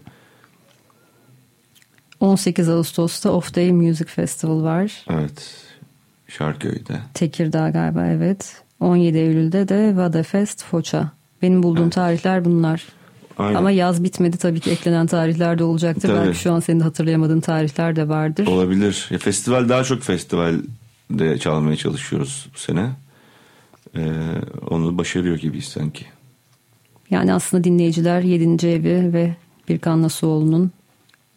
18 2.20 2.68
Ağustos'ta 2.68 3.30
Off 3.30 3.54
Day 3.54 3.72
Music 3.72 4.04
Festival 4.04 4.62
var. 4.62 5.04
Evet. 5.10 5.50
Şarköy'de. 6.28 7.00
Tekirdağ 7.14 7.70
galiba 7.70 8.06
evet. 8.06 8.62
17 8.80 9.18
Eylül'de 9.18 9.68
de 9.68 9.96
Vada 9.96 10.22
Fest 10.22 10.64
Foça. 10.64 11.10
Benim 11.42 11.62
bulduğum 11.62 11.90
tarihler 11.90 12.44
bunlar. 12.44 12.86
Aynen. 13.40 13.54
Ama 13.54 13.70
yaz 13.70 14.04
bitmedi 14.04 14.36
tabii 14.36 14.60
ki 14.60 14.70
eklenen 14.70 15.06
tarihler 15.06 15.58
de 15.58 15.64
olacaktır. 15.64 16.08
Tabii. 16.08 16.26
Belki 16.26 16.38
şu 16.38 16.52
an 16.52 16.60
senin 16.60 16.80
hatırlayamadığın 16.80 17.40
tarihler 17.40 17.96
de 17.96 18.08
vardır. 18.08 18.46
Olabilir. 18.46 19.06
Ya, 19.10 19.18
festival 19.18 19.68
daha 19.68 19.84
çok 19.84 20.02
festivalde 20.02 21.38
çalmaya 21.38 21.76
çalışıyoruz 21.76 22.48
bu 22.54 22.58
sene. 22.58 22.90
Ee, 23.96 24.12
onu 24.70 24.98
başarıyor 24.98 25.38
gibiyiz 25.38 25.64
sanki. 25.64 26.04
Yani 27.10 27.32
aslında 27.32 27.64
dinleyiciler 27.64 28.20
7. 28.20 28.68
evi 28.68 29.12
ve 29.12 29.34
Birkan 29.68 30.02
Nasuoğlu'nun 30.02 30.70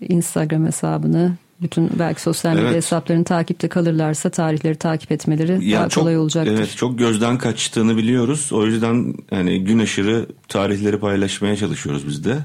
Instagram 0.02 0.66
hesabını 0.66 1.34
bütün 1.62 1.90
belki 2.00 2.22
sosyal 2.22 2.52
medya 2.54 2.66
Evet. 2.68 2.76
hesaplarını 2.76 3.24
takipte 3.24 3.68
kalırlarsa 3.68 4.30
tarihleri 4.30 4.76
takip 4.76 5.12
etmeleri 5.12 5.66
Ya 5.70 5.80
daha 5.80 5.90
çok, 5.90 6.02
kolay 6.04 6.18
olacaktır. 6.18 6.54
Evet 6.58 6.74
çok 6.78 7.00
gözden 7.00 7.38
kaçtığını 7.38 7.98
biliyoruz. 7.98 8.50
O 8.54 8.66
yüzden 8.66 9.14
hani 9.30 9.64
gün 9.64 9.80
aşırı 9.80 10.26
tarihleri 10.48 11.00
paylaşmaya 11.00 11.56
çalışıyoruz 11.56 12.08
biz 12.08 12.26
de. 12.26 12.38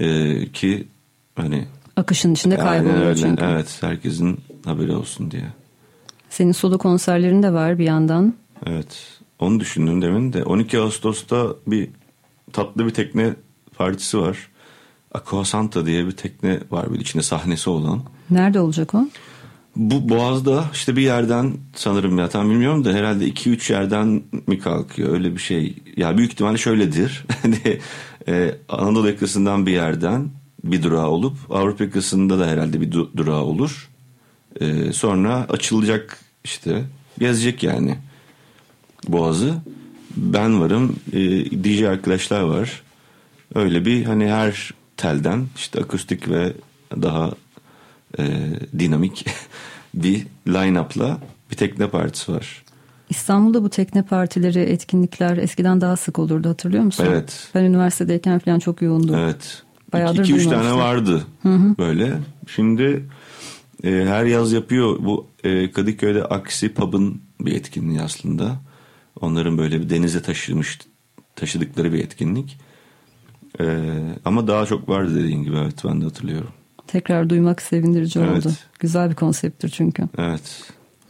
Ee, 0.00 0.48
ki 0.52 0.84
hani 1.36 1.64
Akışın 1.96 2.32
içinde 2.32 2.62
aynen 2.62 2.84
kayboluyor 2.84 3.06
öyle. 3.10 3.20
çünkü. 3.20 3.44
Evet 3.44 3.76
herkesin 3.80 4.38
haberi 4.64 4.92
olsun 4.92 5.30
diye. 5.30 5.44
Senin 6.30 6.52
solo 6.52 6.78
konserlerin 6.78 7.42
de 7.42 7.52
var 7.52 7.78
bir 7.78 7.84
yandan. 7.84 8.34
Evet 8.66 9.08
onu 9.38 9.60
düşündüm 9.60 10.02
demin 10.02 10.32
de 10.32 10.44
12 10.44 10.78
Ağustos'ta 10.78 11.46
bir 11.66 11.88
tatlı 12.52 12.86
bir 12.86 12.90
tekne 12.90 13.34
partisi 13.76 14.18
var. 14.18 14.48
Aqua 15.14 15.44
Santa 15.44 15.86
diye 15.86 16.06
bir 16.06 16.12
tekne 16.12 16.60
var 16.70 16.94
bir 16.94 17.00
içinde 17.00 17.22
sahnesi 17.22 17.70
olan. 17.70 18.02
Nerede 18.34 18.60
olacak 18.60 18.94
o? 18.94 19.08
Bu 19.76 20.08
Boğaz'da 20.08 20.64
işte 20.72 20.96
bir 20.96 21.02
yerden 21.02 21.54
sanırım 21.74 22.18
ya 22.18 22.28
tam 22.28 22.50
bilmiyorum 22.50 22.84
da 22.84 22.92
herhalde 22.92 23.28
2-3 23.28 23.72
yerden 23.72 24.22
mi 24.46 24.58
kalkıyor 24.58 25.12
öyle 25.12 25.34
bir 25.34 25.40
şey. 25.40 25.76
Ya 25.96 26.18
büyük 26.18 26.32
ihtimalle 26.32 26.58
şöyledir. 26.58 27.24
Hani 27.42 27.78
e, 28.28 28.54
Anadolu 28.68 29.08
yakasından 29.08 29.66
bir 29.66 29.72
yerden 29.72 30.30
bir 30.64 30.82
durağı 30.82 31.08
olup 31.08 31.36
Avrupa 31.50 31.84
yakasında 31.84 32.38
da 32.38 32.46
herhalde 32.46 32.80
bir 32.80 32.92
du- 32.92 33.16
durağı 33.16 33.42
olur. 33.42 33.88
E, 34.60 34.92
sonra 34.92 35.46
açılacak 35.48 36.18
işte 36.44 36.84
gezecek 37.18 37.62
yani 37.62 37.96
Boğaz'ı. 39.08 39.54
Ben 40.16 40.60
varım, 40.60 40.96
e, 41.12 41.18
DJ 41.64 41.82
arkadaşlar 41.82 42.40
var. 42.40 42.82
Öyle 43.54 43.84
bir 43.84 44.04
hani 44.04 44.26
her 44.30 44.70
telden 44.96 45.46
işte 45.56 45.80
akustik 45.80 46.28
ve 46.28 46.52
daha 47.02 47.32
e, 48.18 48.24
dinamik 48.78 49.26
bir 49.94 50.26
line-up'la 50.48 51.18
bir 51.50 51.56
tekne 51.56 51.88
partisi 51.88 52.32
var. 52.32 52.64
İstanbul'da 53.10 53.64
bu 53.64 53.68
tekne 53.68 54.02
partileri, 54.02 54.58
etkinlikler 54.58 55.36
eskiden 55.36 55.80
daha 55.80 55.96
sık 55.96 56.18
olurdu 56.18 56.48
hatırlıyor 56.48 56.84
musun? 56.84 57.06
Evet. 57.08 57.50
Ben 57.54 57.64
üniversitedeyken 57.64 58.38
falan 58.38 58.58
çok 58.58 58.82
yoğundu. 58.82 59.16
Evet. 59.16 59.62
Bayağıdır 59.92 60.24
2-3 60.24 60.50
tane 60.50 60.74
vardı 60.74 61.26
böyle. 61.78 62.18
Şimdi 62.46 63.06
e, 63.84 63.90
her 63.90 64.24
yaz 64.24 64.52
yapıyor 64.52 64.96
bu 65.00 65.26
e, 65.44 65.72
Kadıköy'de 65.72 66.24
Aksi 66.24 66.74
Pub'ın 66.74 67.22
bir 67.40 67.52
etkinliği 67.52 68.00
aslında. 68.00 68.60
Onların 69.20 69.58
böyle 69.58 69.80
bir 69.80 69.90
denize 69.90 70.22
taşımış 70.22 70.78
taşıdıkları 71.36 71.92
bir 71.92 71.98
etkinlik. 71.98 72.58
E, 73.60 73.96
ama 74.24 74.46
daha 74.46 74.66
çok 74.66 74.88
vardı 74.88 75.14
dediğin 75.14 75.42
gibi 75.42 75.56
evet 75.56 75.84
ben 75.84 76.00
de 76.00 76.04
hatırlıyorum. 76.04 76.50
Tekrar 76.92 77.30
duymak 77.30 77.62
sevindirici 77.62 78.18
Evet. 78.20 78.46
oldu. 78.46 78.54
Güzel 78.80 79.10
bir 79.10 79.14
konsepttir 79.14 79.68
çünkü. 79.68 80.02
Evet. 80.18 80.42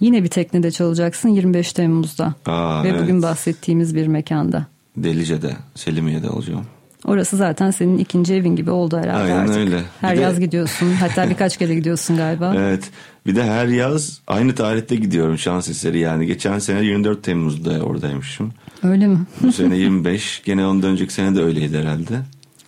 Yine 0.00 0.22
bir 0.24 0.28
teknede 0.28 0.70
çalacaksın 0.70 1.28
25 1.28 1.72
Temmuz'da. 1.72 2.34
Aa, 2.46 2.84
Ve 2.84 2.88
evet. 2.88 3.02
bugün 3.02 3.22
bahsettiğimiz 3.22 3.94
bir 3.94 4.06
mekanda. 4.06 4.66
Delice'de, 4.96 5.56
Selimiye'de 5.74 6.30
olacağım. 6.30 6.64
Orası 7.04 7.36
zaten 7.36 7.70
senin 7.70 7.98
ikinci 7.98 8.34
evin 8.34 8.56
gibi 8.56 8.70
oldu 8.70 8.96
herhalde 8.98 9.22
Aynen 9.32 9.36
artık. 9.38 9.56
öyle. 9.56 9.82
Her 10.00 10.12
Bir 10.12 10.18
de- 10.18 10.22
yaz 10.22 10.40
gidiyorsun. 10.40 10.92
Hatta 10.92 11.30
birkaç 11.30 11.56
kere 11.56 11.74
gidiyorsun 11.74 12.16
galiba. 12.16 12.54
Evet. 12.58 12.90
Bir 13.26 13.36
de 13.36 13.44
her 13.44 13.66
yaz 13.66 14.20
aynı 14.26 14.54
tarihte 14.54 14.96
gidiyorum 14.96 15.38
şans 15.38 15.68
eseri 15.68 15.98
yani. 15.98 16.26
Geçen 16.26 16.58
sene 16.58 16.84
24 16.84 17.22
Temmuz'da 17.22 17.80
oradaymışım. 17.82 18.52
Öyle 18.82 19.06
mi? 19.06 19.18
Bu 19.42 19.52
sene 19.52 19.76
25. 19.76 20.42
Gene 20.44 20.66
ondan 20.66 20.90
önceki 20.90 21.12
sene 21.12 21.36
de 21.36 21.42
öyleydi 21.42 21.78
herhalde. 21.78 22.20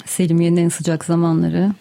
Selimiye'nin 0.07 0.57
en 0.57 0.69
sıcak 0.69 1.05
zamanları. 1.05 1.73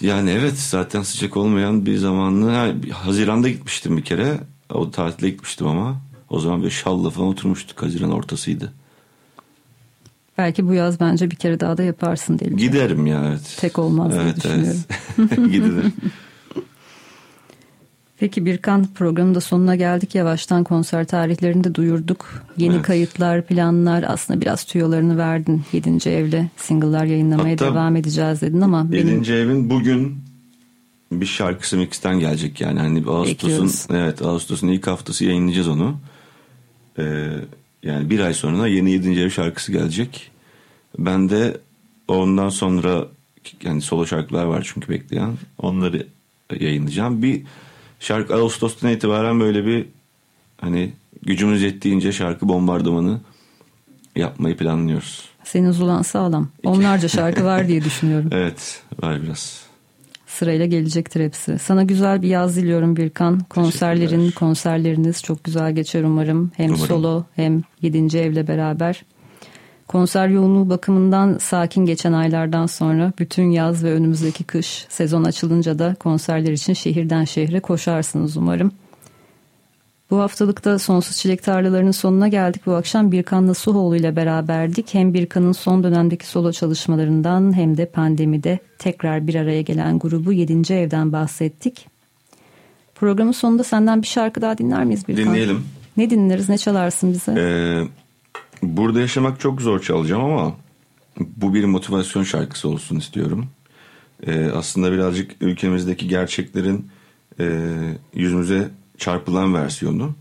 Yani 0.00 0.30
evet 0.30 0.58
zaten 0.58 1.02
sıcak 1.02 1.36
olmayan 1.36 1.86
bir 1.86 1.96
zamanlı. 1.96 2.50
Ha, 2.50 2.68
Haziran'da 2.92 3.48
gitmiştim 3.48 3.96
bir 3.96 4.04
kere. 4.04 4.40
O 4.72 4.90
tatile 4.90 5.30
gitmiştim 5.30 5.66
ama. 5.66 6.00
O 6.30 6.40
zaman 6.40 6.60
böyle 6.60 6.70
şalla 6.70 7.10
falan 7.10 7.28
oturmuştuk. 7.28 7.82
Haziran 7.82 8.10
ortasıydı. 8.10 8.72
Belki 10.38 10.68
bu 10.68 10.74
yaz 10.74 11.00
bence 11.00 11.30
bir 11.30 11.36
kere 11.36 11.60
daha 11.60 11.76
da 11.76 11.82
yaparsın 11.82 12.38
diyelim. 12.38 12.56
Giderim 12.56 13.06
ya 13.06 13.24
evet. 13.28 13.56
Tek 13.60 13.78
olmaz 13.78 14.12
diye 14.12 14.22
evet, 14.22 14.36
düşünüyorum. 14.36 14.80
Evet. 15.18 15.52
Gidilir. 15.52 15.84
Peki 18.20 18.46
Birkan 18.46 18.86
programın 18.94 19.34
da 19.34 19.40
sonuna 19.40 19.76
geldik. 19.76 20.14
Yavaştan 20.14 20.64
konser 20.64 21.06
tarihlerini 21.06 21.64
de 21.64 21.74
duyurduk. 21.74 22.42
Yeni 22.56 22.74
Evet. 22.74 22.84
kayıtlar, 22.86 23.46
planlar 23.46 24.04
aslında 24.08 24.40
biraz 24.40 24.64
tüyolarını 24.64 25.18
verdin. 25.18 25.62
Yedinci 25.72 26.10
evle 26.10 26.50
single'lar 26.56 27.04
yayınlamaya 27.04 27.52
Hatta 27.52 27.64
devam 27.64 27.96
edeceğiz 27.96 28.40
dedin 28.40 28.60
ama 28.60 28.92
benim 28.92 29.08
Yedinci 29.08 29.34
evin 29.34 29.70
bugün 29.70 30.18
bir 31.12 31.26
şarkısı 31.26 31.76
mixten 31.76 32.20
gelecek 32.20 32.60
yani. 32.60 32.80
Hani 32.80 33.04
Ağustos'un 33.06 33.94
evet 33.94 34.22
Ağustos'un 34.22 34.68
ilk 34.68 34.86
haftası 34.86 35.24
yayınlayacağız 35.24 35.68
onu. 35.68 35.96
Ee, 36.98 37.26
yani 37.82 38.10
bir 38.10 38.20
ay 38.20 38.34
sonra 38.34 38.66
yeni 38.66 38.90
yedinci 38.90 39.20
ev 39.20 39.30
şarkısı 39.30 39.72
gelecek. 39.72 40.30
Ben 40.98 41.28
de 41.30 41.56
ondan 42.08 42.48
sonra 42.48 43.06
yani 43.62 43.80
solo 43.82 44.06
şarkılar 44.06 44.44
var 44.44 44.70
çünkü 44.74 44.88
bekleyen. 44.88 45.32
Onları 45.58 46.06
yayınlayacağım. 46.60 47.22
Bir 47.22 47.42
şarkı 48.00 48.34
Ağustos'tan 48.34 48.90
itibaren 48.90 49.40
böyle 49.40 49.66
bir 49.66 49.86
hani 50.60 50.92
gücümüz 51.22 51.62
yettiğince 51.62 52.12
şarkı 52.12 52.48
bombardımanı 52.48 53.20
yapmayı 54.16 54.56
planlıyoruz. 54.56 55.24
senin 55.44 55.70
zulan 55.70 56.02
sağlam. 56.02 56.48
Onlarca 56.64 57.08
şarkı 57.08 57.44
var 57.44 57.68
diye 57.68 57.84
düşünüyorum. 57.84 58.30
Evet 58.32 58.82
var 59.02 59.22
biraz. 59.22 59.62
Sırayla 60.26 60.66
gelecektir 60.66 61.24
hepsi. 61.24 61.58
Sana 61.58 61.82
güzel 61.82 62.22
bir 62.22 62.28
yaz 62.28 62.56
diliyorum 62.56 62.96
Birkan. 62.96 63.40
Konserlerin, 63.40 64.30
konserleriniz 64.30 65.22
çok 65.22 65.44
güzel 65.44 65.74
geçer 65.74 66.02
umarım. 66.02 66.52
Hem 66.56 66.66
Umarım. 66.70 66.86
solo 66.86 67.24
hem 67.36 67.62
yedinci 67.82 68.18
evle 68.18 68.48
beraber. 68.48 69.02
Konser 69.88 70.28
yoğunluğu 70.28 70.70
bakımından 70.70 71.38
sakin 71.38 71.86
geçen 71.86 72.12
aylardan 72.12 72.66
sonra 72.66 73.12
bütün 73.18 73.50
yaz 73.50 73.84
ve 73.84 73.92
önümüzdeki 73.92 74.44
kış 74.44 74.86
sezon 74.88 75.24
açılınca 75.24 75.78
da 75.78 75.96
konserler 76.00 76.52
için 76.52 76.72
şehirden 76.72 77.24
şehre 77.24 77.60
koşarsınız 77.60 78.36
umarım. 78.36 78.72
Bu 80.10 80.18
haftalıkta 80.18 80.78
Sonsuz 80.78 81.16
Çilek 81.16 81.42
Tarlalarının 81.42 81.90
sonuna 81.90 82.28
geldik. 82.28 82.66
Bu 82.66 82.74
akşam 82.74 83.12
Birkan'la 83.12 83.54
Suhoğlu 83.54 83.96
ile 83.96 84.16
beraberdik. 84.16 84.94
Hem 84.94 85.14
Birkan'ın 85.14 85.52
son 85.52 85.84
dönemdeki 85.84 86.26
solo 86.26 86.52
çalışmalarından 86.52 87.56
hem 87.56 87.76
de 87.76 87.86
pandemide 87.86 88.58
tekrar 88.78 89.26
bir 89.26 89.34
araya 89.34 89.62
gelen 89.62 89.98
grubu 89.98 90.32
7. 90.32 90.74
Ev'den 90.74 91.12
bahsettik. 91.12 91.86
Programın 92.94 93.32
sonunda 93.32 93.64
senden 93.64 94.02
bir 94.02 94.06
şarkı 94.06 94.42
daha 94.42 94.58
dinler 94.58 94.84
miyiz 94.84 95.08
Birkan? 95.08 95.24
Dinleyelim. 95.24 95.64
Ne 95.96 96.10
dinleriz, 96.10 96.48
ne 96.48 96.58
çalarsın 96.58 97.12
bize? 97.12 97.32
Ee, 97.32 97.84
burada 98.62 99.00
yaşamak 99.00 99.40
çok 99.40 99.62
zor 99.62 99.80
çalacağım 99.80 100.24
ama 100.24 100.56
bu 101.18 101.54
bir 101.54 101.64
motivasyon 101.64 102.22
şarkısı 102.22 102.68
olsun 102.68 102.96
istiyorum. 102.96 103.46
Ee, 104.26 104.50
aslında 104.54 104.92
birazcık 104.92 105.30
ülkemizdeki 105.40 106.08
gerçeklerin 106.08 106.90
e, 107.40 107.72
yüzümüze 108.14 108.70
çarpılan 108.98 109.54
versiyonu. 109.54 110.14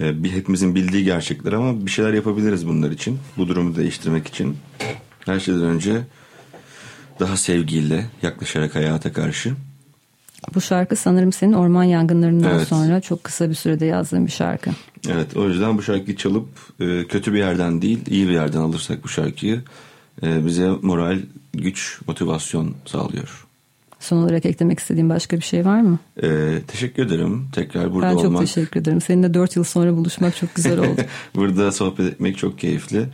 Ee, 0.00 0.24
bir 0.24 0.32
hepimizin 0.32 0.74
bildiği 0.74 1.04
gerçekler 1.04 1.52
ama 1.52 1.86
bir 1.86 1.90
şeyler 1.90 2.12
yapabiliriz 2.12 2.68
bunlar 2.68 2.90
için. 2.90 3.18
Bu 3.36 3.48
durumu 3.48 3.76
değiştirmek 3.76 4.26
için. 4.26 4.56
Her 5.26 5.40
şeyden 5.40 5.62
önce 5.62 6.02
daha 7.20 7.36
sevgiyle 7.36 8.06
yaklaşarak 8.22 8.74
hayata 8.74 9.12
karşı. 9.12 9.54
Bu 10.54 10.60
şarkı 10.60 10.96
sanırım 10.96 11.32
senin 11.32 11.52
orman 11.52 11.84
yangınlarından 11.84 12.54
Evet. 12.54 12.68
sonra 12.68 13.00
çok 13.00 13.24
kısa 13.24 13.50
bir 13.50 13.54
sürede 13.54 13.86
yazdığın 13.86 14.26
bir 14.26 14.30
şarkı. 14.32 14.70
Evet 15.08 15.36
o 15.36 15.48
yüzden 15.48 15.78
bu 15.78 15.82
şarkıyı 15.82 16.16
çalıp 16.16 16.48
e, 16.80 17.04
kötü 17.04 17.32
bir 17.32 17.38
yerden 17.38 17.82
değil 17.82 17.98
iyi 18.06 18.28
bir 18.28 18.32
yerden 18.32 18.58
alırsak 18.60 19.04
bu 19.04 19.08
şarkıyı 19.08 19.62
e, 20.22 20.46
bize 20.46 20.70
moral, 20.82 21.18
güç, 21.52 21.98
motivasyon 22.06 22.74
sağlıyor. 22.86 23.44
Son 24.00 24.16
olarak 24.16 24.46
eklemek 24.46 24.78
istediğin 24.78 25.08
başka 25.08 25.36
bir 25.36 25.42
şey 25.42 25.64
var 25.64 25.80
mı? 25.80 25.98
E, 26.22 26.58
teşekkür 26.66 27.06
ederim 27.06 27.48
tekrar 27.52 27.94
burada 27.94 28.06
ben 28.10 28.16
çok 28.16 28.24
olmak. 28.24 28.40
teşekkür 28.40 28.80
ederim. 28.80 29.00
Seninle 29.00 29.34
4 29.34 29.56
yıl 29.56 29.64
sonra 29.64 29.96
buluşmak 29.96 30.36
çok 30.36 30.54
güzel 30.54 30.78
oldu. 30.88 31.00
burada 31.34 31.72
sohbet 31.72 32.06
etmek 32.12 32.38
çok 32.38 32.58
keyifli. 32.58 33.06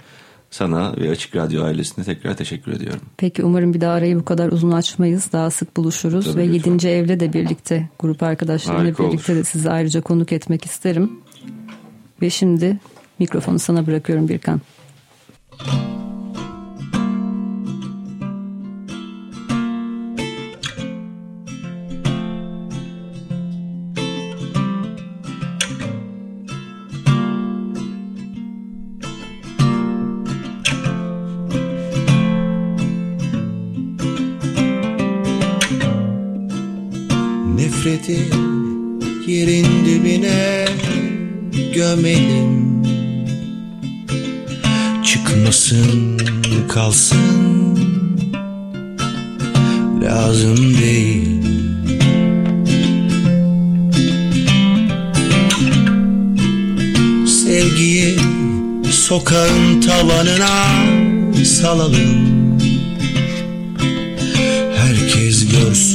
Sana 0.55 0.97
ve 0.97 1.11
Açık 1.11 1.37
Radyo 1.37 1.65
ailesine 1.65 2.05
tekrar 2.05 2.37
teşekkür 2.37 2.73
ediyorum. 2.73 3.01
Peki 3.17 3.45
umarım 3.45 3.75
bir 3.75 3.81
daha 3.81 3.93
arayı 3.93 4.19
bu 4.19 4.25
kadar 4.25 4.53
uzun 4.53 4.71
açmayız. 4.71 5.33
Daha 5.33 5.51
sık 5.51 5.77
buluşuruz 5.77 6.25
Tabii, 6.25 6.37
ve 6.37 6.53
lütfen. 6.53 6.73
7. 6.73 6.89
evle 6.89 7.21
de 7.21 7.33
birlikte 7.33 7.89
grup 7.99 8.23
arkadaşlarımla 8.23 8.85
Harika 8.85 9.05
birlikte 9.05 9.33
olur. 9.33 9.41
de 9.41 9.45
sizi 9.45 9.71
ayrıca 9.71 10.01
konuk 10.01 10.33
etmek 10.33 10.65
isterim. 10.65 11.13
Ve 12.23 12.31
şimdi 12.31 12.79
mikrofonu 13.19 13.59
sana 13.59 13.87
bırakıyorum 13.87 14.29
Birkan. 14.29 14.61
Nefreti 15.61 15.94
gömelim 41.95 42.85
Çıkmasın 45.05 46.19
kalsın. 46.69 47.79
Lazım 50.03 50.57
değil. 50.57 51.43
Sevgiyi 57.27 58.19
sokağın 58.91 59.81
tavanına 59.81 60.67
salalım. 61.45 62.35
Herkes 64.77 65.49
görsün 65.49 65.94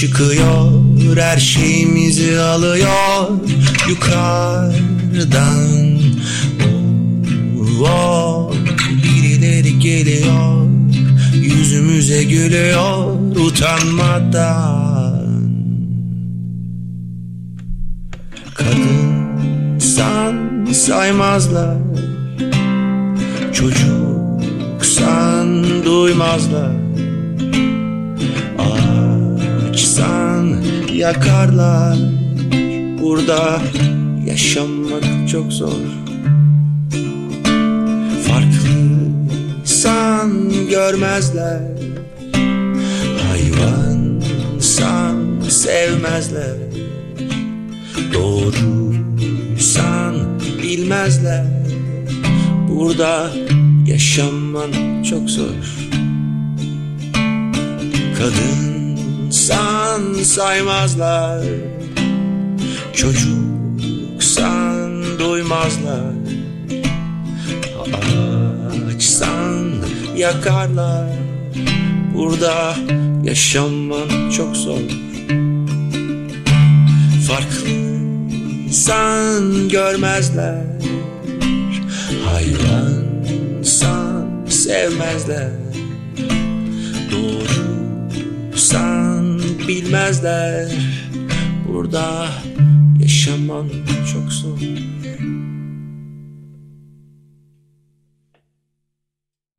çıkıyor 0.00 0.70
her 1.16 1.38
şeyimizi 1.38 2.40
alıyor 2.40 3.30
yukarıdan 3.88 5.58
oh, 7.82 7.88
oh. 7.88 8.52
Birileri 9.04 9.78
geliyor 9.78 10.66
yüzümüze 11.34 12.24
gülüyor 12.24 13.14
utanmadan 13.36 15.20
Kadınsan 18.54 20.34
saymazlar 20.72 21.76
Çocuksan 23.52 25.04
duymazlar 25.84 26.89
Açsan 30.00 30.62
yakarlar. 30.92 31.98
Burada 33.02 33.62
yaşamak 34.26 35.28
çok 35.28 35.52
zor. 35.52 35.82
Farklıysan 38.28 40.50
görmezler. 40.70 41.60
Hayvansan 43.28 45.16
sevmezler. 45.48 46.56
Doğruysan 48.14 50.14
bilmezler. 50.62 51.44
Burada 52.68 53.30
yaşaman 53.86 55.02
çok 55.02 55.30
zor 55.30 55.80
Kadınsan 59.50 60.22
saymazlar. 60.22 61.44
Çocuksan 62.92 65.02
duymazlar 65.18 66.12
Açsan 68.94 69.72
yakarlar. 70.16 71.08
Burada 72.14 72.76
yaşaman 73.24 74.30
çok 74.36 74.56
zor. 74.56 74.80
Farklıysan 77.28 79.68
görmezler. 79.68 80.64
Hayvansan 82.24 84.26
sevmezler. 84.48 85.50
Doğruysan 87.10 89.09
bilmezler. 89.68 90.72
Burada 91.68 92.28
yaşaman 93.00 93.68
çok 94.12 94.32
zor 94.32 94.89